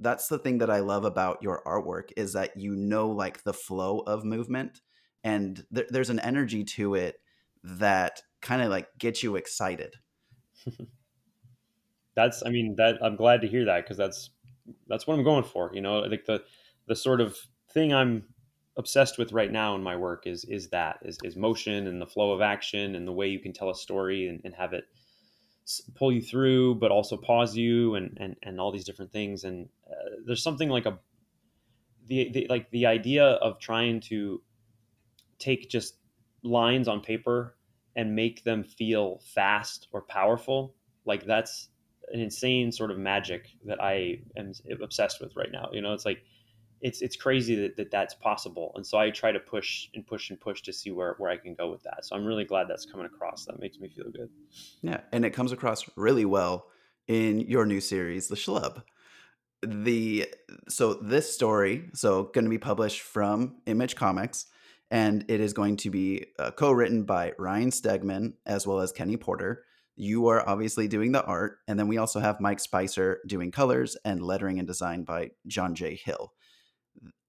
That's 0.00 0.26
the 0.26 0.38
thing 0.38 0.58
that 0.58 0.70
I 0.70 0.80
love 0.80 1.04
about 1.04 1.42
your 1.42 1.62
artwork 1.64 2.10
is 2.16 2.32
that 2.32 2.56
you 2.56 2.74
know 2.74 3.08
like 3.08 3.44
the 3.44 3.52
flow 3.52 4.00
of 4.00 4.24
movement, 4.24 4.80
and 5.22 5.64
th- 5.72 5.88
there's 5.90 6.10
an 6.10 6.18
energy 6.18 6.64
to 6.64 6.96
it 6.96 7.20
that 7.66 8.22
kind 8.40 8.62
of 8.62 8.70
like 8.70 8.88
gets 8.98 9.22
you 9.22 9.36
excited. 9.36 9.96
that's, 12.14 12.42
I 12.46 12.50
mean, 12.50 12.76
that 12.76 12.98
I'm 13.02 13.16
glad 13.16 13.40
to 13.42 13.48
hear 13.48 13.64
that 13.64 13.84
because 13.84 13.96
that's 13.96 14.30
that's 14.88 15.06
what 15.06 15.14
I'm 15.14 15.24
going 15.24 15.44
for. 15.44 15.70
You 15.74 15.80
know, 15.80 16.08
think 16.08 16.24
the 16.24 16.42
the 16.86 16.96
sort 16.96 17.20
of 17.20 17.36
thing 17.70 17.92
I'm 17.92 18.24
obsessed 18.76 19.18
with 19.18 19.32
right 19.32 19.50
now 19.50 19.74
in 19.74 19.82
my 19.82 19.96
work 19.96 20.26
is 20.26 20.44
is 20.44 20.68
that 20.68 20.98
is, 21.02 21.18
is 21.24 21.36
motion 21.36 21.86
and 21.86 22.00
the 22.00 22.06
flow 22.06 22.32
of 22.32 22.40
action 22.40 22.94
and 22.94 23.06
the 23.06 23.12
way 23.12 23.28
you 23.28 23.40
can 23.40 23.52
tell 23.52 23.70
a 23.70 23.74
story 23.74 24.28
and, 24.28 24.40
and 24.44 24.54
have 24.54 24.72
it 24.72 24.84
pull 25.96 26.12
you 26.12 26.22
through, 26.22 26.76
but 26.76 26.92
also 26.92 27.16
pause 27.16 27.56
you 27.56 27.94
and 27.96 28.16
and, 28.20 28.36
and 28.42 28.60
all 28.60 28.72
these 28.72 28.84
different 28.84 29.12
things. 29.12 29.44
And 29.44 29.68
uh, 29.90 30.16
there's 30.24 30.42
something 30.42 30.68
like 30.68 30.86
a 30.86 30.98
the, 32.06 32.30
the 32.32 32.46
like 32.48 32.70
the 32.70 32.86
idea 32.86 33.24
of 33.24 33.58
trying 33.58 34.00
to 34.02 34.40
take 35.38 35.68
just 35.68 35.96
lines 36.46 36.88
on 36.88 37.00
paper 37.00 37.56
and 37.96 38.14
make 38.14 38.44
them 38.44 38.62
feel 38.62 39.20
fast 39.34 39.88
or 39.92 40.02
powerful. 40.02 40.74
Like 41.04 41.24
that's 41.24 41.68
an 42.12 42.20
insane 42.20 42.70
sort 42.70 42.90
of 42.90 42.98
magic 42.98 43.48
that 43.64 43.82
I 43.82 44.20
am 44.36 44.52
obsessed 44.82 45.20
with 45.20 45.34
right 45.36 45.50
now. 45.50 45.68
You 45.72 45.82
know, 45.82 45.92
it's 45.92 46.04
like 46.04 46.22
it's 46.80 47.00
it's 47.00 47.16
crazy 47.16 47.54
that, 47.54 47.76
that 47.76 47.90
that's 47.90 48.14
possible 48.14 48.72
and 48.76 48.86
so 48.86 48.98
i 48.98 49.10
try 49.10 49.32
to 49.32 49.40
push 49.40 49.88
and 49.94 50.06
push 50.06 50.30
and 50.30 50.40
push 50.40 50.60
to 50.60 50.72
see 50.72 50.90
where, 50.90 51.14
where 51.18 51.30
i 51.30 51.36
can 51.36 51.54
go 51.54 51.70
with 51.70 51.82
that 51.82 52.04
so 52.04 52.14
i'm 52.14 52.24
really 52.24 52.44
glad 52.44 52.68
that's 52.68 52.84
coming 52.84 53.06
across 53.06 53.46
that 53.46 53.58
makes 53.58 53.78
me 53.78 53.88
feel 53.88 54.10
good 54.10 54.28
yeah 54.82 55.00
and 55.12 55.24
it 55.24 55.30
comes 55.30 55.52
across 55.52 55.88
really 55.96 56.24
well 56.24 56.66
in 57.08 57.40
your 57.40 57.64
new 57.64 57.80
series 57.80 58.28
the 58.28 58.36
schlub 58.36 58.82
the 59.62 60.28
so 60.68 60.94
this 60.94 61.32
story 61.32 61.88
so 61.94 62.24
going 62.24 62.44
to 62.44 62.50
be 62.50 62.58
published 62.58 63.00
from 63.00 63.56
image 63.66 63.96
comics 63.96 64.46
and 64.90 65.24
it 65.28 65.40
is 65.40 65.52
going 65.52 65.76
to 65.76 65.90
be 65.90 66.26
uh, 66.38 66.50
co-written 66.50 67.04
by 67.04 67.32
ryan 67.38 67.70
stegman 67.70 68.32
as 68.46 68.66
well 68.66 68.80
as 68.80 68.92
kenny 68.92 69.16
porter 69.16 69.64
you 69.98 70.26
are 70.28 70.46
obviously 70.48 70.86
doing 70.86 71.12
the 71.12 71.24
art 71.24 71.58
and 71.68 71.78
then 71.78 71.88
we 71.88 71.98
also 71.98 72.20
have 72.20 72.40
mike 72.40 72.60
spicer 72.60 73.20
doing 73.26 73.50
colors 73.50 73.96
and 74.04 74.22
lettering 74.22 74.58
and 74.58 74.68
design 74.68 75.02
by 75.02 75.30
john 75.46 75.74
j 75.74 75.94
hill 75.94 76.32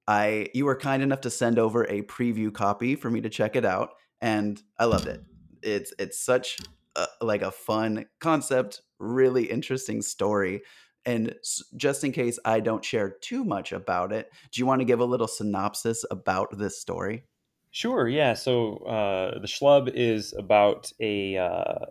I 0.07 0.47
you 0.53 0.65
were 0.65 0.75
kind 0.75 1.03
enough 1.03 1.21
to 1.21 1.29
send 1.29 1.59
over 1.59 1.83
a 1.83 2.01
preview 2.03 2.53
copy 2.53 2.95
for 2.95 3.09
me 3.09 3.21
to 3.21 3.29
check 3.29 3.55
it 3.55 3.65
out, 3.65 3.91
and 4.21 4.61
I 4.79 4.85
loved 4.85 5.07
it. 5.07 5.21
It's 5.61 5.93
it's 5.99 6.17
such 6.17 6.57
a, 6.95 7.07
like 7.21 7.41
a 7.41 7.51
fun 7.51 8.05
concept, 8.19 8.81
really 8.99 9.43
interesting 9.45 10.01
story. 10.01 10.61
And 11.05 11.35
just 11.77 12.03
in 12.03 12.11
case 12.11 12.37
I 12.43 12.59
don't 12.59 12.83
share 12.83 13.15
too 13.21 13.45
much 13.45 13.71
about 13.71 14.11
it, 14.11 14.29
do 14.51 14.59
you 14.59 14.65
want 14.65 14.81
to 14.81 14.85
give 14.85 14.99
a 14.99 15.05
little 15.05 15.27
synopsis 15.27 16.03
about 16.11 16.57
this 16.57 16.81
story? 16.81 17.23
Sure. 17.77 18.07
Yeah. 18.07 18.33
So 18.33 18.77
uh, 18.77 19.37
the 19.39 19.45
Schlub 19.45 19.91
is 19.93 20.33
about 20.33 20.91
a 20.99 21.37
uh, 21.37 21.85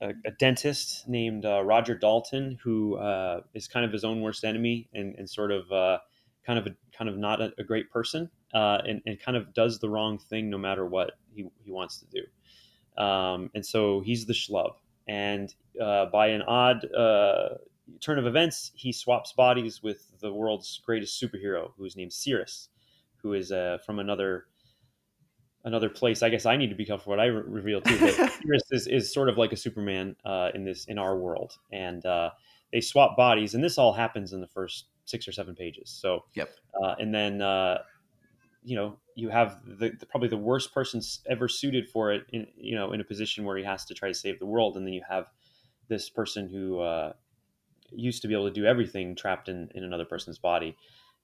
a, 0.00 0.14
a, 0.24 0.30
dentist 0.38 1.06
named 1.06 1.44
uh, 1.44 1.62
Roger 1.62 1.94
Dalton 1.94 2.56
who 2.64 2.96
uh, 2.96 3.42
is 3.52 3.68
kind 3.68 3.84
of 3.84 3.92
his 3.92 4.02
own 4.02 4.22
worst 4.22 4.44
enemy 4.44 4.88
and, 4.94 5.14
and 5.16 5.28
sort 5.28 5.52
of 5.52 5.70
uh, 5.70 5.98
kind 6.46 6.58
of 6.58 6.66
a 6.66 6.70
kind 6.96 7.10
of 7.10 7.18
not 7.18 7.42
a, 7.42 7.52
a 7.58 7.64
great 7.64 7.90
person 7.90 8.30
uh, 8.54 8.78
and, 8.86 9.02
and 9.04 9.20
kind 9.20 9.36
of 9.36 9.52
does 9.52 9.78
the 9.78 9.90
wrong 9.90 10.18
thing 10.18 10.48
no 10.48 10.56
matter 10.56 10.86
what 10.86 11.10
he, 11.34 11.44
he 11.62 11.70
wants 11.70 11.98
to 11.98 12.06
do. 12.06 13.02
Um, 13.04 13.50
and 13.54 13.66
so 13.66 14.00
he's 14.00 14.24
the 14.24 14.32
schlub. 14.32 14.76
And 15.06 15.54
by 15.78 16.28
an 16.28 16.40
odd 16.48 16.80
turn 18.00 18.18
of 18.18 18.26
events, 18.26 18.72
he 18.74 18.90
swaps 18.90 19.34
bodies 19.34 19.82
with 19.82 20.18
the 20.18 20.32
world's 20.32 20.80
greatest 20.86 21.22
superhero, 21.22 21.72
who's 21.76 21.94
named 21.94 22.14
Cirrus, 22.14 22.70
who 23.18 23.34
is 23.34 23.52
from 23.84 23.98
another 23.98 24.46
another 25.66 25.90
place. 25.90 26.22
I 26.22 26.30
guess 26.30 26.46
I 26.46 26.56
need 26.56 26.70
to 26.70 26.76
be 26.76 26.86
careful 26.86 27.10
what 27.10 27.20
I 27.20 27.26
re- 27.26 27.42
reveal 27.44 27.82
too. 27.82 27.98
But 27.98 28.14
Cirrus 28.42 28.62
is, 28.70 28.86
is 28.86 29.12
sort 29.12 29.28
of 29.28 29.36
like 29.36 29.52
a 29.52 29.56
Superman 29.56 30.16
uh, 30.24 30.50
in 30.54 30.64
this 30.64 30.86
in 30.86 30.98
our 30.98 31.18
world, 31.18 31.58
and 31.70 32.06
uh, 32.06 32.30
they 32.72 32.80
swap 32.80 33.16
bodies. 33.16 33.54
And 33.54 33.62
this 33.62 33.76
all 33.76 33.92
happens 33.92 34.32
in 34.32 34.40
the 34.40 34.46
first 34.46 34.86
six 35.04 35.28
or 35.28 35.32
seven 35.32 35.54
pages. 35.54 35.90
So, 35.90 36.24
yep. 36.34 36.54
Uh, 36.80 36.94
and 36.98 37.14
then, 37.14 37.42
uh, 37.42 37.78
you 38.64 38.76
know, 38.76 38.96
you 39.14 39.28
have 39.28 39.60
the, 39.64 39.90
the, 39.90 40.06
probably 40.06 40.28
the 40.28 40.36
worst 40.36 40.72
person 40.72 41.00
ever 41.26 41.48
suited 41.48 41.88
for 41.88 42.12
it, 42.12 42.26
in, 42.32 42.46
you 42.56 42.74
know, 42.74 42.92
in 42.92 43.00
a 43.00 43.04
position 43.04 43.44
where 43.44 43.56
he 43.56 43.64
has 43.64 43.84
to 43.86 43.94
try 43.94 44.08
to 44.08 44.14
save 44.14 44.38
the 44.38 44.46
world. 44.46 44.76
And 44.76 44.86
then 44.86 44.94
you 44.94 45.02
have 45.08 45.30
this 45.88 46.10
person 46.10 46.48
who 46.48 46.80
uh, 46.80 47.12
used 47.90 48.22
to 48.22 48.28
be 48.28 48.34
able 48.34 48.48
to 48.48 48.52
do 48.52 48.66
everything 48.66 49.14
trapped 49.14 49.48
in, 49.48 49.70
in 49.74 49.84
another 49.84 50.04
person's 50.04 50.38
body. 50.38 50.76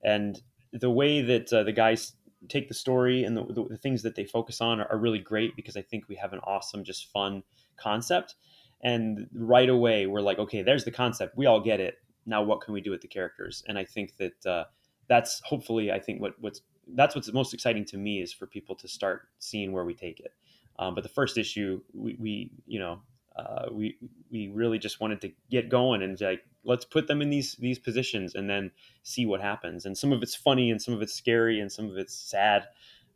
And 0.05 0.41
the 0.73 0.91
way 0.91 1.21
that 1.21 1.53
uh, 1.53 1.65
the 1.65 1.73
guys 1.73 2.13
take 2.49 2.69
the 2.69 2.75
story 2.75 3.25
and 3.25 3.37
the, 3.37 3.45
the, 3.47 3.65
the 3.71 3.77
things 3.77 4.03
that 4.03 4.15
they 4.15 4.25
focus 4.25 4.61
on 4.61 4.81
are, 4.81 4.87
are 4.91 4.99
really 4.99 5.19
great 5.19 5.55
because 5.57 5.77
I 5.77 5.83
think 5.83 6.09
we 6.09 6.17
have 6.17 6.33
an 6.33 6.41
awesome, 6.45 6.85
just 6.85 7.11
fun 7.11 7.43
concept. 7.77 8.35
And 8.83 9.29
right 9.33 9.69
away 9.69 10.07
we're 10.07 10.21
like 10.21 10.39
okay 10.39 10.63
there's 10.63 10.85
the 10.85 10.91
concept. 10.91 11.37
We 11.37 11.47
all 11.47 11.61
get 11.61 11.81
it. 11.81 11.97
Now 12.27 12.43
what 12.43 12.61
can 12.61 12.75
we 12.75 12.81
do 12.81 12.91
with 12.91 13.01
the 13.01 13.09
characters? 13.09 13.63
And 13.69 13.79
i 13.79 13.85
think 13.85 14.17
that 14.17 14.47
uh, 14.47 14.65
that's 15.09 15.41
hopefully 15.45 15.91
i 15.93 15.99
think 15.99 16.21
what 16.21 16.35
what's 16.41 16.63
that's 16.95 17.15
what's 17.15 17.33
most 17.33 17.55
exciting 17.55 17.85
to 17.87 17.97
me 17.97 18.21
is 18.21 18.33
for 18.33 18.47
people 18.47 18.75
to 18.77 18.89
start 18.89 19.29
seeing 19.39 19.73
where 19.73 19.85
we 19.85 19.95
take 19.95 20.21
it. 20.21 20.33
Um, 20.79 20.95
but 20.95 21.03
the 21.03 21.11
first 21.11 21.39
issue 21.39 21.81
we, 21.93 22.17
we 22.19 22.51
you 22.67 22.79
know 22.79 23.03
uh, 23.37 23.67
we 23.73 23.99
we 24.31 24.49
really 24.49 24.79
just 24.79 25.01
wanted 25.01 25.21
to 25.21 25.33
get 25.51 25.69
going 25.69 26.03
and 26.03 26.21
like 26.21 26.43
let's 26.65 26.85
put 26.85 27.07
them 27.07 27.23
in 27.23 27.31
these 27.31 27.55
these 27.57 27.79
positions 27.79 28.35
and 28.35 28.49
then 28.49 28.71
see 29.03 29.27
what 29.27 29.41
happens 29.41 29.87
and 29.87 29.97
some 29.97 30.13
of 30.13 30.23
it's 30.23 30.35
funny 30.35 30.71
and 30.71 30.81
some 30.83 30.95
of 30.95 31.03
it's 31.03 31.15
scary 31.15 31.61
and 31.61 31.73
some 31.73 31.89
of 31.91 31.97
it's 31.97 32.15
sad 32.15 32.67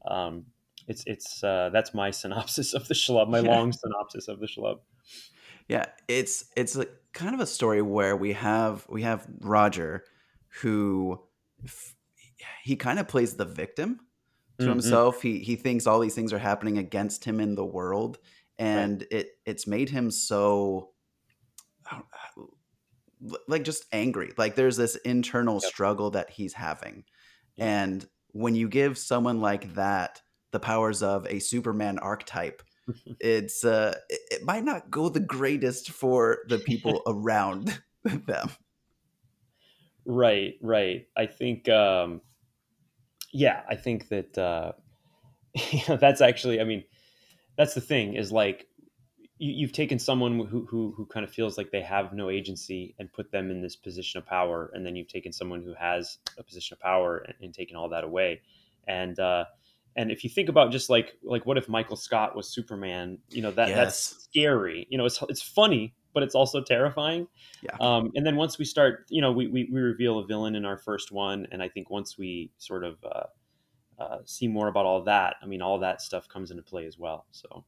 um, 0.07 0.47
it's 0.87 1.03
it's 1.07 1.43
uh, 1.43 1.71
that's 1.73 1.93
my 1.95 2.11
synopsis 2.13 2.75
of 2.75 2.89
the 2.89 2.95
schlub, 2.95 3.29
my 3.29 3.41
Yeah. 3.41 3.41
long 3.41 3.73
synopsis 3.73 4.29
of 4.29 4.41
the 4.41 4.47
schlub. 4.47 4.81
Yeah, 5.69 5.87
it's 6.09 6.45
it's 6.57 6.77
a 6.77 6.87
kind 7.13 7.35
of 7.35 7.41
a 7.41 7.47
story 7.47 7.83
where 7.83 8.17
we 8.17 8.33
have 8.33 8.87
we 8.89 9.03
have 9.03 9.27
Roger 9.41 10.05
who 10.61 11.21
f- 11.65 11.95
he 12.63 12.77
kind 12.77 12.99
of 12.99 13.09
plays 13.09 13.37
the 13.37 13.45
victim 13.45 14.01
to 14.61 14.69
hmm 14.69 14.71
himself. 14.71 15.23
He 15.23 15.41
he 15.41 15.57
thinks 15.57 15.87
all 15.87 16.01
these 16.01 16.15
things 16.15 16.33
are 16.33 16.39
happening 16.39 16.79
against 16.79 17.25
him 17.25 17.41
in 17.41 17.55
the 17.55 17.65
world 17.65 18.19
Right. 18.59 18.67
and 18.67 19.07
it 19.11 19.29
it's 19.45 19.67
made 19.67 19.91
him 19.91 20.11
so 20.11 20.91
l- 22.37 23.39
like 23.49 23.65
just 23.65 23.85
angry. 23.93 24.33
Like 24.37 24.55
there's 24.55 24.77
this 24.77 24.97
internal 24.97 25.61
Yep. 25.63 25.63
struggle 25.63 26.11
that 26.11 26.31
he's 26.31 26.55
having. 26.55 27.05
Yep. 27.57 27.69
And 27.69 28.09
when 28.33 28.55
you 28.55 28.69
give 28.69 28.99
someone 28.99 29.41
like 29.41 29.75
that 29.75 30.23
the 30.53 30.61
powers 30.61 31.03
of 31.03 31.27
a 31.27 31.39
Superman 31.39 31.99
archetype, 31.99 32.63
it's 33.21 33.65
uh 33.65 33.99
it, 34.09 34.21
it 34.31 34.45
might 34.45 34.65
not 34.65 34.91
go 34.91 35.09
the 35.09 35.21
greatest 35.21 35.91
for 35.91 36.39
the 36.49 36.59
people 36.59 37.03
around 37.07 37.81
them. 38.05 38.51
Right. 40.05 40.55
Right. 40.61 41.09
I 41.17 41.27
think. 41.27 41.69
Um, 41.69 42.21
yeah, 43.33 43.63
I 43.69 43.75
think 43.75 44.09
that 44.09 44.39
uh, 44.39 44.73
you 45.73 45.81
know, 45.89 45.97
that's 45.97 46.21
actually. 46.21 46.61
I 46.61 46.65
mean, 46.65 46.85
that's 47.57 47.75
the 47.75 47.81
thing 47.81 48.15
is 48.15 48.33
like 48.33 48.67
you, 49.39 49.53
you've 49.53 49.73
taken 49.73 49.99
someone 49.99 50.47
who, 50.47 50.67
who 50.67 50.93
who 50.97 51.07
kind 51.07 51.25
of 51.25 51.33
feels 51.33 51.59
like 51.59 51.71
they 51.71 51.83
have 51.83 52.13
no 52.13 52.31
agency 52.31 52.95
and 52.99 53.13
put 53.13 53.31
them 53.33 53.51
in 53.51 53.61
this 53.61 53.77
position 53.77 54.19
of 54.19 54.27
power, 54.27 54.71
and 54.75 54.87
then 54.87 54.97
you've 54.97 55.09
taken 55.09 55.33
someone 55.33 55.63
who 55.63 55.75
has 55.75 56.19
a 56.39 56.43
position 56.43 56.75
of 56.75 56.81
power 56.81 57.19
and, 57.19 57.35
and 57.43 57.55
taken 57.55 57.77
all 57.77 57.89
that 57.91 58.05
away. 58.05 58.41
And 58.87 59.19
uh, 59.19 59.45
and 59.97 60.11
if 60.11 60.25
you 60.25 60.31
think 60.31 60.49
about 60.49 60.73
just 60.73 60.89
like 60.91 61.15
like 61.23 61.45
what 61.47 61.59
if 61.59 61.69
Michael 61.69 61.97
Scott 61.97 62.37
was 62.37 62.49
Superman? 62.49 63.19
You 63.31 63.43
know 63.43 63.51
that 63.53 63.69
Yes. 63.69 63.77
that's 63.77 64.25
scary. 64.25 64.87
You 64.91 64.99
know, 64.99 65.05
it's 65.05 65.23
it's 65.29 65.43
funny, 65.43 65.95
but 66.15 66.23
it's 66.23 66.35
also 66.35 66.63
terrifying. 66.63 67.27
Yeah. 67.63 67.77
Um, 67.81 68.13
and 68.15 68.25
then 68.25 68.37
once 68.37 68.59
we 68.59 68.65
start, 68.65 69.07
you 69.11 69.21
know, 69.21 69.33
we, 69.33 69.49
we 69.49 69.69
we 69.73 69.81
reveal 69.81 70.19
a 70.19 70.27
villain 70.27 70.55
in 70.55 70.65
our 70.65 70.79
first 70.79 71.13
one, 71.13 71.47
and 71.51 71.63
I 71.63 71.69
think 71.69 71.91
once 71.91 72.17
we 72.17 72.53
sort 72.59 72.85
of 72.85 72.97
uh, 73.05 73.25
uh, 73.99 74.19
see 74.25 74.49
more 74.49 74.69
about 74.69 74.87
all 74.87 75.03
that, 75.05 75.37
I 75.43 75.47
mean, 75.47 75.63
all 75.63 75.79
that 75.81 76.03
stuff 76.03 76.29
comes 76.29 76.51
into 76.51 76.63
play 76.63 76.87
as 76.87 76.99
well. 76.99 77.27
So. 77.31 77.65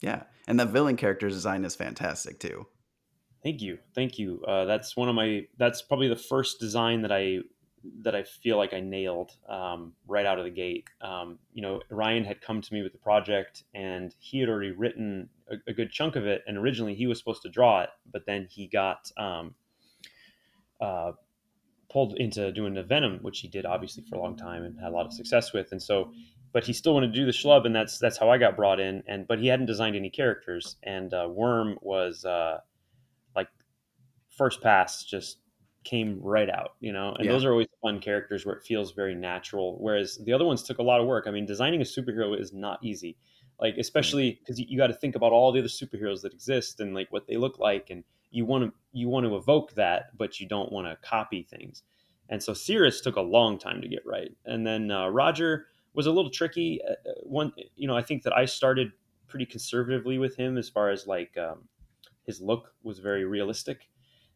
Yeah. 0.00 0.22
And 0.46 0.58
the 0.58 0.66
villain 0.66 0.96
character 0.96 1.28
design 1.28 1.64
is 1.64 1.74
fantastic 1.74 2.38
too. 2.38 2.66
Thank 3.42 3.62
you, 3.62 3.78
thank 3.94 4.18
you. 4.18 4.42
Uh, 4.46 4.64
that's 4.64 4.96
one 4.96 5.08
of 5.08 5.14
my. 5.14 5.46
That's 5.58 5.80
probably 5.80 6.08
the 6.08 6.16
first 6.16 6.58
design 6.58 7.02
that 7.02 7.12
I 7.12 7.38
that 8.02 8.14
I 8.14 8.24
feel 8.24 8.56
like 8.56 8.74
I 8.74 8.80
nailed 8.80 9.32
um, 9.48 9.92
right 10.08 10.26
out 10.26 10.38
of 10.38 10.44
the 10.44 10.50
gate. 10.50 10.88
Um, 11.00 11.38
you 11.52 11.62
know, 11.62 11.80
Ryan 11.88 12.24
had 12.24 12.40
come 12.40 12.60
to 12.60 12.74
me 12.74 12.82
with 12.82 12.92
the 12.92 12.98
project, 12.98 13.62
and 13.74 14.14
he 14.18 14.40
had 14.40 14.48
already 14.48 14.72
written 14.72 15.28
a, 15.50 15.56
a 15.70 15.72
good 15.72 15.92
chunk 15.92 16.16
of 16.16 16.26
it. 16.26 16.42
And 16.46 16.58
originally, 16.58 16.94
he 16.94 17.06
was 17.06 17.18
supposed 17.18 17.42
to 17.42 17.48
draw 17.48 17.82
it, 17.82 17.90
but 18.12 18.26
then 18.26 18.48
he 18.50 18.66
got 18.66 19.10
um, 19.16 19.54
uh, 20.80 21.12
pulled 21.90 22.16
into 22.18 22.52
doing 22.52 22.74
the 22.74 22.82
Venom, 22.82 23.18
which 23.22 23.40
he 23.40 23.48
did 23.48 23.64
obviously 23.66 24.04
for 24.08 24.16
a 24.16 24.20
long 24.20 24.36
time 24.36 24.62
and 24.64 24.78
had 24.80 24.92
a 24.92 24.94
lot 24.94 25.06
of 25.06 25.12
success 25.12 25.52
with. 25.52 25.72
And 25.72 25.82
so, 25.82 26.12
but 26.52 26.64
he 26.64 26.72
still 26.72 26.94
wanted 26.94 27.12
to 27.12 27.18
do 27.20 27.26
the 27.26 27.32
Schlub, 27.32 27.66
and 27.66 27.74
that's 27.74 27.98
that's 27.98 28.16
how 28.18 28.30
I 28.30 28.38
got 28.38 28.56
brought 28.56 28.80
in. 28.80 29.02
And 29.06 29.26
but 29.26 29.38
he 29.38 29.46
hadn't 29.48 29.66
designed 29.66 29.96
any 29.96 30.10
characters, 30.10 30.76
and 30.82 31.12
uh, 31.14 31.28
Worm 31.30 31.78
was. 31.82 32.24
Uh, 32.24 32.60
like 33.36 33.48
first 34.36 34.60
pass 34.62 35.04
just 35.04 35.38
came 35.84 36.20
right 36.22 36.50
out, 36.50 36.72
you 36.80 36.92
know. 36.92 37.14
And 37.18 37.26
Yeah. 37.26 37.32
those 37.32 37.44
are 37.44 37.52
always 37.52 37.68
fun 37.82 38.00
characters 38.00 38.44
where 38.44 38.56
it 38.56 38.64
feels 38.64 38.92
very 38.92 39.14
natural. 39.14 39.78
Whereas 39.80 40.18
the 40.24 40.32
other 40.32 40.44
ones 40.44 40.62
took 40.62 40.78
a 40.78 40.82
lot 40.82 41.00
of 41.00 41.06
work. 41.06 41.26
I 41.26 41.30
mean, 41.30 41.46
designing 41.46 41.80
a 41.80 41.84
superhero 41.84 42.38
is 42.38 42.52
not 42.52 42.78
easy. 42.82 43.16
Like 43.60 43.76
especially 43.78 44.38
because 44.40 44.58
you, 44.60 44.66
you 44.68 44.78
got 44.78 44.88
to 44.88 44.94
think 44.94 45.16
about 45.16 45.32
all 45.32 45.50
the 45.52 45.58
other 45.60 45.68
superheroes 45.68 46.22
that 46.22 46.32
exist 46.32 46.80
and 46.80 46.94
like 46.94 47.10
what 47.12 47.26
they 47.26 47.36
look 47.36 47.58
like, 47.58 47.90
and 47.90 48.04
you 48.30 48.44
want 48.44 48.64
to 48.64 48.72
you 48.92 49.08
want 49.08 49.26
to 49.26 49.36
evoke 49.36 49.74
that, 49.74 50.16
but 50.16 50.40
you 50.40 50.48
don't 50.48 50.72
want 50.72 50.86
to 50.86 50.96
copy 51.08 51.42
things. 51.42 51.82
And 52.28 52.42
so 52.42 52.52
Cirrus 52.52 53.00
took 53.00 53.16
a 53.16 53.20
long 53.22 53.58
time 53.58 53.80
to 53.80 53.88
get 53.88 54.04
right, 54.06 54.30
and 54.44 54.66
then 54.66 54.90
uh, 54.90 55.08
Roger 55.08 55.66
was 55.94 56.06
a 56.06 56.12
little 56.12 56.30
tricky. 56.30 56.80
Uh, 56.86 56.92
uh, 57.08 57.12
one, 57.22 57.52
you 57.76 57.86
know, 57.88 57.96
I 57.96 58.02
think 58.02 58.22
that 58.24 58.36
I 58.36 58.44
started 58.44 58.92
pretty 59.26 59.46
conservatively 59.46 60.18
with 60.18 60.36
him 60.36 60.56
as 60.58 60.68
far 60.68 60.90
as 60.90 61.06
like 61.06 61.36
um, 61.36 61.68
his 62.24 62.40
look 62.40 62.74
was 62.82 62.98
very 62.98 63.24
realistic 63.24 63.88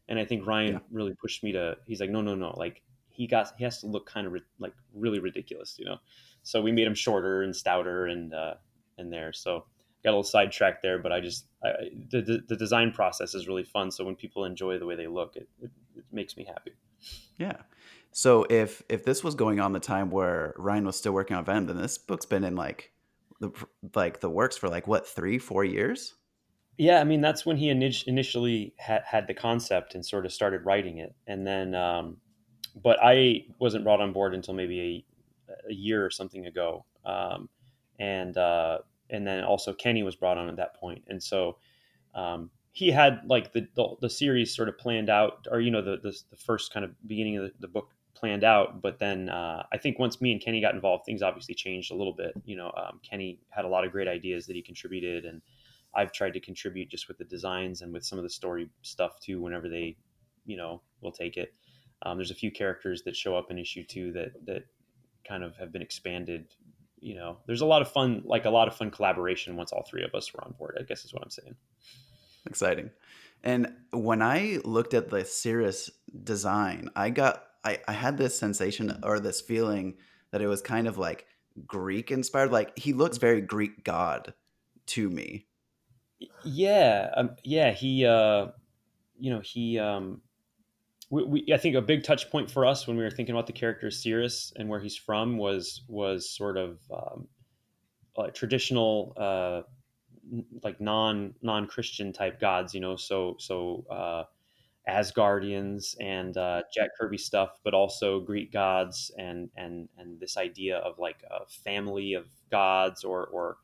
and 0.08 0.18
i 0.18 0.24
think 0.24 0.46
Yeah. 0.64 0.78
ryan 0.78 0.82
really 0.90 1.14
pushed 1.14 1.42
me 1.42 1.52
to 1.52 1.76
he's 1.86 2.00
like 2.00 2.10
no 2.10 2.20
no 2.20 2.34
no 2.34 2.54
like 2.56 2.82
he 3.08 3.26
got 3.26 3.52
he 3.58 3.64
has 3.64 3.78
to 3.80 3.86
look 3.86 4.06
kind 4.06 4.26
of 4.26 4.32
ri- 4.32 4.42
like 4.58 4.74
really 4.94 5.18
ridiculous 5.18 5.76
you 5.78 5.84
know 5.84 5.96
so 6.42 6.60
we 6.60 6.72
made 6.72 6.86
him 6.86 6.94
shorter 6.94 7.42
and 7.42 7.54
stouter 7.54 8.06
and 8.06 8.34
uh 8.34 8.54
and 8.98 9.12
there 9.12 9.32
so 9.32 9.64
got 10.04 10.10
a 10.10 10.12
little 10.12 10.22
sidetracked 10.22 10.82
there 10.82 10.98
but 10.98 11.12
i 11.12 11.20
just 11.20 11.46
I, 11.64 11.90
the, 12.10 12.22
the 12.22 12.42
the 12.48 12.56
design 12.56 12.92
process 12.92 13.34
is 13.34 13.48
really 13.48 13.64
fun 13.64 13.90
so 13.90 14.04
when 14.04 14.16
people 14.16 14.44
enjoy 14.44 14.78
the 14.78 14.86
way 14.86 14.96
they 14.96 15.06
look 15.06 15.36
it, 15.36 15.48
it, 15.60 15.70
it 15.96 16.04
makes 16.12 16.36
me 16.36 16.44
happy 16.44 16.72
Yeah. 17.38 17.56
So 18.12 18.46
if 18.50 18.82
if 18.88 19.04
this 19.04 19.24
was 19.24 19.34
going 19.34 19.58
on 19.60 19.72
the 19.72 19.80
time 19.80 20.10
where 20.10 20.54
Ryan 20.56 20.84
was 20.84 20.96
still 20.96 21.12
working 21.12 21.36
on 21.36 21.44
Venom, 21.44 21.66
then 21.66 21.78
this 21.78 21.98
book's 21.98 22.26
been 22.26 22.44
in 22.44 22.56
like 22.56 22.92
the 23.40 23.50
like 23.94 24.20
the 24.20 24.30
works 24.30 24.56
for 24.56 24.68
like 24.68 24.86
what 24.86 25.06
three 25.06 25.38
four 25.38 25.64
years? 25.64 26.14
Yeah, 26.78 27.00
I 27.00 27.04
mean 27.04 27.20
that's 27.20 27.46
when 27.46 27.56
he 27.56 27.68
init- 27.68 28.06
initially 28.06 28.74
had 28.78 29.02
had 29.06 29.26
the 29.26 29.34
concept 29.34 29.94
and 29.94 30.04
sort 30.04 30.26
of 30.26 30.32
started 30.32 30.64
writing 30.64 30.98
it, 30.98 31.14
and 31.26 31.46
then, 31.46 31.74
um, 31.74 32.18
but 32.82 32.98
I 33.02 33.46
wasn't 33.58 33.84
brought 33.84 34.00
on 34.00 34.12
board 34.12 34.34
until 34.34 34.54
maybe 34.54 35.04
a, 35.48 35.70
a 35.70 35.74
year 35.74 36.04
or 36.04 36.10
something 36.10 36.46
ago, 36.46 36.84
um, 37.04 37.48
and 37.98 38.36
uh, 38.36 38.78
and 39.12 39.26
then 39.26 39.44
also 39.44 39.72
Kenny 39.72 40.02
was 40.02 40.16
brought 40.16 40.38
on 40.38 40.48
at 40.48 40.56
that 40.56 40.74
point, 40.74 41.04
and 41.08 41.22
so 41.22 41.58
um, 42.14 42.50
he 42.72 42.90
had 42.90 43.20
like 43.26 43.52
the, 43.52 43.68
the 43.76 43.94
the 44.00 44.10
series 44.10 44.54
sort 44.54 44.68
of 44.68 44.78
planned 44.78 45.10
out, 45.10 45.46
or 45.50 45.60
you 45.60 45.70
know 45.70 45.82
the 45.82 45.98
the, 46.02 46.16
the 46.30 46.36
first 46.36 46.72
kind 46.72 46.84
of 46.84 46.90
beginning 47.06 47.36
of 47.36 47.44
the, 47.44 47.52
the 47.60 47.68
book 47.68 47.90
planned 48.14 48.44
out, 48.44 48.80
but 48.80 48.98
then 48.98 49.28
uh, 49.28 49.64
I 49.72 49.76
think 49.78 49.98
once 49.98 50.20
me 50.20 50.32
and 50.32 50.40
Kenny 50.40 50.60
got 50.60 50.74
involved, 50.74 51.04
things 51.04 51.22
obviously 51.22 51.54
changed 51.54 51.90
a 51.90 51.94
little 51.94 52.12
bit. 52.12 52.32
You 52.44 52.56
know, 52.56 52.72
um, 52.76 53.00
Kenny 53.08 53.40
had 53.50 53.64
a 53.64 53.68
lot 53.68 53.84
of 53.84 53.92
great 53.92 54.08
ideas 54.08 54.46
that 54.46 54.56
he 54.56 54.62
contributed, 54.62 55.24
and 55.24 55.42
I've 55.94 56.12
tried 56.12 56.32
to 56.34 56.40
contribute 56.40 56.88
just 56.88 57.08
with 57.08 57.18
the 57.18 57.24
designs 57.24 57.82
and 57.82 57.92
with 57.92 58.04
some 58.04 58.18
of 58.18 58.22
the 58.22 58.30
story 58.30 58.70
stuff 58.82 59.18
too. 59.20 59.40
Whenever 59.42 59.68
they, 59.68 59.96
you 60.46 60.56
know, 60.56 60.82
will 61.00 61.12
take 61.12 61.36
it. 61.36 61.52
Um, 62.04 62.16
there's 62.16 62.30
a 62.30 62.34
few 62.34 62.50
characters 62.50 63.02
that 63.02 63.16
show 63.16 63.36
up 63.36 63.50
in 63.50 63.58
issue 63.58 63.84
two 63.84 64.12
that 64.12 64.46
that 64.46 64.64
kind 65.26 65.44
of 65.44 65.56
have 65.56 65.72
been 65.72 65.82
expanded. 65.82 66.46
You 67.02 67.16
know, 67.16 67.38
there's 67.46 67.60
a 67.60 67.66
lot 67.66 67.82
of 67.82 67.90
fun, 67.90 68.22
like 68.24 68.44
a 68.44 68.50
lot 68.50 68.68
of 68.68 68.76
fun 68.76 68.90
collaboration 68.90 69.56
once 69.56 69.72
all 69.72 69.82
three 69.82 70.04
of 70.04 70.14
us 70.14 70.32
were 70.32 70.44
on 70.44 70.54
board. 70.58 70.78
I 70.80 70.84
guess 70.84 71.04
is 71.04 71.12
what 71.12 71.22
I'm 71.22 71.30
saying. 71.30 71.56
Exciting. 72.46 72.90
And 73.42 73.72
when 73.90 74.22
I 74.22 74.60
looked 74.64 74.94
at 74.94 75.10
the 75.10 75.24
Cirrus 75.24 75.90
design, 76.22 76.90
I 76.94 77.10
got 77.10 77.44
I, 77.64 77.78
I 77.88 77.92
had 77.92 78.18
this 78.18 78.38
sensation 78.38 79.00
or 79.02 79.18
this 79.18 79.40
feeling 79.40 79.96
that 80.30 80.40
it 80.40 80.46
was 80.46 80.62
kind 80.62 80.86
of 80.86 80.96
like 80.96 81.26
Greek 81.66 82.10
inspired. 82.10 82.52
Like 82.52 82.78
he 82.78 82.92
looks 82.92 83.18
very 83.18 83.40
Greek 83.40 83.84
god 83.84 84.34
to 84.86 85.10
me. 85.10 85.46
Yeah, 86.44 87.10
um, 87.16 87.30
yeah. 87.42 87.72
He, 87.72 88.06
uh, 88.06 88.48
you 89.18 89.30
know, 89.30 89.40
he. 89.40 89.78
Um, 89.78 90.22
we, 91.12 91.24
we, 91.24 91.52
I 91.52 91.58
think 91.58 91.76
a 91.76 91.82
big 91.82 92.04
touch 92.04 92.30
point 92.30 92.50
for 92.50 92.64
us 92.64 92.86
when 92.86 92.96
we 92.96 93.02
were 93.04 93.10
thinking 93.10 93.34
about 93.34 93.46
the 93.46 93.52
character 93.52 93.90
Cirrus 93.90 94.50
and 94.56 94.66
where 94.66 94.80
he's 94.80 94.96
from 94.96 95.36
was 95.36 95.82
was 95.86 96.30
sort 96.30 96.56
of 96.56 96.78
um, 96.90 97.28
uh, 98.16 98.28
traditional, 98.28 99.12
uh, 99.18 99.60
like 100.64 100.80
non 100.80 101.34
non 101.42 101.66
Christian 101.66 102.14
type 102.14 102.40
gods. 102.40 102.72
You 102.72 102.80
know, 102.80 102.96
so 102.96 103.36
so 103.38 103.84
uh, 103.90 104.24
Asgardians 104.90 105.96
and 106.00 106.34
uh, 106.38 106.62
Jack 106.74 106.90
Kirby 106.98 107.18
stuff, 107.18 107.58
but 107.62 107.74
also 107.74 108.20
Greek 108.20 108.50
gods 108.50 109.10
and 109.18 109.50
and 109.54 109.90
and 109.98 110.18
this 110.18 110.38
idea 110.38 110.78
of 110.78 110.98
like 110.98 111.22
a 111.30 111.46
family 111.46 112.14
of 112.14 112.24
gods 112.50 113.04
or 113.04 113.26
or 113.26 113.58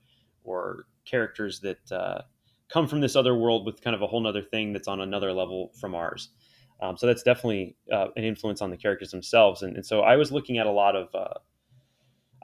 or 0.44 0.84
characters 1.06 1.60
that 1.60 1.92
uh, 1.92 2.20
come 2.68 2.86
from 2.86 3.00
this 3.00 3.16
other 3.16 3.34
world 3.34 3.64
with 3.64 3.80
kind 3.80 3.96
of 3.96 4.02
a 4.02 4.06
whole 4.06 4.20
nother 4.20 4.42
thing 4.42 4.74
that's 4.74 4.86
on 4.88 5.00
another 5.00 5.32
level 5.32 5.72
from 5.80 5.94
ours. 5.94 6.28
Um, 6.80 6.96
so 6.96 7.06
that's 7.06 7.22
definitely 7.22 7.76
uh, 7.92 8.08
an 8.16 8.24
influence 8.24 8.62
on 8.62 8.70
the 8.70 8.76
characters 8.76 9.10
themselves. 9.10 9.62
And, 9.62 9.76
and 9.76 9.84
so 9.84 10.00
I 10.00 10.16
was 10.16 10.30
looking 10.30 10.58
at 10.58 10.66
a 10.66 10.70
lot 10.70 10.94
of, 10.96 11.14
uh, 11.14 11.38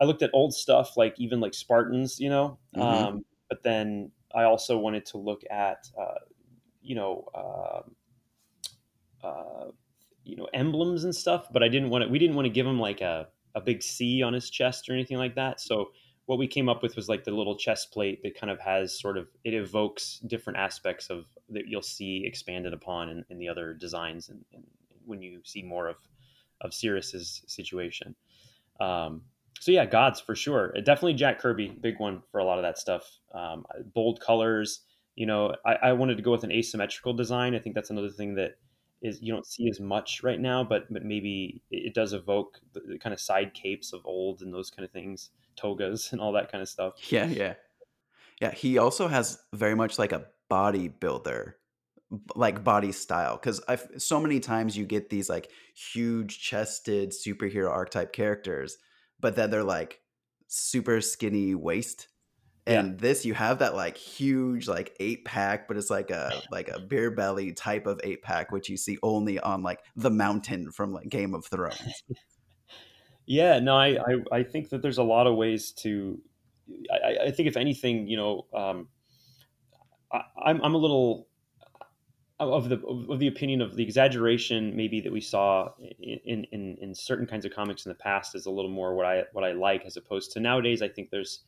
I 0.01 0.05
looked 0.05 0.23
at 0.23 0.31
old 0.33 0.55
stuff, 0.55 0.97
like 0.97 1.15
even 1.19 1.41
like 1.41 1.55
Spartans, 1.55 2.19
you 2.19 2.29
know, 2.31 2.59
hmm 2.75 2.81
um, 2.83 3.25
but 3.49 3.63
then 3.63 4.11
I 4.35 4.45
also 4.45 4.77
wanted 4.79 5.07
to 5.07 5.19
look 5.19 5.43
at, 5.51 5.87
uh, 5.99 6.19
you 6.83 6.95
know, 6.97 7.29
um 7.35 7.95
uh, 9.23 9.71
you 10.25 10.37
know, 10.37 10.49
emblems 10.55 11.05
and 11.05 11.15
stuff. 11.15 11.49
But 11.53 11.63
I 11.63 11.69
didn't 11.69 11.91
want 11.91 12.05
to. 12.05 12.11
We 12.11 12.19
didn't 12.19 12.37
want 12.37 12.47
to 12.47 12.51
give 12.51 12.67
him 12.67 12.79
like 12.79 13.01
a 13.01 13.29
a 13.55 13.61
big 13.61 13.83
C 13.83 14.23
on 14.23 14.33
his 14.33 14.51
chest 14.51 14.89
or 14.89 14.93
anything 14.93 15.17
like 15.17 15.35
that. 15.37 15.61
So 15.61 15.91
what 16.27 16.39
we 16.39 16.47
came 16.47 16.69
up 16.69 16.83
with 16.83 16.97
was 16.97 17.09
like 17.09 17.25
the 17.25 17.31
little 17.31 17.57
chest 17.57 17.93
plate 17.93 18.23
that 18.23 18.35
kind 18.39 18.51
of 18.51 18.61
has 18.61 18.99
sort 18.99 19.17
of 19.17 19.29
it 19.45 19.55
evokes 19.55 20.21
different 20.27 20.59
aspects 20.59 21.11
of 21.11 21.27
that 21.51 21.67
you'll 21.67 21.83
see 21.83 22.25
expanded 22.25 22.73
upon 22.73 23.09
in, 23.09 23.25
in 23.31 23.39
the 23.39 23.49
other 23.49 23.75
designs 23.75 24.29
and, 24.29 24.45
and 24.53 24.65
when 25.05 25.23
you 25.23 25.41
see 25.45 25.63
more 25.63 25.89
of 25.89 25.97
of 26.61 26.73
Cirrus's 26.73 27.43
situation. 27.47 28.15
Um, 28.81 29.23
so 29.61 29.71
yeah, 29.71 29.87
gods 29.87 30.21
for 30.21 30.35
sure. 30.35 30.73
Definitely 30.73 31.15
Jack 31.15 31.39
Kirby, 31.39 31.77
big 31.81 32.01
one 32.01 32.23
for 32.31 32.39
a 32.39 32.45
lot 32.45 32.59
of 32.59 32.63
that 32.63 32.79
stuff. 32.79 33.09
Um, 33.33 33.65
bold 33.95 34.21
colors. 34.21 34.81
You 35.15 35.27
know, 35.27 35.55
I, 35.65 35.75
I, 35.75 35.93
wanted 35.93 36.17
to 36.17 36.25
go 36.25 36.33
with 36.33 36.43
an 36.43 36.51
asymmetrical 36.51 37.13
design. 37.13 37.55
I 37.55 37.61
think 37.61 37.77
that's 37.77 37.91
another 37.91 38.11
thing 38.11 38.35
that 38.35 38.57
is 39.01 39.23
you 39.23 39.33
don't 39.33 39.47
see 39.47 39.69
as 39.69 39.79
much 39.79 40.25
right 40.25 40.41
now, 40.41 40.65
but, 40.65 40.93
but 40.93 41.05
maybe 41.05 41.63
it 41.71 41.95
does 41.95 42.15
evoke 42.15 42.59
the, 42.73 42.81
the 42.81 42.99
kind 42.99 43.13
of 43.13 43.21
side 43.21 43.55
capes 43.55 43.93
of 43.93 44.05
old 44.05 44.43
and 44.43 44.53
those 44.53 44.71
kind 44.71 44.85
of 44.85 44.91
things, 44.91 45.31
togas 45.55 46.09
and 46.13 46.21
all 46.21 46.33
that 46.33 46.51
kind 46.51 46.63
of 46.63 46.69
stuff. 46.69 46.95
Yeah, 47.13 47.27
yeah, 47.27 47.55
yeah. 48.41 48.51
He 48.51 48.77
also 48.79 49.07
has 49.07 49.39
very 49.53 49.77
much 49.77 50.01
like 50.01 50.11
a 50.11 50.27
bodybuilder 50.51 51.55
like 52.35 52.65
body 52.65 52.93
style 52.93 53.37
because 53.37 53.61
I've 53.69 53.87
so 53.99 54.21
many 54.21 54.41
times 54.41 54.77
you 54.77 54.85
get 54.85 55.11
these 55.11 55.29
like 55.29 55.51
huge 55.75 56.41
chested 56.41 57.13
superhero 57.13 57.71
archetype 57.71 58.13
characters, 58.13 58.77
but 59.21 59.37
then 59.37 59.51
they're 59.51 59.65
like 59.65 60.01
super 60.47 61.01
skinny 61.01 61.55
waist. 61.55 62.09
And 62.67 62.93
yeah. 62.93 62.97
this 62.99 63.25
you 63.27 63.35
have 63.35 63.59
that 63.59 63.75
like 63.75 63.97
huge 63.97 64.69
like 64.69 64.97
eight 65.01 65.25
pack, 65.25 65.69
but 65.69 65.77
it's 65.77 65.91
like 65.91 66.11
a 66.11 66.43
like 66.51 66.69
a 66.69 66.81
beer 66.81 67.11
belly 67.11 67.53
type 67.53 67.87
of 67.87 68.01
eight 68.05 68.23
pack, 68.23 68.53
which 68.53 68.69
you 68.69 68.77
see 68.77 68.99
only 69.03 69.39
on 69.41 69.63
like 69.63 69.81
the 69.97 70.11
mountain 70.11 70.71
from 70.71 70.93
like 70.93 71.09
Game 71.09 71.35
of 71.35 71.45
Thrones. 71.47 72.03
yeah, 73.27 73.59
no, 73.59 73.77
I, 73.77 73.97
I, 73.97 74.39
I 74.39 74.43
think 74.43 74.71
that 74.71 74.83
there's 74.83 74.99
a 74.99 75.03
lot 75.03 75.27
of 75.27 75.37
ways 75.37 75.73
to. 75.83 76.21
I, 76.91 77.27
I 77.27 77.31
think 77.31 77.47
if 77.47 77.59
anything, 77.59 78.07
you 78.09 78.17
know, 78.17 78.47
um, 78.55 78.89
I, 80.15 80.23
I'm 80.45 80.63
I'm 80.63 80.75
a 80.75 80.79
little 80.79 81.29
of 82.41 82.69
the 82.69 82.81
of 82.87 83.19
the 83.19 83.29
opinion 83.29 83.61
of 83.61 83.77
the 83.77 83.83
exaggeration 83.83 84.75
maybe 84.77 85.01
that 85.01 85.13
we 85.13 85.21
saw 85.21 85.71
in, 86.01 86.45
in 86.53 86.77
in 86.81 86.95
certain 86.95 87.27
kinds 87.27 87.45
of 87.45 87.53
comics 87.53 87.87
in 87.87 87.91
the 87.91 87.95
past 87.95 88.35
is 88.35 88.47
a 88.47 88.51
little 88.51 88.71
more 88.71 88.95
what 88.95 89.07
I 89.07 89.25
what 89.33 89.45
I 89.45 89.53
like 89.53 89.85
as 89.85 89.97
opposed 89.97 90.33
to 90.33 90.41
nowadays. 90.41 90.83
I 90.83 90.89
think 90.89 91.11
there's 91.11 91.45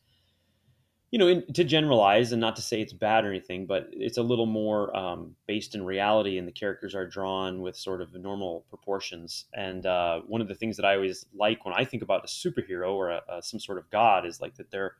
you 1.11 1.19
know 1.19 1.27
in, 1.27 1.45
to 1.53 1.63
generalize 1.63 2.31
and 2.31 2.39
not 2.39 2.55
to 2.55 2.61
say 2.61 2.81
it's 2.81 2.93
bad 2.93 3.25
or 3.25 3.29
anything, 3.29 3.65
but 3.65 3.89
it's 3.91 4.17
a 4.17 4.23
little 4.23 4.45
more 4.45 4.95
um, 4.95 5.35
based 5.45 5.75
in 5.75 5.83
reality, 5.85 6.37
and 6.37 6.47
the 6.47 6.53
characters 6.53 6.95
are 6.95 7.05
drawn 7.05 7.61
with 7.61 7.75
sort 7.75 8.01
of 8.01 8.13
normal 8.13 8.65
proportions. 8.69 9.45
And 9.53 9.85
uh, 9.85 10.21
one 10.21 10.41
of 10.41 10.47
the 10.47 10.55
things 10.55 10.77
that 10.77 10.85
I 10.85 10.95
always 10.95 11.25
like 11.35 11.65
when 11.65 11.73
I 11.73 11.83
think 11.83 12.01
about 12.01 12.23
a 12.23 12.27
superhero 12.27 12.93
or 12.93 13.09
a, 13.09 13.21
a, 13.29 13.41
some 13.41 13.59
sort 13.59 13.77
of 13.77 13.89
god 13.89 14.25
is 14.25 14.39
like 14.39 14.55
that 14.55 14.71
they're 14.71 14.95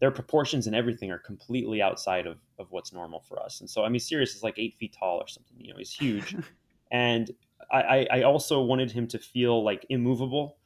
their 0.00 0.10
proportions 0.10 0.66
and 0.66 0.76
everything 0.76 1.10
are 1.10 1.18
completely 1.18 1.80
outside 1.80 2.26
of, 2.26 2.36
of 2.58 2.70
what's 2.70 2.92
normal 2.92 3.20
for 3.20 3.42
us. 3.42 3.60
And 3.60 3.70
so, 3.70 3.84
I 3.84 3.88
mean, 3.88 4.00
Cirrus 4.00 4.34
is 4.34 4.42
like 4.42 4.58
eight 4.58 4.76
feet 4.78 4.94
tall 4.98 5.18
or 5.18 5.28
something, 5.28 5.56
you 5.58 5.72
know, 5.72 5.78
he's 5.78 5.92
huge. 5.92 6.36
and 6.90 7.30
I, 7.72 8.06
I 8.10 8.22
also 8.22 8.62
wanted 8.62 8.90
him 8.90 9.06
to 9.08 9.18
feel 9.18 9.64
like 9.64 9.86
immovable. 9.88 10.58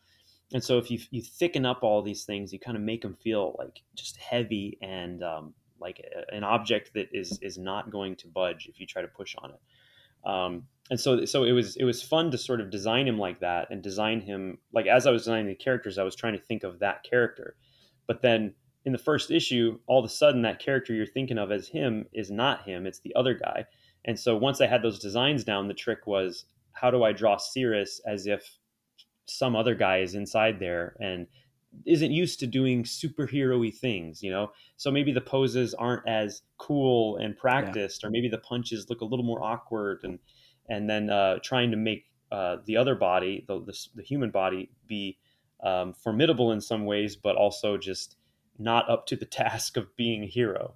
And 0.53 0.63
so 0.63 0.79
if 0.79 0.91
you, 0.91 0.99
you 1.11 1.23
thicken 1.23 1.65
up 1.65 1.83
all 1.83 2.03
these 2.03 2.25
things, 2.25 2.53
you 2.53 2.59
kind 2.59 2.77
of 2.77 2.83
make 2.83 3.03
them 3.03 3.15
feel 3.23 3.55
like 3.59 3.81
just 3.95 4.17
heavy 4.17 4.77
and 4.83 5.23
um, 5.23 5.55
like 5.81 6.01
a, 6.01 6.35
an 6.35 6.43
object 6.43 6.93
that 6.95 7.09
is, 7.13 7.39
is 7.41 7.57
not 7.57 7.91
going 7.91 8.17
to 8.17 8.27
budge 8.27 8.67
if 8.67 8.81
you 8.81 8.87
try 8.87 9.01
to 9.01 9.09
push 9.09 9.37
on 9.39 9.53
it. 9.53 10.29
Um, 10.29 10.65
and 10.91 10.99
so, 10.99 11.25
so 11.25 11.45
it 11.45 11.53
was, 11.53 11.77
it 11.77 11.85
was 11.85 12.03
fun 12.03 12.33
to 12.33 12.39
sort 12.39 12.61
of 12.61 12.69
design 12.69 13.07
him 13.07 13.17
like 13.17 13.41
that 13.41 13.69
and 13.71 13.81
design 13.81 14.21
him 14.21 14.59
like, 14.73 14.87
as 14.87 15.07
I 15.07 15.13
was 15.13 15.23
designing 15.23 15.47
the 15.47 15.55
characters, 15.55 15.99
I 15.99 16.03
was 16.03 16.17
trying 16.17 16.33
to 16.33 16.41
think 16.41 16.65
of 16.65 16.81
that 16.81 17.05
character, 17.09 17.55
but 18.09 18.21
then 18.21 18.55
in 18.85 18.93
the 18.93 18.99
first 18.99 19.31
issue, 19.31 19.79
all 19.87 19.99
of 19.99 20.05
a 20.05 20.09
sudden 20.09 20.43
that 20.43 20.59
character 20.59 20.95
you're 20.95 21.07
thinking 21.07 21.39
of 21.39 21.53
as 21.53 21.69
him 21.69 22.07
is 22.13 22.31
not 22.31 22.65
him, 22.65 22.87
it's 22.87 23.01
the 23.01 23.15
other 23.15 23.35
guy. 23.35 23.67
And 24.05 24.19
so 24.19 24.37
once 24.37 24.61
I 24.61 24.67
had 24.67 24.83
those 24.83 24.99
designs 24.99 25.45
down, 25.45 25.69
the 25.69 25.75
trick 25.75 26.07
was 26.07 26.47
how 26.73 26.91
do 26.91 27.03
I 27.03 27.13
draw 27.13 27.37
Cirrus 27.37 28.01
as 28.07 28.27
if 28.27 28.57
some 29.27 29.55
other 29.55 29.75
guy 29.75 29.99
is 29.99 30.15
inside 30.15 30.59
there 30.59 30.97
and 31.01 31.27
isn't 31.85 32.11
used 32.11 32.41
to 32.41 32.47
doing 32.47 32.83
superhero-y 32.83 33.71
things, 33.71 34.23
you 34.23 34.31
know? 34.31 34.51
So 34.77 34.91
maybe 34.91 35.13
the 35.13 35.21
poses 35.21 35.75
aren't 35.75 36.09
as 36.09 36.43
cool 36.59 37.19
and 37.19 37.37
practiced, 37.37 38.03
yeah. 38.03 38.09
or 38.09 38.11
maybe 38.11 38.29
the 38.29 38.39
punches 38.39 38.89
look 38.89 39.03
a 39.03 39.05
little 39.05 39.25
more 39.25 39.43
awkward 39.43 40.01
and 40.03 40.19
and 40.69 40.89
then 40.89 41.11
uh, 41.11 41.39
trying 41.43 41.73
to 41.73 41.77
make 41.77 42.05
uh, 42.31 42.59
the 42.65 42.77
other 42.77 42.95
body, 42.95 43.45
the, 43.49 43.61
the, 43.61 43.87
the 43.97 44.03
human 44.03 44.31
body, 44.31 44.71
be 44.87 45.19
um, 45.65 45.93
formidable 45.93 46.53
in 46.53 46.61
some 46.61 46.85
ways, 46.85 47.17
but 47.17 47.35
also 47.35 47.77
just 47.77 48.17
not 48.61 48.89
up 48.89 49.07
to 49.07 49.17
the 49.17 49.25
task 49.27 49.77
of 49.77 49.95
being 49.97 50.23
a 50.23 50.27
hero. 50.27 50.75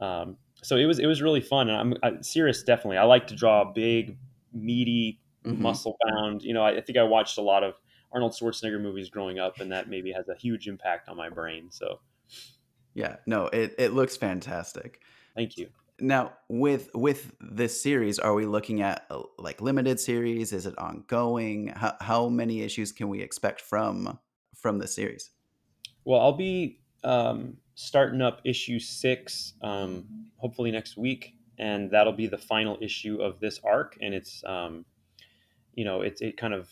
Um, 0.00 0.36
so 0.62 0.76
it 0.76 0.86
was 0.86 0.98
it 0.98 1.06
was 1.06 1.20
really 1.20 1.40
fun, 1.40 1.68
and 1.68 1.78
I'm 1.78 1.94
I, 2.02 2.20
serious. 2.22 2.62
Definitely, 2.62 2.96
I 2.96 3.04
like 3.04 3.26
to 3.28 3.34
draw 3.34 3.64
big, 3.70 4.16
meaty, 4.52 5.20
mm-hmm. 5.44 5.60
muscle 5.60 5.96
bound. 6.06 6.42
You 6.42 6.54
know, 6.54 6.62
I, 6.62 6.78
I, 6.78 6.80
think 6.80 6.96
I 6.98 7.02
watched 7.02 7.38
a 7.38 7.42
lot 7.42 7.62
of 7.62 7.74
Arnold 8.12 8.32
Schwarzenegger 8.32 8.80
movies 8.80 9.10
growing 9.10 9.38
up, 9.38 9.60
and 9.60 9.70
that 9.72 9.88
maybe 9.88 10.12
has 10.12 10.28
a 10.28 10.34
huge 10.34 10.66
impact 10.66 11.08
on 11.08 11.16
my 11.16 11.28
brain. 11.28 11.68
So, 11.70 12.00
yeah, 12.94 13.16
no, 13.26 13.46
it 13.48 13.74
it 13.78 13.92
looks 13.92 14.16
fantastic. 14.16 15.00
Thank 15.34 15.58
you. 15.58 15.68
Now, 16.00 16.32
with 16.48 16.90
with 16.94 17.32
this 17.40 17.80
series, 17.80 18.18
are 18.18 18.34
we 18.34 18.46
looking 18.46 18.80
at 18.80 19.04
a, 19.10 19.22
like 19.38 19.60
limited 19.60 20.00
series? 20.00 20.52
Is 20.52 20.66
it 20.66 20.76
ongoing? 20.78 21.68
How 21.68 21.94
how 22.00 22.28
many 22.28 22.62
issues 22.62 22.90
can 22.90 23.08
we 23.08 23.20
expect 23.20 23.60
from 23.60 24.18
from 24.54 24.78
the 24.78 24.88
series? 24.88 25.30
Well, 26.04 26.20
I'll 26.20 26.36
be 26.36 26.80
um, 27.04 27.56
starting 27.74 28.22
up 28.22 28.40
issue 28.44 28.78
six, 28.78 29.54
um, 29.62 30.06
hopefully 30.36 30.70
next 30.70 30.96
week, 30.96 31.34
and 31.58 31.90
that'll 31.90 32.12
be 32.12 32.26
the 32.26 32.38
final 32.38 32.78
issue 32.80 33.20
of 33.20 33.40
this 33.40 33.60
arc. 33.64 33.96
And 34.00 34.14
it's, 34.14 34.42
um, 34.44 34.84
you 35.74 35.84
know, 35.84 36.02
it, 36.02 36.18
it 36.20 36.36
kind 36.36 36.54
of 36.54 36.68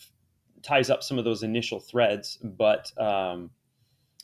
ties 0.61 0.89
up 0.89 1.03
some 1.03 1.19
of 1.19 1.25
those 1.25 1.43
initial 1.43 1.79
threads, 1.79 2.37
but 2.41 2.91
um, 2.99 3.51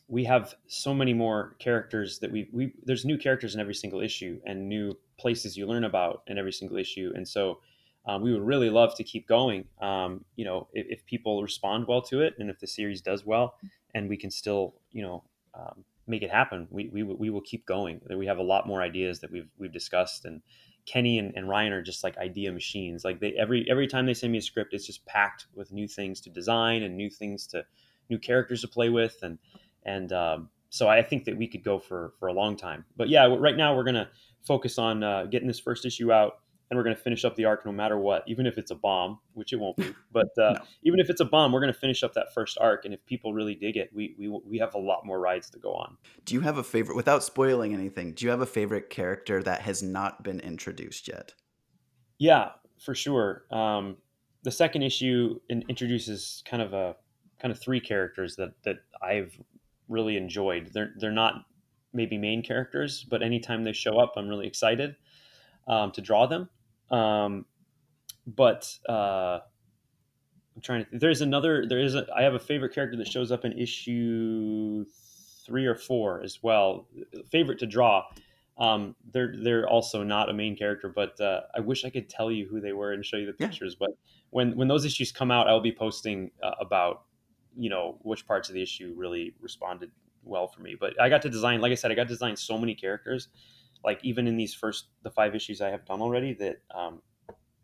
we 0.07 0.23
have 0.23 0.55
so 0.67 0.93
many 0.93 1.13
more 1.13 1.55
characters 1.59 2.19
that 2.19 2.31
we 2.31 2.49
we 2.51 2.73
there's 2.83 3.05
new 3.05 3.17
characters 3.17 3.53
in 3.53 3.61
every 3.61 3.75
single 3.75 4.01
issue 4.01 4.39
and 4.45 4.67
new 4.67 4.97
places 5.17 5.55
you 5.55 5.67
learn 5.67 5.83
about 5.83 6.23
in 6.27 6.37
every 6.37 6.53
single 6.53 6.77
issue, 6.77 7.11
and 7.15 7.27
so. 7.27 7.59
Um, 8.05 8.23
we 8.23 8.31
would 8.31 8.41
really 8.41 8.69
love 8.69 8.95
to 8.95 9.03
keep 9.03 9.27
going. 9.27 9.65
Um, 9.81 10.23
you 10.37 10.45
know, 10.45 10.69
if, 10.73 10.87
if, 10.89 11.05
people 11.05 11.43
respond 11.43 11.85
well 11.85 12.01
to 12.03 12.21
it, 12.21 12.33
and 12.39 12.49
if 12.49 12.57
the 12.57 12.65
series 12.65 13.01
does 13.01 13.25
well, 13.25 13.55
and 13.93 14.07
we 14.09 14.15
can 14.15 14.31
still, 14.31 14.73
you 14.93 15.03
know, 15.03 15.23
um, 15.53 15.83
make 16.09 16.23
it 16.23 16.31
happen. 16.31 16.67
We, 16.69 16.89
we, 16.91 17.03
we 17.03 17.29
will 17.29 17.41
keep 17.41 17.65
going. 17.65 18.01
We 18.09 18.25
have 18.25 18.37
a 18.37 18.43
lot 18.43 18.67
more 18.67 18.81
ideas 18.81 19.19
that 19.19 19.31
we've, 19.31 19.49
we've 19.57 19.71
discussed 19.71 20.25
and 20.25 20.41
Kenny 20.85 21.19
and, 21.19 21.33
and 21.35 21.47
Ryan 21.47 21.73
are 21.73 21.81
just 21.81 22.03
like 22.03 22.17
idea 22.17 22.51
machines. 22.51 23.05
Like 23.05 23.19
they, 23.19 23.33
every, 23.33 23.65
every 23.69 23.87
time 23.87 24.05
they 24.05 24.13
send 24.13 24.31
me 24.31 24.39
a 24.39 24.41
script, 24.41 24.73
it's 24.73 24.87
just 24.87 25.05
packed 25.05 25.45
with 25.53 25.71
new 25.71 25.87
things 25.87 26.19
to 26.21 26.29
design 26.29 26.83
and 26.83 26.97
new 26.97 27.09
things 27.09 27.45
to 27.47 27.63
new 28.09 28.17
characters 28.17 28.61
to 28.61 28.67
play 28.67 28.89
with. 28.89 29.17
And, 29.21 29.37
and, 29.83 30.11
um, 30.11 30.49
so 30.69 30.87
I 30.87 31.01
think 31.01 31.25
that 31.25 31.37
we 31.37 31.47
could 31.47 31.63
go 31.63 31.79
for, 31.79 32.13
for 32.19 32.27
a 32.27 32.33
long 32.33 32.55
time, 32.55 32.85
but 32.95 33.09
yeah, 33.09 33.25
right 33.25 33.57
now 33.57 33.75
we're 33.75 33.83
going 33.83 33.95
to 33.95 34.07
focus 34.45 34.77
on 34.77 35.03
uh, 35.03 35.25
getting 35.25 35.47
this 35.47 35.59
first 35.59 35.85
issue 35.85 36.11
out 36.11 36.39
and 36.69 36.77
we're 36.77 36.83
going 36.83 36.95
to 36.95 37.01
finish 37.01 37.25
up 37.25 37.35
the 37.35 37.45
arc 37.45 37.65
no 37.65 37.71
matter 37.71 37.97
what, 37.97 38.23
even 38.27 38.45
if 38.45 38.57
it's 38.57 38.69
a 38.69 38.75
bomb, 38.75 39.19
which 39.33 39.53
it 39.53 39.59
won't 39.59 39.77
be. 39.77 39.93
But 40.11 40.29
uh, 40.39 40.53
no. 40.53 40.61
even 40.83 40.99
if 40.99 41.09
it's 41.09 41.21
a 41.21 41.25
bomb, 41.25 41.51
we're 41.51 41.59
going 41.59 41.73
to 41.73 41.79
finish 41.79 42.01
up 42.01 42.13
that 42.15 42.33
first 42.33 42.57
arc, 42.59 42.85
and 42.85 42.93
if 42.93 43.05
people 43.05 43.31
really 43.31 43.53
dig 43.53 43.77
it, 43.77 43.91
we 43.93 44.15
we 44.17 44.27
we 44.27 44.57
have 44.57 44.73
a 44.73 44.79
lot 44.79 45.05
more 45.05 45.19
rides 45.19 45.49
to 45.51 45.59
go 45.59 45.73
on. 45.73 45.97
Do 46.25 46.33
you 46.33 46.41
have 46.41 46.57
a 46.57 46.63
favorite, 46.63 46.95
without 46.95 47.23
spoiling 47.23 47.73
anything? 47.73 48.13
Do 48.13 48.25
you 48.25 48.31
have 48.31 48.41
a 48.41 48.47
favorite 48.47 48.89
character 48.89 49.43
that 49.43 49.61
has 49.61 49.83
not 49.83 50.23
been 50.23 50.39
introduced 50.39 51.07
yet? 51.07 51.33
Yeah, 52.17 52.51
for 52.79 52.95
sure. 52.95 53.45
Um, 53.51 53.97
the 54.43 54.51
second 54.51 54.81
issue 54.81 55.39
in, 55.49 55.63
introduces 55.69 56.43
kind 56.45 56.63
of 56.63 56.73
a 56.73 56.95
kind 57.39 57.51
of 57.51 57.59
three 57.59 57.79
characters 57.79 58.35
that 58.37 58.53
that 58.63 58.77
I've 59.01 59.39
really 59.87 60.17
enjoyed. 60.17 60.71
They're 60.73 60.93
they're 60.97 61.11
not 61.11 61.45
maybe 61.93 62.17
main 62.17 62.41
characters, 62.41 63.03
but 63.03 63.21
anytime 63.21 63.63
they 63.63 63.73
show 63.73 63.99
up, 63.99 64.13
I'm 64.15 64.27
really 64.27 64.47
excited 64.47 64.95
um, 65.67 65.91
to 65.91 66.01
draw 66.01 66.27
them. 66.27 66.49
Um, 66.91 67.45
but 68.25 68.71
uh, 68.87 69.39
I'm 70.55 70.61
trying 70.61 70.85
to. 70.85 70.97
There's 70.97 71.21
another. 71.21 71.65
There 71.67 71.79
is 71.79 71.95
a. 71.95 72.07
I 72.15 72.23
have 72.23 72.33
a 72.33 72.39
favorite 72.39 72.73
character 72.73 72.97
that 72.97 73.07
shows 73.07 73.31
up 73.31 73.45
in 73.45 73.57
issue 73.57 74.85
three 75.45 75.65
or 75.65 75.75
four 75.75 76.21
as 76.21 76.41
well. 76.43 76.87
Favorite 77.31 77.59
to 77.59 77.65
draw. 77.65 78.03
Um, 78.57 78.95
they're 79.11 79.33
they're 79.41 79.67
also 79.67 80.03
not 80.03 80.29
a 80.29 80.33
main 80.33 80.55
character, 80.55 80.89
but 80.89 81.19
uh, 81.21 81.41
I 81.55 81.61
wish 81.61 81.85
I 81.85 81.89
could 81.89 82.09
tell 82.09 82.31
you 82.31 82.45
who 82.47 82.59
they 82.59 82.73
were 82.73 82.91
and 82.91 83.05
show 83.05 83.17
you 83.17 83.25
the 83.25 83.33
pictures. 83.33 83.77
Yeah. 83.79 83.87
But 83.87 83.97
when 84.31 84.55
when 84.57 84.67
those 84.67 84.85
issues 84.85 85.11
come 85.11 85.31
out, 85.31 85.47
I'll 85.47 85.61
be 85.61 85.71
posting 85.71 86.31
uh, 86.43 86.51
about 86.59 87.03
you 87.57 87.69
know 87.69 87.97
which 88.01 88.27
parts 88.27 88.49
of 88.49 88.55
the 88.55 88.61
issue 88.61 88.93
really 88.97 89.33
responded 89.39 89.91
well 90.23 90.47
for 90.47 90.61
me. 90.61 90.75
But 90.77 90.99
I 91.01 91.07
got 91.09 91.21
to 91.21 91.29
design, 91.29 91.61
like 91.61 91.71
I 91.71 91.75
said, 91.75 91.91
I 91.91 91.95
got 91.95 92.03
to 92.03 92.09
design 92.09 92.35
so 92.35 92.57
many 92.57 92.75
characters 92.75 93.29
like 93.83 93.99
even 94.03 94.27
in 94.27 94.37
these 94.37 94.53
first 94.53 94.87
the 95.03 95.11
five 95.11 95.35
issues 95.35 95.61
I 95.61 95.69
have 95.69 95.85
done 95.85 96.01
already 96.01 96.33
that 96.35 96.57
um, 96.75 97.01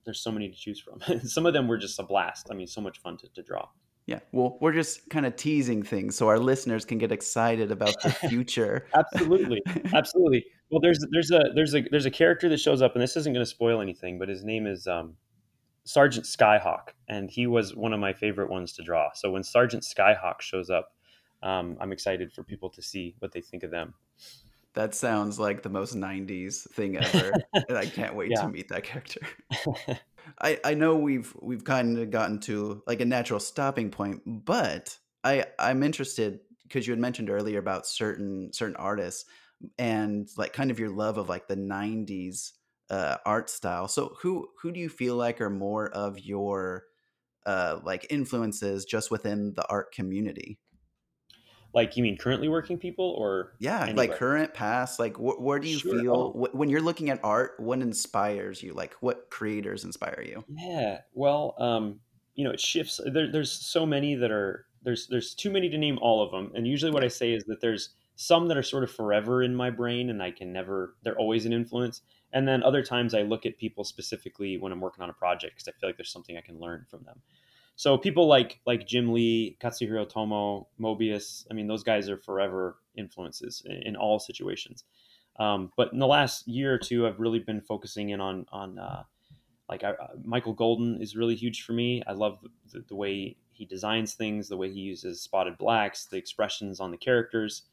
there's 0.06 0.22
so 0.22 0.32
many 0.32 0.50
to 0.50 0.56
choose 0.56 0.80
from. 0.80 1.02
Some 1.24 1.46
of 1.46 1.54
them 1.54 1.68
were 1.68 1.78
just 1.78 2.00
a 2.00 2.04
blast. 2.04 2.48
I 2.52 2.54
mean, 2.54 2.68
so 2.68 2.82
much 2.82 3.00
fun 3.00 3.18
to, 3.18 3.28
to 3.30 3.44
draw. 3.44 3.68
Yeah, 4.08 4.20
well, 4.32 4.60
we're 4.62 4.72
just 4.72 5.10
kind 5.10 5.26
of 5.26 5.36
teasing 5.36 5.82
things 5.82 6.16
so 6.16 6.28
our 6.28 6.38
listeners 6.38 6.86
can 6.86 7.00
get 7.00 7.12
excited 7.12 7.72
about 7.72 7.96
the 8.04 8.12
future. 8.30 8.86
absolutely, 8.94 9.64
absolutely. 9.94 10.46
Well, 10.70 10.80
there's 10.80 11.04
there's 11.12 11.32
a 11.32 11.52
there's 11.56 11.74
a 11.74 11.82
there's 11.90 12.06
a 12.06 12.12
character 12.12 12.48
that 12.50 12.60
shows 12.60 12.84
up, 12.84 12.94
and 12.94 13.02
this 13.02 13.18
isn't 13.18 13.34
going 13.34 13.44
to 13.44 13.50
spoil 13.50 13.82
anything, 13.82 14.20
but 14.20 14.30
his 14.30 14.44
name 14.44 14.68
is 14.68 14.86
um, 14.86 15.16
Sergeant 15.86 16.28
Skyhawk, 16.28 16.90
and 17.10 17.32
he 17.32 17.48
was 17.48 17.76
one 17.76 17.94
of 17.94 18.00
my 18.00 18.14
favorite 18.14 18.52
ones 18.52 18.74
to 18.74 18.84
draw. 18.84 19.10
So 19.16 19.32
when 19.32 19.44
Sergeant 19.44 19.84
Skyhawk 19.84 20.40
shows 20.40 20.70
up, 20.70 20.94
um, 21.42 21.76
I'm 21.82 21.92
excited 21.92 22.32
for 22.32 22.44
people 22.44 22.70
to 22.72 22.84
see 22.84 23.16
what 23.20 23.32
they 23.32 23.42
think 23.42 23.64
of 23.64 23.72
them. 23.72 23.96
That 24.76 24.94
sounds 24.94 25.40
like 25.40 25.64
the 25.64 25.70
most 25.70 25.96
90s 25.96 26.68
thing 26.74 26.98
ever, 26.98 27.46
and 27.68 27.78
I 27.78 27.88
can't 27.88 28.16
wait 28.16 28.36
to 28.38 28.48
meet 28.48 28.68
that 28.70 28.84
character. 28.84 29.22
I 30.40 30.60
I 30.64 30.74
know 30.74 30.98
we've 30.98 31.36
we've 31.42 31.64
kinda 31.66 32.06
gotten 32.06 32.40
to, 32.42 32.84
like, 32.88 33.02
a 33.02 33.06
natural 33.06 33.40
stopping 33.40 33.92
point, 33.92 34.22
but 34.26 34.98
I 35.24 35.46
I'm 35.60 35.84
interested 35.84 36.42
because 36.64 36.88
you 36.88 36.92
had 36.92 37.00
mentioned 37.00 37.30
earlier 37.30 37.60
about 37.60 37.88
certain 37.88 38.52
certain 38.54 38.76
artists 38.78 39.26
and, 39.78 40.28
like, 40.38 40.54
kind 40.54 40.72
of 40.72 40.80
your 40.80 40.90
love 40.90 41.18
of, 41.18 41.30
like, 41.30 41.48
the 41.48 41.56
90s, 41.56 42.54
uh, 42.90 43.18
art 43.26 43.50
style. 43.50 43.88
So 43.88 44.16
who 44.22 44.50
who 44.62 44.72
do 44.72 44.80
you 44.80 44.90
feel 44.90 45.16
like 45.16 45.40
are 45.42 45.50
more 45.50 45.90
of 45.90 46.20
your, 46.20 46.86
uh, 47.46 47.80
like, 47.84 48.08
influences 48.12 48.86
just 48.86 49.12
within 49.12 49.54
the 49.56 49.68
art 49.70 49.94
community? 49.94 50.60
Like, 51.76 51.98
you 51.98 52.04
mean 52.04 52.18
currently 52.18 52.50
working 52.50 52.80
people 52.80 53.12
or 53.20 53.54
Yeah, 53.60 53.90
like, 53.96 54.12
current, 54.12 54.54
past, 54.54 55.00
like, 55.00 55.16
wh 55.16 55.40
where 55.40 55.60
do 55.60 55.68
you 55.70 55.80
Sure. 55.80 56.02
feel 56.02 56.32
Oh, 56.34 56.34
wh 56.34 56.54
when 56.56 56.70
you're 56.70 56.82
looking 56.82 57.10
at 57.10 57.24
art, 57.24 57.58
what 57.60 57.80
inspires 57.82 58.62
you? 58.62 58.74
Like, 58.74 58.94
what 58.96 59.30
creators 59.30 59.86
inspire 59.86 60.22
you? 60.26 60.44
Yeah. 60.48 61.02
Well, 61.14 61.56
um, 61.58 62.02
you 62.36 62.44
know, 62.44 62.52
it 62.52 62.60
shifts. 62.60 63.00
There, 63.12 63.32
there's 63.32 63.52
so 63.52 63.86
many 63.86 64.16
that 64.16 64.32
are 64.32 64.68
there's 64.84 65.08
there's 65.08 65.34
too 65.34 65.50
many 65.50 65.70
to 65.70 65.78
name 65.78 65.98
all 66.02 66.22
of 66.24 66.32
them. 66.32 66.52
And 66.56 66.68
usually, 66.68 66.92
what 66.92 67.04
I 67.04 67.08
say 67.08 67.34
is 67.34 67.44
that 67.46 67.62
there's 67.62 67.96
some 68.16 68.48
that 68.48 68.58
are 68.58 68.64
sort 68.64 68.84
of 68.84 68.92
forever 68.92 69.42
in 69.42 69.56
my 69.56 69.70
brain, 69.70 70.10
and 70.10 70.22
I 70.22 70.32
can 70.32 70.52
never. 70.54 70.96
They're 71.04 71.18
always 71.18 71.46
an 71.46 71.54
influence. 71.54 72.02
And 72.34 72.48
then 72.48 72.64
other 72.64 72.84
times, 72.84 73.14
I 73.14 73.22
look 73.22 73.46
at 73.46 73.58
people 73.58 73.84
specifically 73.84 74.58
when 74.58 74.72
I'm 74.72 74.82
working 74.82 75.04
on 75.04 75.10
a 75.10 75.14
project 75.14 75.56
because 75.56 75.68
I 75.68 75.72
feel 75.72 75.90
like 75.90 75.98
there's 75.98 76.12
something 76.12 76.38
I 76.38 76.42
can 76.42 76.60
learn 76.60 76.86
from 76.90 77.04
them. 77.04 77.22
So 77.76 77.98
people 77.98 78.28
like 78.28 78.60
like 78.66 78.88
Jim 78.88 79.12
Lee, 79.12 79.58
Katsuhiro 79.62 80.08
Otomo, 80.08 80.68
Moebius. 80.80 81.46
I 81.52 81.54
mean, 81.54 81.68
those 81.68 81.84
guys 81.84 82.10
are 82.10 82.18
forever 82.18 82.78
influences 82.96 83.64
in, 83.66 83.76
in 83.84 83.96
all 83.96 84.20
situations. 84.20 84.86
Um, 85.38 85.72
but 85.76 85.92
in 85.92 86.00
the 86.00 86.08
last 86.08 86.48
year 86.48 86.74
or 86.74 86.78
two, 86.78 87.06
I've 87.06 87.20
really 87.20 87.40
been 87.40 87.62
focusing 87.62 88.10
in 88.10 88.22
on 88.22 88.46
on 88.52 88.80
uh, 88.80 89.04
like 89.70 89.84
I, 89.84 89.94
Michael 90.24 90.54
Golden 90.54 91.02
is 91.02 91.16
really 91.16 91.36
huge 91.36 91.64
for 91.64 91.74
me. 91.74 92.02
I 92.08 92.14
love 92.14 92.40
the, 92.72 92.84
the, 92.88 92.96
way 92.96 93.36
he 93.52 93.66
designs 93.66 94.14
things, 94.14 94.48
the 94.48 94.58
way 94.58 94.72
he 94.72 94.80
uses 94.80 95.22
spotted 95.22 95.58
blacks, 95.58 96.06
the 96.06 96.18
expressions 96.18 96.80
on 96.80 96.92
the 96.92 96.98
characters, 96.98 97.64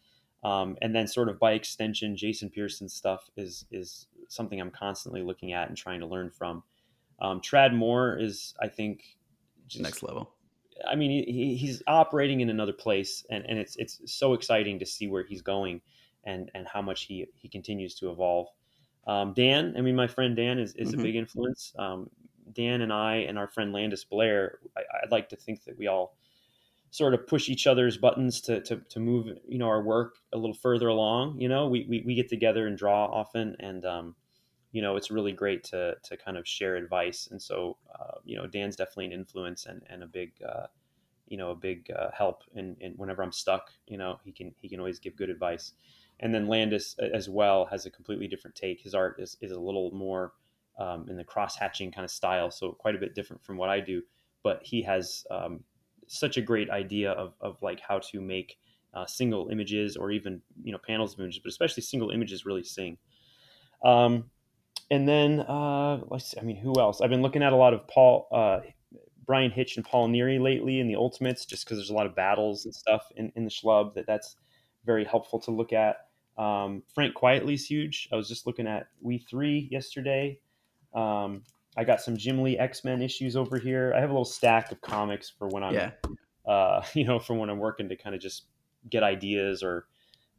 um, 0.43 0.77
and 0.81 0.95
then 0.95 1.07
sort 1.07 1.29
of 1.29 1.39
by 1.39 1.53
extension, 1.53 2.17
Jason 2.17 2.51
Pearson's 2.51 2.95
stuff 2.95 3.31
is 3.37 3.67
is 3.71 4.07
something 4.29 4.61
I'm 4.61 4.71
constantly 4.71 5.23
looking 5.23 5.53
at 5.53 5.69
and 5.69 5.77
trying 5.77 6.01
to 6.01 6.07
learn 6.07 6.31
from. 6.31 6.63
Um, 7.21 7.41
Tradd 7.41 7.75
Moore 7.75 8.19
is, 8.19 8.55
I 8.61 8.67
think, 8.67 9.05
next 9.77 10.03
level. 10.03 10.35
I 10.87 10.95
mean, 10.97 11.25
he, 11.27 11.57
he's 11.57 11.83
operating 11.87 12.41
in 12.41 12.51
another 12.51 12.73
place, 12.73 13.25
and, 13.31 13.45
and 13.47 13.59
it's 13.59 13.77
it's 13.77 14.01
so 14.07 14.33
exciting 14.35 14.79
to 14.79 14.87
see 14.87 15.07
where 15.07 15.25
he's 15.25 15.43
going, 15.43 15.83
and 16.25 16.51
and 16.55 16.67
how 16.67 16.83
much 16.83 17.05
he 17.05 17.27
he 17.35 17.49
continues 17.49 17.95
to 17.97 18.11
evolve. 18.11 18.49
Um, 19.07 19.35
Dan, 19.35 19.75
I 19.77 19.81
mean, 19.81 19.97
my 19.97 20.07
friend 20.07 20.37
Dan 20.37 20.59
is, 20.59 20.75
is 20.75 20.93
a 20.93 20.97
Mhm. 20.97 21.03
big 21.03 21.17
influence. 21.17 21.75
Um, 21.79 22.11
Dan 22.53 22.81
and 22.83 22.93
I 22.93 23.17
and 23.17 23.39
our 23.39 23.49
friend 23.49 23.73
Landis 23.73 24.05
Blair, 24.05 24.61
I, 24.77 24.83
I'd 25.03 25.11
like 25.13 25.29
to 25.31 25.37
think 25.37 25.65
that 25.65 25.77
we 25.79 25.87
all 25.87 26.17
sort 26.91 27.15
of 27.15 27.27
push 27.27 27.49
each 27.49 27.67
other's 27.67 27.97
buttons 27.97 28.41
to, 28.43 28.61
to, 28.63 28.77
to 28.77 29.01
move, 29.01 29.39
you 29.49 29.59
know, 29.59 29.69
our 29.69 29.83
work 29.83 30.17
a 30.33 30.39
little 30.39 30.55
further 30.55 30.89
along. 30.89 31.41
You 31.41 31.49
know, 31.49 31.69
we, 31.69 31.87
we, 31.89 32.03
we 32.03 32.15
get 32.15 32.29
together 32.29 32.67
and 32.67 32.77
draw 32.77 33.07
often, 33.07 33.57
and 33.61 33.85
um, 33.87 34.17
you 34.73 34.81
know, 34.81 34.97
it's 34.97 35.11
really 35.11 35.33
great 35.33 35.63
to 35.65 35.97
to 36.03 36.17
kind 36.17 36.37
of 36.37 36.49
share 36.49 36.77
advice. 36.77 37.29
And 37.31 37.41
so, 37.41 37.77
uh, 37.95 38.19
you 38.25 38.37
know, 38.37 38.47
Dan's 38.47 38.77
definitely 38.77 39.07
an 39.07 39.13
influence 39.13 39.67
and, 39.67 39.83
and 39.89 40.03
a 40.03 40.07
big, 40.07 40.33
uh, 40.43 40.67
you 41.29 41.37
know, 41.37 41.51
a 41.51 41.55
big 41.55 41.91
uh, 41.97 42.11
help. 42.13 42.43
And 42.55 42.77
whenever 42.97 43.23
I'm 43.23 43.33
stuck, 43.33 43.71
you 43.87 43.99
know, 43.99 44.19
he 44.25 44.33
can 44.33 44.55
he 44.61 44.69
can 44.69 44.81
always 44.81 44.99
give 44.99 45.15
good 45.15 45.31
advice. 45.31 45.73
And 46.21 46.35
then 46.35 46.47
Landis 46.47 46.97
as 47.13 47.29
well 47.29 47.67
has 47.67 47.85
a 47.85 47.91
completely 47.91 48.29
different 48.29 48.55
take. 48.55 48.81
His 48.81 48.95
art 48.95 49.17
is, 49.19 49.37
is 49.41 49.51
a 49.51 49.59
little 49.59 49.91
more 49.91 50.33
um, 50.79 51.07
in 51.09 51.17
the 51.17 51.25
cross 51.25 51.57
hatching 51.57 51.91
kind 51.91 52.05
of 52.05 52.11
style, 52.11 52.51
so 52.51 52.73
quite 52.73 52.95
a 52.95 52.99
bit 52.99 53.15
different 53.15 53.45
from 53.45 53.57
what 53.57 53.69
I 53.69 53.81
do. 53.81 54.03
But 54.43 54.61
he 54.63 54.83
has 54.83 55.27
um, 55.31 55.65
such 56.07 56.37
a 56.37 56.43
great 56.43 56.71
idea 56.71 57.11
of, 57.13 57.35
of 57.41 57.61
like 57.61 57.81
how 57.81 57.99
to 57.99 58.21
make 58.21 58.59
uh, 58.95 59.07
single 59.07 59.49
images 59.49 59.97
or 59.97 60.11
even 60.11 60.41
you 60.63 60.73
know 60.73 60.79
panels 60.79 61.15
of 61.15 61.21
images, 61.21 61.41
but 61.43 61.51
especially 61.51 61.83
single 61.83 62.11
images 62.11 62.47
really 62.47 62.65
sing. 62.65 62.99
Um, 63.85 64.31
and 64.91 65.09
then 65.09 65.41
uh, 65.41 66.01
let's 66.09 66.31
see, 66.31 66.39
I 66.41 66.43
mean, 66.43 66.57
who 66.57 66.79
else? 66.79 67.01
I've 67.01 67.11
been 67.11 67.23
looking 67.23 67.43
at 67.43 67.53
a 67.53 67.57
lot 67.57 67.75
of 67.75 67.87
Paul, 67.89 68.29
uh, 68.33 68.61
Bryan 69.25 69.51
Hitch, 69.51 69.77
and 69.77 69.85
Paul 69.85 70.09
Neary 70.09 70.41
lately 70.41 70.81
in 70.81 70.89
the 70.89 70.97
Ultimates, 70.97 71.45
just 71.47 71.65
because 71.65 71.79
there's 71.79 71.91
a 71.91 71.95
lot 71.95 72.07
of 72.07 72.15
battles 72.15 72.65
and 72.65 72.75
stuff 72.75 73.07
in, 73.17 73.33
in 73.37 73.45
the 73.45 73.51
Schlub 73.51 73.95
that 73.95 74.07
that's 74.07 74.37
very 74.85 75.05
helpful 75.05 75.41
to 75.41 75.51
look 75.51 75.73
at. 75.73 76.09
Um, 76.39 76.83
Frank 76.95 77.15
Quitely's 77.15 77.65
huge. 77.67 78.09
I 78.13 78.17
was 78.17 78.29
just 78.29 78.47
looking 78.47 78.67
at 78.67 78.87
We 79.01 79.19
Three 79.19 79.69
yesterday. 79.71 80.39
Um, 80.95 81.43
I 81.77 81.85
got 81.85 82.01
some 82.01 82.17
Jim 82.17 82.43
Lee 82.43 82.59
X 82.59 82.85
Men 82.85 83.01
issues 83.01 83.37
over 83.37 83.59
here. 83.59 83.93
I 83.97 84.01
have 84.01 84.11
a 84.11 84.13
little 84.13 84.25
stack 84.25 84.73
of 84.73 84.81
comics 84.81 85.31
for 85.31 85.49
when 85.49 85.63
I'm, 85.63 85.75
Yeah. 85.75 85.91
uh, 86.47 86.83
you 86.95 87.05
know, 87.05 87.19
for 87.19 87.35
when 87.35 87.49
I'm 87.49 87.59
working 87.59 87.89
to 87.89 87.97
kind 87.97 88.15
of 88.15 88.21
just 88.21 88.45
get 88.91 89.03
ideas 89.03 89.63
or 89.63 89.87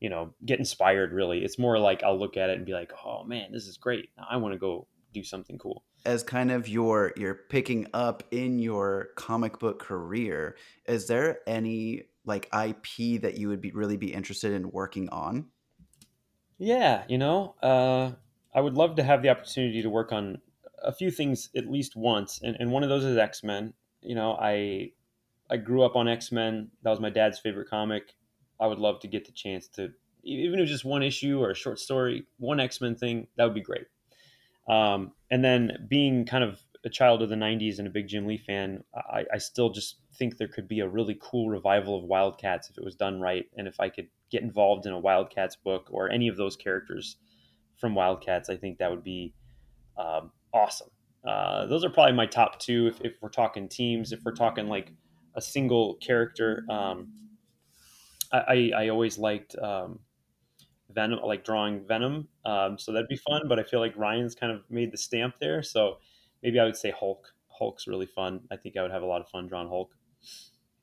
you 0.03 0.09
know, 0.09 0.33
get 0.45 0.59
inspired 0.59 1.13
really. 1.13 1.45
It's 1.45 1.57
more 1.57 1.79
like 1.79 2.03
I'll 2.03 2.19
look 2.19 2.35
at 2.35 2.49
it 2.49 2.57
and 2.57 2.65
be 2.65 2.73
like, 2.73 2.91
oh 3.05 3.23
man, 3.23 3.53
this 3.53 3.67
is 3.67 3.77
great. 3.77 4.09
I 4.29 4.35
want 4.35 4.53
to 4.53 4.59
go 4.59 4.85
do 5.13 5.23
something 5.23 5.57
cool. 5.57 5.85
As 6.05 6.23
kind 6.23 6.51
of 6.51 6.67
your 6.67 7.13
you're 7.15 7.39
picking 7.49 7.87
up 7.93 8.21
in 8.29 8.59
your 8.59 9.11
comic 9.15 9.59
book 9.59 9.79
career, 9.79 10.57
is 10.85 11.07
there 11.07 11.39
any 11.47 12.03
like 12.25 12.49
IP 12.53 13.21
that 13.21 13.37
you 13.37 13.47
would 13.47 13.61
be 13.61 13.71
really 13.71 13.95
be 13.95 14.13
interested 14.13 14.51
in 14.51 14.71
working 14.71 15.07
on? 15.07 15.45
Yeah, 16.57 17.03
you 17.07 17.17
know, 17.17 17.55
uh, 17.63 18.11
I 18.53 18.59
would 18.59 18.73
love 18.73 18.97
to 18.97 19.03
have 19.03 19.21
the 19.21 19.29
opportunity 19.29 19.81
to 19.81 19.89
work 19.89 20.11
on 20.11 20.41
a 20.83 20.91
few 20.91 21.11
things 21.11 21.49
at 21.55 21.71
least 21.71 21.95
once, 21.95 22.41
and, 22.43 22.57
and 22.59 22.71
one 22.71 22.83
of 22.83 22.89
those 22.89 23.05
is 23.05 23.17
X 23.17 23.41
Men. 23.41 23.73
You 24.01 24.15
know, 24.15 24.33
I 24.33 24.91
I 25.49 25.55
grew 25.55 25.83
up 25.83 25.95
on 25.95 26.09
X 26.09 26.29
Men. 26.29 26.71
That 26.81 26.89
was 26.89 26.99
my 26.99 27.09
dad's 27.09 27.39
favorite 27.39 27.69
comic. 27.69 28.15
I 28.63 28.67
would 28.67 28.79
love 28.79 29.01
to 29.01 29.07
get 29.09 29.25
the 29.25 29.33
chance 29.33 29.67
to, 29.75 29.91
even 30.23 30.53
if 30.53 30.57
it 30.59 30.61
was 30.61 30.69
just 30.69 30.85
one 30.85 31.03
issue 31.03 31.41
or 31.41 31.51
a 31.51 31.55
short 31.55 31.79
story, 31.79 32.25
one 32.37 32.61
X 32.61 32.79
Men 32.79 32.95
thing, 32.95 33.27
that 33.35 33.43
would 33.43 33.53
be 33.53 33.61
great. 33.61 33.87
Um, 34.69 35.11
and 35.29 35.43
then 35.43 35.85
being 35.89 36.25
kind 36.25 36.45
of 36.45 36.61
a 36.85 36.89
child 36.89 37.21
of 37.21 37.29
the 37.29 37.35
90s 37.35 37.79
and 37.79 37.87
a 37.87 37.91
big 37.91 38.07
Jim 38.07 38.25
Lee 38.25 38.37
fan, 38.37 38.81
I, 38.95 39.25
I 39.33 39.37
still 39.37 39.69
just 39.69 39.97
think 40.15 40.37
there 40.37 40.47
could 40.47 40.69
be 40.69 40.79
a 40.79 40.87
really 40.87 41.17
cool 41.21 41.49
revival 41.49 41.97
of 41.97 42.05
Wildcats 42.05 42.69
if 42.69 42.77
it 42.77 42.85
was 42.85 42.95
done 42.95 43.19
right. 43.19 43.45
And 43.57 43.67
if 43.67 43.81
I 43.81 43.89
could 43.89 44.07
get 44.31 44.43
involved 44.43 44.85
in 44.85 44.93
a 44.93 44.99
Wildcats 44.99 45.57
book 45.57 45.89
or 45.91 46.09
any 46.09 46.29
of 46.29 46.37
those 46.37 46.55
characters 46.55 47.17
from 47.75 47.93
Wildcats, 47.93 48.49
I 48.49 48.55
think 48.55 48.77
that 48.77 48.89
would 48.89 49.03
be 49.03 49.33
um, 49.97 50.31
awesome. 50.53 50.89
Uh, 51.27 51.65
those 51.65 51.83
are 51.83 51.89
probably 51.89 52.13
my 52.13 52.25
top 52.25 52.59
two 52.59 52.87
if, 52.87 53.01
if, 53.01 53.13
we're 53.21 53.29
talking 53.29 53.67
teams. 53.67 54.13
If 54.13 54.21
we're 54.23 54.35
talking 54.35 54.67
like 54.67 54.93
a 55.35 55.41
single 55.41 55.95
character, 55.95 56.65
um, 56.69 57.09
I, 58.33 58.71
I, 58.75 58.89
always 58.89 59.17
liked 59.17 59.55
um, 59.59 59.99
Venom, 60.89 61.19
like 61.23 61.45
drawing 61.45 61.85
Venom. 61.85 62.27
Um, 62.45 62.77
so 62.79 62.91
that'd 62.91 63.07
be 63.07 63.17
fun. 63.17 63.43
But 63.47 63.59
I 63.59 63.63
feel 63.63 63.79
like 63.79 63.95
Ryan's 63.95 64.35
kind 64.35 64.51
of 64.51 64.61
made 64.69 64.91
the 64.91 64.97
stamp 64.97 65.35
there. 65.39 65.61
So 65.61 65.97
maybe 66.41 66.59
I 66.59 66.65
would 66.65 66.77
say 66.77 66.91
Hulk. 66.91 67.27
Hulk's 67.47 67.87
really 67.87 68.07
fun. 68.07 68.41
I 68.51 68.57
think 68.57 68.75
I 68.77 68.81
would 68.81 68.91
have 68.91 69.03
a 69.03 69.05
lot 69.05 69.21
of 69.21 69.29
fun 69.29 69.47
drawing 69.47 69.67
Hulk. 69.67 69.91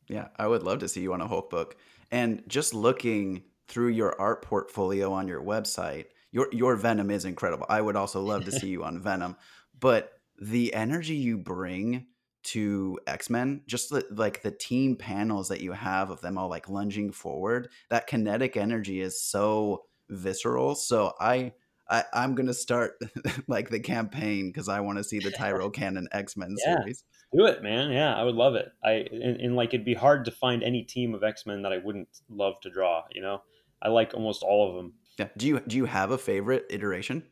Yeah, 0.08 0.28
I 0.36 0.46
would 0.46 0.62
love 0.62 0.78
to 0.80 0.88
see 0.88 1.00
you 1.00 1.12
on 1.12 1.20
a 1.20 1.26
Hulk 1.26 1.50
book. 1.50 1.76
And 2.10 2.42
just 2.48 2.74
looking 2.74 3.44
through 3.68 3.88
your 3.88 4.20
art 4.20 4.42
portfolio 4.42 5.12
on 5.12 5.28
your 5.28 5.42
website, 5.42 6.06
your 6.32 6.48
your 6.52 6.76
Venom 6.76 7.10
is 7.10 7.24
incredible. 7.24 7.66
I 7.68 7.80
would 7.80 7.96
also 7.96 8.20
love 8.20 8.44
to 8.44 8.52
see 8.52 8.68
you 8.74 8.84
on 8.84 9.00
Venom, 9.00 9.36
but 9.78 10.12
the 10.40 10.72
energy 10.74 11.16
you 11.16 11.38
bring 11.38 12.06
to 12.42 12.98
X-Men, 13.06 13.62
just 13.66 13.90
the, 13.90 14.04
like 14.10 14.42
the 14.42 14.50
team 14.50 14.96
panels 14.96 15.48
that 15.48 15.60
you 15.60 15.72
have 15.72 16.10
of 16.10 16.20
them 16.20 16.38
all 16.38 16.48
like 16.48 16.68
lunging 16.68 17.12
forward, 17.12 17.68
that 17.90 18.06
kinetic 18.06 18.56
energy 18.56 19.00
is 19.00 19.20
so 19.20 19.84
visceral. 20.08 20.74
So 20.74 21.12
I, 21.20 21.52
I 21.88 22.04
I'm 22.12 22.34
gonna 22.34 22.54
start 22.54 22.98
like 23.46 23.70
the 23.70 23.80
campaign 23.80 24.50
because 24.50 24.68
I 24.68 24.80
want 24.80 24.98
to 24.98 25.04
see 25.04 25.18
the 25.18 25.30
Tyrell 25.30 25.70
Cannon 25.70 26.08
X 26.12 26.36
Men 26.36 26.56
yeah, 26.64 26.76
series. 26.76 27.04
do 27.36 27.46
it, 27.46 27.62
man. 27.62 27.90
Yeah, 27.90 28.14
I 28.14 28.22
would 28.22 28.36
love 28.36 28.54
it. 28.54 28.72
I 28.84 29.06
and, 29.12 29.40
and 29.40 29.56
like 29.56 29.74
it'd 29.74 29.84
be 29.84 29.94
hard 29.94 30.24
to 30.24 30.30
find 30.30 30.62
any 30.62 30.82
team 30.82 31.14
of 31.14 31.22
X 31.22 31.46
Men 31.46 31.62
that 31.62 31.72
I 31.72 31.78
wouldn't 31.78 32.08
love 32.28 32.54
to 32.62 32.70
draw. 32.70 33.04
You 33.12 33.22
know, 33.22 33.42
I 33.82 33.88
like 33.88 34.14
almost 34.14 34.42
all 34.42 34.68
of 34.68 34.76
them. 34.76 34.94
Yeah. 35.18 35.28
Do 35.36 35.46
you 35.46 35.60
do 35.60 35.76
you 35.76 35.84
have 35.84 36.10
a 36.10 36.18
favorite 36.18 36.66
iteration? 36.70 37.24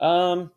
Um, 0.00 0.50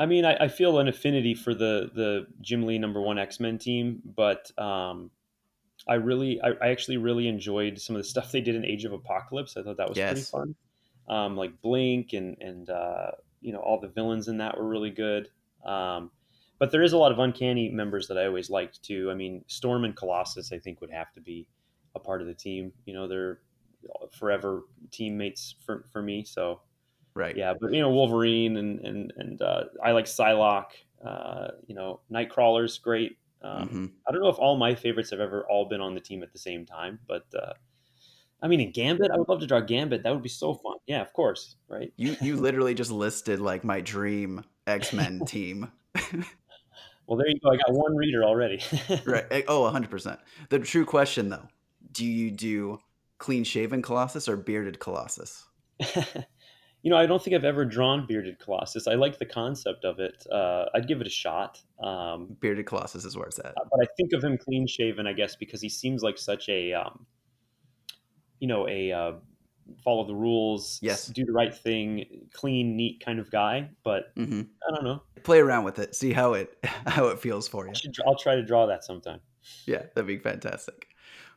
I 0.00 0.06
mean, 0.06 0.24
I, 0.24 0.34
I 0.36 0.48
feel 0.48 0.78
an 0.78 0.88
affinity 0.88 1.34
for 1.34 1.54
the 1.54 1.90
the 1.94 2.26
Jim 2.40 2.66
Lee 2.66 2.78
number 2.78 3.02
one 3.02 3.18
X 3.18 3.38
Men 3.38 3.58
team, 3.58 4.00
but 4.16 4.50
um, 4.58 5.10
I 5.86 5.94
really, 5.94 6.40
I, 6.40 6.52
I, 6.62 6.68
actually 6.70 6.96
really 6.96 7.28
enjoyed 7.28 7.78
some 7.78 7.96
of 7.96 8.00
the 8.00 8.08
stuff 8.08 8.32
they 8.32 8.40
did 8.40 8.54
in 8.54 8.64
Age 8.64 8.86
of 8.86 8.94
Apocalypse. 8.94 9.58
I 9.58 9.62
thought 9.62 9.76
that 9.76 9.90
was 9.90 9.98
pretty 9.98 10.22
fun. 10.22 10.54
Um, 11.06 11.36
like 11.36 11.60
Blink 11.60 12.14
and 12.14 12.38
and 12.40 12.70
uh, 12.70 13.10
you 13.42 13.52
know 13.52 13.58
all 13.58 13.78
the 13.78 13.88
villains 13.88 14.28
in 14.28 14.38
that 14.38 14.56
were 14.56 14.66
really 14.66 14.90
good. 14.90 15.28
Um, 15.66 16.10
but 16.58 16.70
there 16.70 16.82
is 16.82 16.94
a 16.94 16.98
lot 16.98 17.12
of 17.12 17.18
uncanny 17.18 17.68
members 17.68 18.08
that 18.08 18.16
I 18.16 18.24
always 18.24 18.48
liked 18.48 18.82
too. 18.82 19.10
I 19.10 19.14
mean, 19.14 19.44
Storm 19.48 19.84
and 19.84 19.94
Colossus, 19.94 20.50
I 20.50 20.58
think 20.58 20.80
would 20.80 20.90
have 20.90 21.12
to 21.12 21.20
be 21.20 21.46
a 21.94 21.98
part 21.98 22.22
of 22.22 22.26
the 22.26 22.34
team. 22.34 22.72
You 22.86 22.94
know, 22.94 23.06
they're 23.06 23.40
forever 24.12 24.62
teammates 24.90 25.54
for, 25.64 25.86
for 25.92 26.02
me. 26.02 26.24
So 26.24 26.60
Right. 27.14 27.36
yeah, 27.36 27.54
but 27.60 27.72
you 27.72 27.80
know, 27.80 27.90
Wolverine 27.90 28.56
and 28.56 28.80
and 28.80 29.12
and 29.16 29.42
uh, 29.42 29.64
I 29.82 29.92
like 29.92 30.06
Psylocke. 30.06 30.72
Uh, 31.04 31.48
you 31.66 31.74
know, 31.74 32.00
Nightcrawler's 32.12 32.78
great. 32.78 33.18
Um, 33.42 33.68
hmm 33.68 33.86
I 34.06 34.12
don't 34.12 34.22
know 34.22 34.28
if 34.28 34.38
all 34.38 34.56
my 34.56 34.74
favorites 34.74 35.10
have 35.10 35.20
ever 35.20 35.46
all 35.48 35.68
been 35.68 35.80
on 35.80 35.94
the 35.94 36.00
team 36.00 36.22
at 36.22 36.32
the 36.32 36.38
same 36.38 36.66
time, 36.66 36.98
but 37.06 37.26
uh, 37.34 37.52
I 38.42 38.48
mean, 38.48 38.60
in 38.60 38.72
Gambit, 38.72 39.10
I 39.10 39.16
would 39.16 39.28
love 39.28 39.40
to 39.40 39.46
draw 39.46 39.60
Gambit. 39.60 40.02
That 40.02 40.12
would 40.12 40.22
be 40.22 40.28
so 40.28 40.54
fun. 40.54 40.76
Yeah, 40.86 41.00
of 41.00 41.12
course, 41.12 41.56
right? 41.68 41.92
You 41.96 42.16
you 42.20 42.36
literally 42.36 42.74
just 42.74 42.90
listed 42.90 43.40
like 43.40 43.64
my 43.64 43.80
dream 43.80 44.44
X 44.66 44.92
Men 44.92 45.24
team. 45.26 45.70
Well, 47.06 47.16
there 47.18 47.28
you 47.28 47.40
go. 47.42 47.50
I 47.50 47.56
got 47.56 47.72
one 47.72 47.96
reader 47.96 48.24
already. 48.24 48.60
right. 49.04 49.26
Eh, 49.30 49.42
Oh, 49.48 49.62
100%. 49.62 50.18
The 50.48 50.60
true 50.60 50.84
question, 50.84 51.28
though 51.28 51.48
do 51.92 52.04
you 52.06 52.30
do 52.30 52.78
clean 53.18 53.44
shaven 53.44 53.82
Colossus 53.82 54.28
or 54.28 54.36
bearded 54.36 54.78
Colossus? 54.78 55.44
you 56.82 56.90
know, 56.90 56.96
I 56.96 57.06
don't 57.06 57.22
think 57.22 57.34
I've 57.34 57.44
ever 57.44 57.64
drawn 57.64 58.06
bearded 58.06 58.38
Colossus. 58.38 58.86
I 58.86 58.94
like 58.94 59.18
the 59.18 59.26
concept 59.26 59.84
of 59.84 59.98
it. 60.00 60.24
Uh, 60.30 60.66
I'd 60.74 60.88
give 60.88 61.00
it 61.00 61.06
a 61.06 61.10
shot. 61.10 61.60
Um, 61.82 62.36
Bearded 62.40 62.66
Colossus 62.66 63.04
is 63.04 63.16
where 63.16 63.26
it's 63.26 63.38
at. 63.38 63.54
but 63.54 63.80
I 63.82 63.86
think 63.96 64.12
of 64.12 64.24
him 64.24 64.38
clean 64.38 64.66
shaven, 64.66 65.06
I 65.06 65.12
guess, 65.12 65.36
because 65.36 65.60
he 65.60 65.68
seems 65.68 66.02
like 66.02 66.16
such 66.18 66.48
a, 66.48 66.72
um, 66.72 67.06
you 68.38 68.48
know, 68.48 68.66
a 68.68 68.92
uh, 68.92 69.12
follow 69.84 70.04
the 70.06 70.14
rules, 70.14 70.78
Yes. 70.82 71.06
do 71.08 71.24
the 71.24 71.32
right 71.32 71.54
thing, 71.54 72.28
clean, 72.32 72.76
neat 72.76 73.02
kind 73.04 73.18
of 73.18 73.30
guy. 73.30 73.68
But 73.84 74.12
hmm 74.16 74.42
I 74.68 74.74
don't 74.74 74.84
know. 74.84 75.02
Play 75.22 75.40
around 75.40 75.64
with 75.64 75.78
it. 75.78 75.94
See 75.94 76.12
how 76.12 76.32
it 76.34 76.56
how 76.86 77.08
it 77.08 77.18
feels 77.18 77.46
for 77.46 77.66
you. 77.66 77.74
Should, 77.74 77.94
I'll 78.06 78.16
try 78.16 78.36
to 78.36 78.42
draw 78.42 78.66
that 78.66 78.84
sometime. 78.84 79.20
Yeah, 79.66 79.82
that'd 79.94 80.06
be 80.06 80.18
fantastic. 80.18 80.86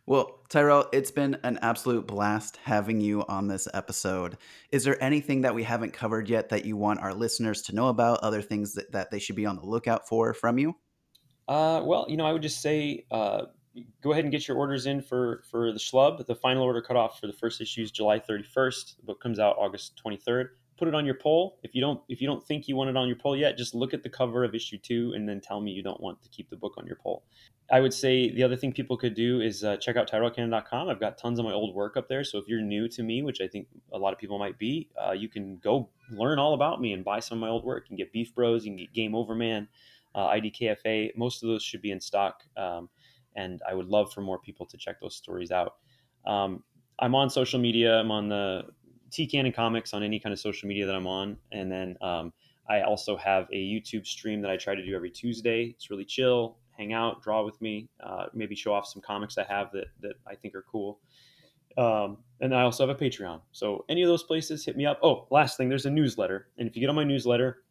Well, 0.06 0.41
Tyrell, 0.49 0.89
it's 0.91 1.12
been 1.12 1.38
an 1.43 1.60
absolute 1.62 2.06
blast 2.06 2.58
having 2.62 2.99
you 2.99 3.24
on 3.30 3.47
this 3.47 3.70
episode. 3.74 4.38
Is 4.70 4.84
there 4.84 5.01
anything 5.01 5.41
that 5.41 5.56
we 5.56 5.64
haven't 5.64 5.93
covered 5.93 6.28
yet 6.28 6.49
that 6.49 6.66
you 6.66 6.76
want 6.76 6.99
our 6.99 7.14
listeners 7.14 7.62
to 7.64 7.76
know 7.76 7.88
about? 7.88 8.20
Other 8.20 8.41
things 8.41 8.74
that, 8.74 8.91
that 8.91 9.12
they 9.12 9.20
should 9.20 9.38
be 9.38 9.45
on 9.45 9.56
the 9.56 9.66
lookout 9.66 10.06
for 10.08 10.34
from 10.34 10.58
you? 10.58 10.76
Uh, 11.47 11.82
well, 11.86 12.06
you 12.10 12.18
know, 12.18 12.26
I 12.26 12.34
would 12.34 12.41
just 12.41 12.62
say 12.62 13.06
uh, 13.12 13.43
go 14.01 14.12
ahead 14.12 14.26
and 14.26 14.32
get 14.32 14.45
your 14.45 14.58
orders 14.58 14.88
in 14.88 15.01
for 15.01 15.41
for 15.49 15.72
the 15.72 15.80
Schlub. 15.80 16.26
The 16.26 16.36
final 16.36 16.64
order 16.64 16.82
cutoff 16.82 17.20
for 17.20 17.28
the 17.28 17.34
first 17.34 17.62
issue 17.62 17.82
is 17.82 17.91
July 17.91 18.20
31st. 18.20 18.97
The 18.97 19.04
book 19.04 19.22
comes 19.22 19.39
out 19.39 19.56
August 19.58 20.01
23rd. 20.06 20.47
Put 20.84 20.89
it 20.89 20.95
on 20.95 21.05
your 21.05 21.15
poll. 21.15 21.59
If 21.63 21.73
you 21.73 21.79
don't 21.79 22.01
if 22.09 22.19
you 22.19 22.27
don't 22.27 22.45
think 22.45 22.67
you 22.67 22.75
want 22.75 22.89
it 22.89 22.97
on 22.97 23.07
your 23.07 23.15
poll 23.15 23.38
yet, 23.38 23.57
just 23.57 23.73
look 23.73 23.93
at 23.93 24.03
the 24.03 24.09
cover 24.09 24.43
of 24.43 24.53
issue 24.53 24.77
two 24.77 25.13
and 25.15 25.29
then 25.29 25.39
tell 25.39 25.61
me 25.61 25.71
you 25.71 25.81
don't 25.81 26.01
want 26.01 26.21
to 26.23 26.27
keep 26.27 26.49
the 26.49 26.57
book 26.57 26.73
on 26.77 26.86
your 26.86 26.97
poll. 26.97 27.23
I 27.71 27.79
would 27.79 27.93
say 27.93 28.31
the 28.31 28.43
other 28.43 28.57
thing 28.57 28.73
people 28.73 28.97
could 28.97 29.13
do 29.13 29.39
is 29.39 29.63
uh, 29.63 29.77
check 29.77 29.95
out 29.95 30.11
tyrellcannon.com. 30.11 30.89
I've 30.89 30.99
got 30.99 31.17
tons 31.17 31.39
of 31.39 31.45
my 31.45 31.53
old 31.53 31.73
work 31.73 31.95
up 31.95 32.09
there. 32.09 32.25
So 32.25 32.38
if 32.38 32.49
you're 32.49 32.59
new 32.59 32.89
to 32.89 33.01
me, 33.01 33.21
which 33.21 33.39
I 33.39 33.47
think 33.47 33.67
a 33.93 33.97
lot 33.97 34.11
of 34.11 34.19
people 34.19 34.38
might 34.38 34.57
be, 34.57 34.89
uh, 35.01 35.13
you 35.13 35.29
can 35.29 35.55
go 35.63 35.88
learn 36.11 36.38
all 36.38 36.53
about 36.53 36.81
me 36.81 36.91
and 36.91 37.05
buy 37.05 37.21
some 37.21 37.38
of 37.38 37.39
my 37.39 37.47
old 37.47 37.63
work. 37.63 37.86
You 37.86 37.95
can 37.95 37.95
get 37.95 38.11
Beef 38.11 38.36
Bros, 38.36 38.65
you 38.65 38.71
can 38.71 38.77
get 38.77 38.91
Game 38.91 39.15
Over 39.15 39.36
Man, 39.36 39.69
uh, 40.15 40.27
IDKFA. 40.31 41.15
Most 41.15 41.43
of 41.43 41.47
those 41.47 41.63
should 41.63 41.81
be 41.81 41.91
in 41.91 42.01
stock. 42.01 42.43
Um, 42.57 42.89
and 43.38 43.61
I 43.65 43.73
would 43.73 43.88
love 43.88 44.11
for 44.11 44.19
more 44.19 44.38
people 44.38 44.65
to 44.65 44.75
check 44.75 44.99
those 44.99 45.15
stories 45.15 45.49
out. 45.49 45.75
Um, 46.27 46.61
I'm 46.99 47.15
on 47.15 47.29
social 47.29 47.61
media. 47.61 47.95
I'm 48.01 48.11
on 48.11 48.27
the 48.27 48.63
T 49.14 49.28
Cannon 49.28 49.51
Comics 49.51 49.93
on 49.93 50.03
any 50.03 50.20
kind 50.20 50.34
of 50.34 50.39
social 50.39 50.68
media 50.68 50.86
that 50.86 50.95
I'm 50.95 51.07
on. 51.07 51.38
And 51.51 51.72
then 51.72 51.95
um, 52.01 52.34
I 52.68 52.82
also 52.82 53.16
have 53.18 53.47
a 53.51 53.55
YouTube 53.55 54.07
stream 54.07 54.41
that 54.41 54.51
I 54.51 54.57
try 54.57 54.74
to 54.76 54.84
do 54.84 54.95
every 54.95 55.11
Tuesday. 55.11 55.74
It's 55.76 55.89
really 55.89 56.05
chill. 56.05 56.57
Hang 56.78 56.91
out, 56.91 57.22
draw 57.22 57.45
with 57.45 57.61
me, 57.61 57.88
uh, 57.99 58.26
maybe 58.34 58.55
show 58.55 58.74
off 58.74 58.88
some 58.88 58.99
comics 58.99 59.38
I 59.38 59.43
have 59.43 59.72
that, 59.74 59.86
that 60.01 60.14
I 60.28 60.34
think 60.34 60.55
are 60.55 60.66
cool. 60.72 60.99
Um, 61.78 62.18
and 62.41 62.55
I 62.55 62.64
also 62.64 62.88
have 62.88 62.95
a 62.95 62.99
Patreon. 62.99 63.41
So 63.51 63.86
any 63.89 64.01
of 64.01 64.07
those 64.07 64.24
places, 64.24 64.66
hit 64.66 64.76
me 64.76 64.88
up. 64.88 64.99
Oh, 65.03 65.28
last 65.30 65.55
thing, 65.55 65.70
there's 65.70 65.86
a 65.86 65.91
newsletter. 65.91 66.47
And 66.57 66.68
if 66.68 66.76
you 66.76 66.80
get 66.80 66.89
on 66.89 66.95
my 66.95 67.03
newsletter, 67.03 67.64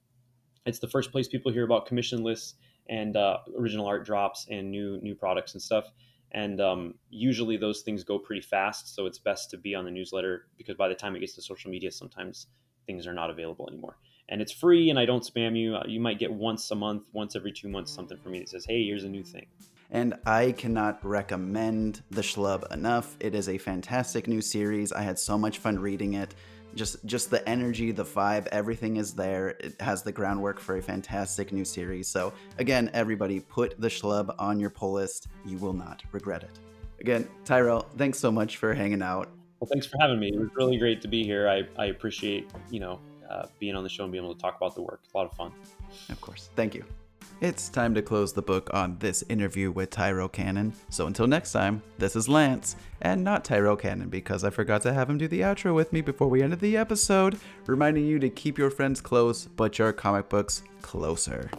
it's 0.66 0.78
the 0.78 0.86
first 0.86 1.10
place 1.10 1.26
people 1.26 1.50
hear 1.50 1.64
about 1.64 1.86
commission 1.86 2.22
lists 2.22 2.54
and 2.88 3.16
uh, 3.16 3.38
original 3.58 3.86
art 3.86 4.06
drops 4.06 4.46
and 4.50 4.70
new 4.70 5.00
new 5.02 5.16
products 5.16 5.54
and 5.54 5.62
stuff. 5.62 5.90
And 6.32 6.60
um, 6.60 6.94
usually 7.10 7.56
those 7.56 7.82
things 7.82 8.04
go 8.04 8.18
pretty 8.18 8.40
fast, 8.42 8.94
so 8.94 9.06
it's 9.06 9.18
best 9.18 9.50
to 9.50 9.58
be 9.58 9.74
on 9.74 9.84
the 9.84 9.90
newsletter 9.90 10.46
because 10.56 10.76
by 10.76 10.88
the 10.88 10.94
time 10.94 11.14
it 11.14 11.20
gets 11.20 11.34
to 11.34 11.42
social 11.42 11.70
media, 11.70 11.90
sometimes 11.90 12.46
things 12.86 13.06
are 13.06 13.12
not 13.12 13.30
available 13.30 13.68
anymore. 13.68 13.98
And 14.28 14.40
it's 14.40 14.52
free, 14.52 14.88
and 14.88 14.98
I 14.98 15.04
don't 15.04 15.22
spam 15.22 15.58
you. 15.58 15.76
You 15.86 16.00
might 16.00 16.18
get 16.18 16.32
once 16.32 16.70
a 16.70 16.74
month, 16.74 17.02
once 17.12 17.36
every 17.36 17.52
two 17.52 17.68
months, 17.68 17.92
something 17.92 18.16
from 18.16 18.32
me 18.32 18.38
that 18.38 18.48
says, 18.48 18.64
"Hey, 18.64 18.84
here's 18.84 19.04
a 19.04 19.08
new 19.08 19.22
thing." 19.22 19.46
And 19.90 20.14
I 20.24 20.52
cannot 20.52 21.04
recommend 21.04 22.02
The 22.10 22.22
Schlub 22.22 22.72
enough. 22.72 23.14
It 23.20 23.34
is 23.34 23.46
a 23.48 23.58
fantastic 23.58 24.26
new 24.26 24.40
series. 24.40 24.90
I 24.90 25.02
had 25.02 25.18
so 25.18 25.36
much 25.36 25.58
fun 25.58 25.78
reading 25.78 26.14
it. 26.14 26.34
Just 26.74 27.04
just 27.04 27.30
the 27.30 27.46
energy, 27.48 27.90
the 27.92 28.04
vibe, 28.04 28.46
everything 28.48 28.96
is 28.96 29.14
there. 29.14 29.48
It 29.60 29.80
has 29.80 30.02
the 30.02 30.12
groundwork 30.12 30.58
for 30.58 30.76
a 30.76 30.82
fantastic 30.82 31.52
new 31.52 31.64
series. 31.64 32.08
So 32.08 32.32
again, 32.58 32.90
everybody 32.94 33.40
put 33.40 33.80
The 33.80 33.88
Schlub 33.88 34.34
on 34.38 34.58
your 34.58 34.70
pull 34.70 34.92
list. 34.92 35.28
You 35.44 35.58
will 35.58 35.74
not 35.74 36.02
regret 36.12 36.42
it. 36.42 36.58
Again, 37.00 37.28
Tyrell, 37.44 37.86
thanks 37.98 38.18
so 38.18 38.30
much 38.30 38.56
for 38.56 38.72
hanging 38.72 39.02
out. 39.02 39.28
Well, 39.60 39.68
thanks 39.70 39.86
for 39.86 39.98
having 40.00 40.18
me. 40.18 40.28
It 40.28 40.38
was 40.38 40.50
really 40.56 40.78
great 40.78 41.00
to 41.02 41.08
be 41.08 41.24
here. 41.24 41.48
I, 41.48 41.62
I 41.78 41.86
appreciate 41.86 42.50
you 42.70 42.80
know 42.80 43.00
uh, 43.30 43.46
being 43.58 43.76
on 43.76 43.82
the 43.82 43.88
show 43.88 44.04
and 44.04 44.12
being 44.12 44.24
able 44.24 44.34
to 44.34 44.40
talk 44.40 44.56
about 44.56 44.74
the 44.74 44.82
work. 44.82 45.00
It's 45.04 45.14
a 45.14 45.16
lot 45.16 45.26
of 45.26 45.36
fun. 45.36 45.52
Of 46.08 46.20
course. 46.20 46.50
Thank 46.56 46.74
you. 46.74 46.84
It's 47.42 47.68
time 47.68 47.92
to 47.96 48.02
close 48.02 48.32
the 48.32 48.40
book 48.40 48.70
on 48.72 48.98
this 49.00 49.24
interview 49.28 49.72
with 49.72 49.90
Tyrell 49.90 50.28
Cannon. 50.28 50.74
So 50.90 51.08
until 51.08 51.26
next 51.26 51.50
time, 51.50 51.82
this 51.98 52.14
is 52.14 52.28
Lance, 52.28 52.76
and 53.00 53.24
not 53.24 53.44
Tyrell 53.44 53.74
Cannon 53.74 54.08
because 54.10 54.44
I 54.44 54.50
forgot 54.50 54.80
to 54.82 54.92
have 54.92 55.10
him 55.10 55.18
do 55.18 55.26
the 55.26 55.40
outro 55.40 55.74
with 55.74 55.92
me 55.92 56.02
before 56.02 56.28
we 56.28 56.40
ended 56.40 56.60
the 56.60 56.76
episode, 56.76 57.40
reminding 57.66 58.06
you 58.06 58.20
to 58.20 58.30
keep 58.30 58.58
your 58.58 58.70
friends 58.70 59.00
close, 59.00 59.48
but 59.56 59.76
your 59.76 59.92
comic 59.92 60.28
books 60.28 60.62
closer. 60.82 61.50